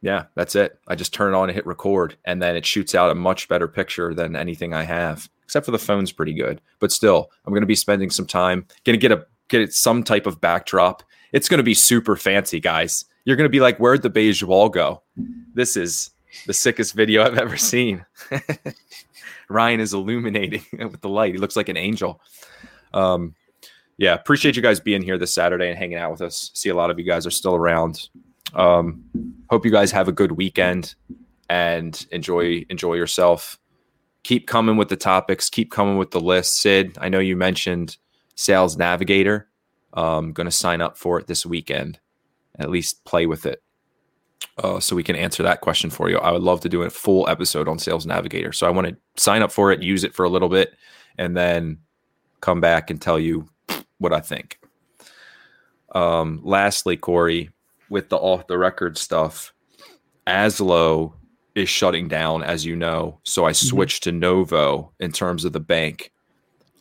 yeah, 0.00 0.24
that's 0.34 0.54
it. 0.54 0.78
I 0.86 0.94
just 0.96 1.12
turn 1.14 1.32
it 1.34 1.36
on 1.36 1.48
and 1.48 1.54
hit 1.56 1.66
record, 1.66 2.16
and 2.24 2.40
then 2.42 2.54
it 2.56 2.66
shoots 2.66 2.94
out 2.94 3.10
a 3.10 3.14
much 3.14 3.48
better 3.48 3.66
picture 3.68 4.12
than 4.14 4.36
anything 4.36 4.72
I 4.74 4.82
have, 4.84 5.28
except 5.52 5.66
for 5.66 5.72
the 5.72 5.78
phone's 5.78 6.12
pretty 6.12 6.32
good. 6.32 6.62
But 6.78 6.90
still, 6.90 7.30
I'm 7.44 7.52
going 7.52 7.60
to 7.60 7.66
be 7.66 7.74
spending 7.74 8.08
some 8.08 8.26
time, 8.26 8.66
going 8.84 8.98
to 8.98 9.08
get 9.08 9.12
a 9.12 9.26
get 9.48 9.70
some 9.74 10.02
type 10.02 10.26
of 10.26 10.40
backdrop. 10.40 11.02
It's 11.32 11.46
going 11.46 11.58
to 11.58 11.64
be 11.64 11.74
super 11.74 12.16
fancy, 12.16 12.58
guys. 12.58 13.04
You're 13.26 13.36
going 13.36 13.44
to 13.44 13.50
be 13.50 13.60
like, 13.60 13.76
"Where'd 13.76 14.00
the 14.00 14.08
beige 14.08 14.42
wall 14.42 14.70
go?" 14.70 15.02
This 15.52 15.76
is 15.76 16.08
the 16.46 16.54
sickest 16.54 16.94
video 16.94 17.22
I've 17.22 17.36
ever 17.36 17.58
seen. 17.58 18.06
Ryan 19.50 19.80
is 19.80 19.92
illuminating 19.92 20.64
with 20.90 21.02
the 21.02 21.10
light. 21.10 21.34
He 21.34 21.38
looks 21.38 21.56
like 21.56 21.68
an 21.68 21.76
angel. 21.76 22.22
Um, 22.94 23.34
yeah, 23.98 24.14
appreciate 24.14 24.56
you 24.56 24.62
guys 24.62 24.80
being 24.80 25.02
here 25.02 25.18
this 25.18 25.34
Saturday 25.34 25.68
and 25.68 25.78
hanging 25.78 25.98
out 25.98 26.12
with 26.12 26.22
us. 26.22 26.50
See 26.54 26.70
a 26.70 26.74
lot 26.74 26.90
of 26.90 26.98
you 26.98 27.04
guys 27.04 27.26
are 27.26 27.30
still 27.30 27.54
around. 27.54 28.08
Um, 28.54 29.04
hope 29.50 29.66
you 29.66 29.70
guys 29.70 29.92
have 29.92 30.08
a 30.08 30.12
good 30.12 30.32
weekend 30.32 30.94
and 31.50 32.06
enjoy 32.10 32.64
enjoy 32.70 32.94
yourself. 32.94 33.58
Keep 34.22 34.46
coming 34.46 34.76
with 34.76 34.88
the 34.88 34.96
topics. 34.96 35.50
Keep 35.50 35.70
coming 35.70 35.96
with 35.96 36.10
the 36.12 36.20
list. 36.20 36.60
Sid, 36.60 36.96
I 37.00 37.08
know 37.08 37.18
you 37.18 37.36
mentioned 37.36 37.96
Sales 38.34 38.76
Navigator. 38.76 39.48
I'm 39.92 40.32
going 40.32 40.46
to 40.46 40.52
sign 40.52 40.80
up 40.80 40.96
for 40.96 41.18
it 41.18 41.26
this 41.26 41.44
weekend. 41.44 41.98
At 42.58 42.70
least 42.70 43.04
play 43.04 43.26
with 43.26 43.46
it 43.46 43.62
uh, 44.58 44.80
so 44.80 44.96
we 44.96 45.02
can 45.02 45.16
answer 45.16 45.42
that 45.42 45.60
question 45.60 45.90
for 45.90 46.10
you. 46.10 46.18
I 46.18 46.30
would 46.30 46.42
love 46.42 46.60
to 46.60 46.68
do 46.68 46.82
a 46.82 46.90
full 46.90 47.28
episode 47.28 47.68
on 47.68 47.78
Sales 47.78 48.06
Navigator. 48.06 48.52
So 48.52 48.66
I 48.66 48.70
want 48.70 48.88
to 48.88 48.96
sign 49.16 49.42
up 49.42 49.52
for 49.52 49.72
it, 49.72 49.82
use 49.82 50.04
it 50.04 50.14
for 50.14 50.24
a 50.24 50.28
little 50.28 50.48
bit, 50.48 50.74
and 51.18 51.36
then 51.36 51.78
come 52.40 52.60
back 52.60 52.90
and 52.90 53.00
tell 53.00 53.18
you 53.18 53.48
what 53.98 54.12
I 54.12 54.20
think. 54.20 54.58
Um, 55.94 56.40
lastly, 56.42 56.96
Corey, 56.96 57.50
with 57.88 58.08
the 58.08 58.16
off 58.16 58.46
the 58.46 58.58
record 58.58 58.96
stuff, 58.98 59.52
Azlo 60.26 61.14
is 61.54 61.68
shutting 61.68 62.08
down, 62.08 62.42
as 62.42 62.64
you 62.64 62.76
know. 62.76 63.20
So 63.24 63.44
I 63.44 63.50
mm-hmm. 63.52 63.66
switched 63.66 64.04
mm-hmm. 64.04 64.18
to 64.18 64.26
Novo 64.26 64.92
in 65.00 65.12
terms 65.12 65.44
of 65.44 65.52
the 65.52 65.60
bank. 65.60 66.12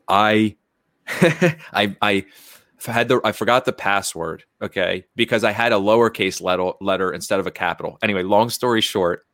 I, 0.08 0.56
I, 1.08 1.96
I 2.02 2.26
had 2.86 3.08
the 3.08 3.22
I 3.24 3.32
forgot 3.32 3.66
the 3.66 3.74
password, 3.74 4.44
okay, 4.62 5.06
because 5.16 5.44
I 5.44 5.52
had 5.52 5.72
a 5.74 5.78
lowercase 5.78 6.42
letter, 6.42 6.72
letter 6.82 7.12
instead 7.12 7.40
of 7.40 7.48
a 7.48 7.52
capital. 7.52 7.98
Anyway, 8.02 8.24
long 8.24 8.50
story 8.50 8.82
short, 8.82 9.26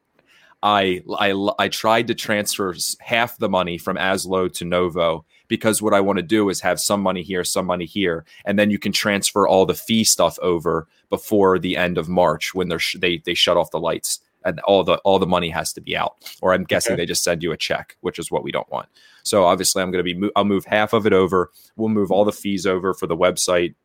I 0.63 1.03
I 1.17 1.31
I 1.59 1.67
tried 1.69 2.07
to 2.07 2.15
transfer 2.15 2.75
half 2.99 3.37
the 3.37 3.49
money 3.49 3.77
from 3.77 3.97
Azlo 3.97 4.51
to 4.53 4.65
Novo 4.65 5.25
because 5.47 5.81
what 5.81 5.93
I 5.93 6.01
want 6.01 6.17
to 6.17 6.23
do 6.23 6.49
is 6.49 6.59
have 6.61 6.79
some 6.79 7.01
money 7.01 7.23
here, 7.23 7.43
some 7.43 7.65
money 7.65 7.85
here, 7.85 8.25
and 8.43 8.57
then 8.59 8.69
you 8.69 8.79
can 8.79 8.91
transfer 8.91 9.47
all 9.47 9.65
the 9.65 9.73
fee 9.73 10.03
stuff 10.03 10.37
over 10.41 10.87
before 11.09 11.57
the 11.57 11.77
end 11.77 11.97
of 11.97 12.09
March 12.09 12.53
when 12.53 12.67
they're 12.67 12.79
sh- 12.79 12.97
they 12.99 13.21
they 13.25 13.33
shut 13.33 13.57
off 13.57 13.71
the 13.71 13.79
lights 13.79 14.19
and 14.47 14.59
all 14.61 14.83
the 14.83 14.95
all 14.99 15.19
the 15.19 15.27
money 15.27 15.49
has 15.49 15.73
to 15.73 15.81
be 15.81 15.95
out. 15.95 16.15
Or 16.41 16.53
I'm 16.53 16.63
guessing 16.63 16.93
okay. 16.93 17.01
they 17.01 17.05
just 17.05 17.23
send 17.23 17.43
you 17.43 17.51
a 17.51 17.57
check, 17.57 17.97
which 18.01 18.17
is 18.17 18.31
what 18.31 18.43
we 18.43 18.51
don't 18.51 18.69
want. 18.71 18.87
So 19.23 19.43
obviously, 19.43 19.83
I'm 19.83 19.91
going 19.91 20.03
to 20.03 20.15
be 20.15 20.29
I'll 20.35 20.45
move 20.45 20.65
half 20.65 20.93
of 20.93 21.05
it 21.05 21.13
over. 21.13 21.51
We'll 21.75 21.89
move 21.89 22.11
all 22.11 22.25
the 22.25 22.31
fees 22.31 22.65
over 22.65 22.93
for 22.93 23.05
the 23.05 23.17
website 23.17 23.75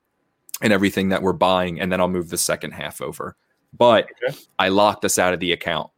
and 0.62 0.72
everything 0.72 1.08
that 1.08 1.22
we're 1.22 1.32
buying, 1.32 1.80
and 1.80 1.90
then 1.90 2.00
I'll 2.00 2.08
move 2.08 2.30
the 2.30 2.38
second 2.38 2.70
half 2.70 3.00
over. 3.00 3.36
But 3.76 4.08
okay. 4.24 4.36
I 4.58 4.68
locked 4.68 5.04
us 5.04 5.18
out 5.18 5.34
of 5.34 5.40
the 5.40 5.52
account. 5.52 5.90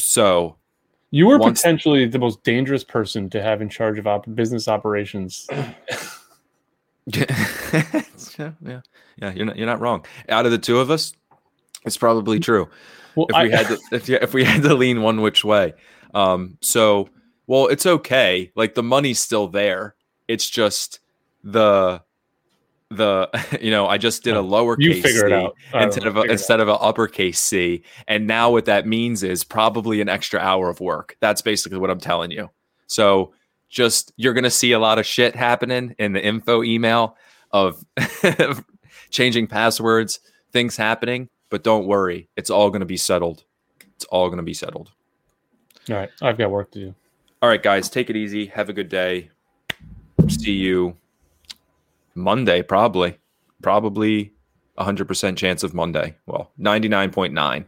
So 0.00 0.56
you 1.10 1.26
were 1.26 1.38
once, 1.38 1.60
potentially 1.60 2.06
the 2.06 2.18
most 2.18 2.42
dangerous 2.42 2.84
person 2.84 3.28
to 3.30 3.42
have 3.42 3.60
in 3.60 3.68
charge 3.68 3.98
of 3.98 4.06
op- 4.06 4.34
business 4.34 4.68
operations. 4.68 5.46
yeah, 7.06 7.24
yeah, 8.38 8.80
yeah. 9.20 9.32
You're 9.34 9.46
not 9.46 9.56
you're 9.56 9.66
not 9.66 9.80
wrong. 9.80 10.06
Out 10.28 10.46
of 10.46 10.52
the 10.52 10.58
two 10.58 10.78
of 10.78 10.90
us, 10.90 11.12
it's 11.84 11.98
probably 11.98 12.40
true. 12.40 12.68
Well, 13.18 13.26
if 13.30 13.48
we 13.48 13.52
I, 13.52 13.56
had 13.56 13.66
to, 13.66 13.78
if, 13.90 14.08
if 14.08 14.32
we 14.32 14.44
had 14.44 14.62
to 14.62 14.74
lean 14.74 15.02
one 15.02 15.20
which 15.20 15.44
way, 15.44 15.74
um, 16.14 16.56
so 16.60 17.08
well, 17.48 17.66
it's 17.66 17.84
okay. 17.84 18.52
Like 18.54 18.74
the 18.74 18.82
money's 18.84 19.18
still 19.18 19.48
there. 19.48 19.96
It's 20.28 20.48
just 20.48 21.00
the 21.42 22.00
the 22.90 23.28
you 23.60 23.72
know 23.72 23.88
I 23.88 23.98
just 23.98 24.22
did 24.22 24.36
a 24.36 24.40
lowercase 24.40 25.02
c 25.02 25.48
instead 25.74 26.06
of 26.06 26.16
a, 26.16 26.22
instead 26.22 26.60
of 26.60 26.68
an 26.68 26.76
uppercase 26.80 27.40
c, 27.40 27.82
and 28.06 28.28
now 28.28 28.52
what 28.52 28.66
that 28.66 28.86
means 28.86 29.24
is 29.24 29.42
probably 29.42 30.00
an 30.00 30.08
extra 30.08 30.38
hour 30.38 30.70
of 30.70 30.78
work. 30.78 31.16
That's 31.18 31.42
basically 31.42 31.78
what 31.78 31.90
I'm 31.90 31.98
telling 31.98 32.30
you. 32.30 32.50
So 32.86 33.34
just 33.68 34.12
you're 34.16 34.32
gonna 34.32 34.48
see 34.48 34.70
a 34.70 34.78
lot 34.78 35.00
of 35.00 35.06
shit 35.06 35.34
happening 35.34 35.96
in 35.98 36.12
the 36.12 36.24
info 36.24 36.62
email 36.62 37.16
of 37.50 37.84
changing 39.10 39.48
passwords, 39.48 40.20
things 40.52 40.76
happening, 40.76 41.28
but 41.50 41.64
don't 41.64 41.86
worry, 41.86 42.28
it's 42.36 42.50
all 42.50 42.70
gonna 42.70 42.84
be 42.86 42.96
settled. 42.96 43.44
It's 43.96 44.04
all 44.06 44.30
gonna 44.30 44.42
be 44.42 44.54
settled. 44.54 44.90
All 45.90 45.96
right, 45.96 46.10
I've 46.20 46.38
got 46.38 46.50
work 46.50 46.70
to 46.72 46.78
do. 46.78 46.94
All 47.40 47.48
right, 47.48 47.62
guys, 47.62 47.88
take 47.88 48.10
it 48.10 48.16
easy. 48.16 48.46
Have 48.46 48.68
a 48.68 48.72
good 48.72 48.88
day. 48.88 49.30
See 50.28 50.52
you 50.52 50.96
Monday, 52.14 52.62
probably. 52.62 53.18
Probably 53.62 54.32
100% 54.78 55.36
chance 55.36 55.62
of 55.62 55.74
Monday. 55.74 56.16
Well, 56.26 56.52
99.9. 56.60 57.64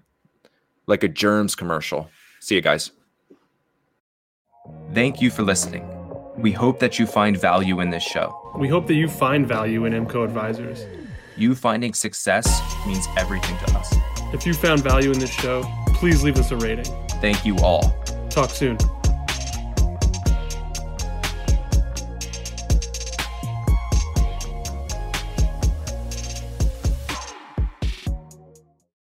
Like 0.86 1.02
a 1.02 1.08
germs 1.08 1.54
commercial. 1.54 2.10
See 2.40 2.54
you 2.54 2.60
guys. 2.60 2.92
Thank 4.92 5.20
you 5.20 5.30
for 5.30 5.42
listening. 5.42 5.88
We 6.36 6.52
hope 6.52 6.78
that 6.80 6.98
you 6.98 7.06
find 7.06 7.36
value 7.36 7.80
in 7.80 7.90
this 7.90 8.02
show. 8.02 8.52
We 8.56 8.68
hope 8.68 8.86
that 8.86 8.94
you 8.94 9.08
find 9.08 9.46
value 9.46 9.84
in 9.84 9.92
MCO 9.92 10.24
Advisors. 10.24 10.84
You 11.40 11.54
finding 11.54 11.94
success 11.94 12.60
means 12.86 13.08
everything 13.16 13.56
to 13.64 13.78
us. 13.78 13.94
If 14.34 14.44
you 14.44 14.52
found 14.52 14.82
value 14.82 15.10
in 15.10 15.18
this 15.18 15.30
show, 15.30 15.62
please 15.86 16.22
leave 16.22 16.36
us 16.36 16.50
a 16.50 16.56
rating. 16.56 16.84
Thank 17.22 17.46
you 17.46 17.56
all. 17.60 17.96
Talk 18.28 18.50
soon. 18.50 18.76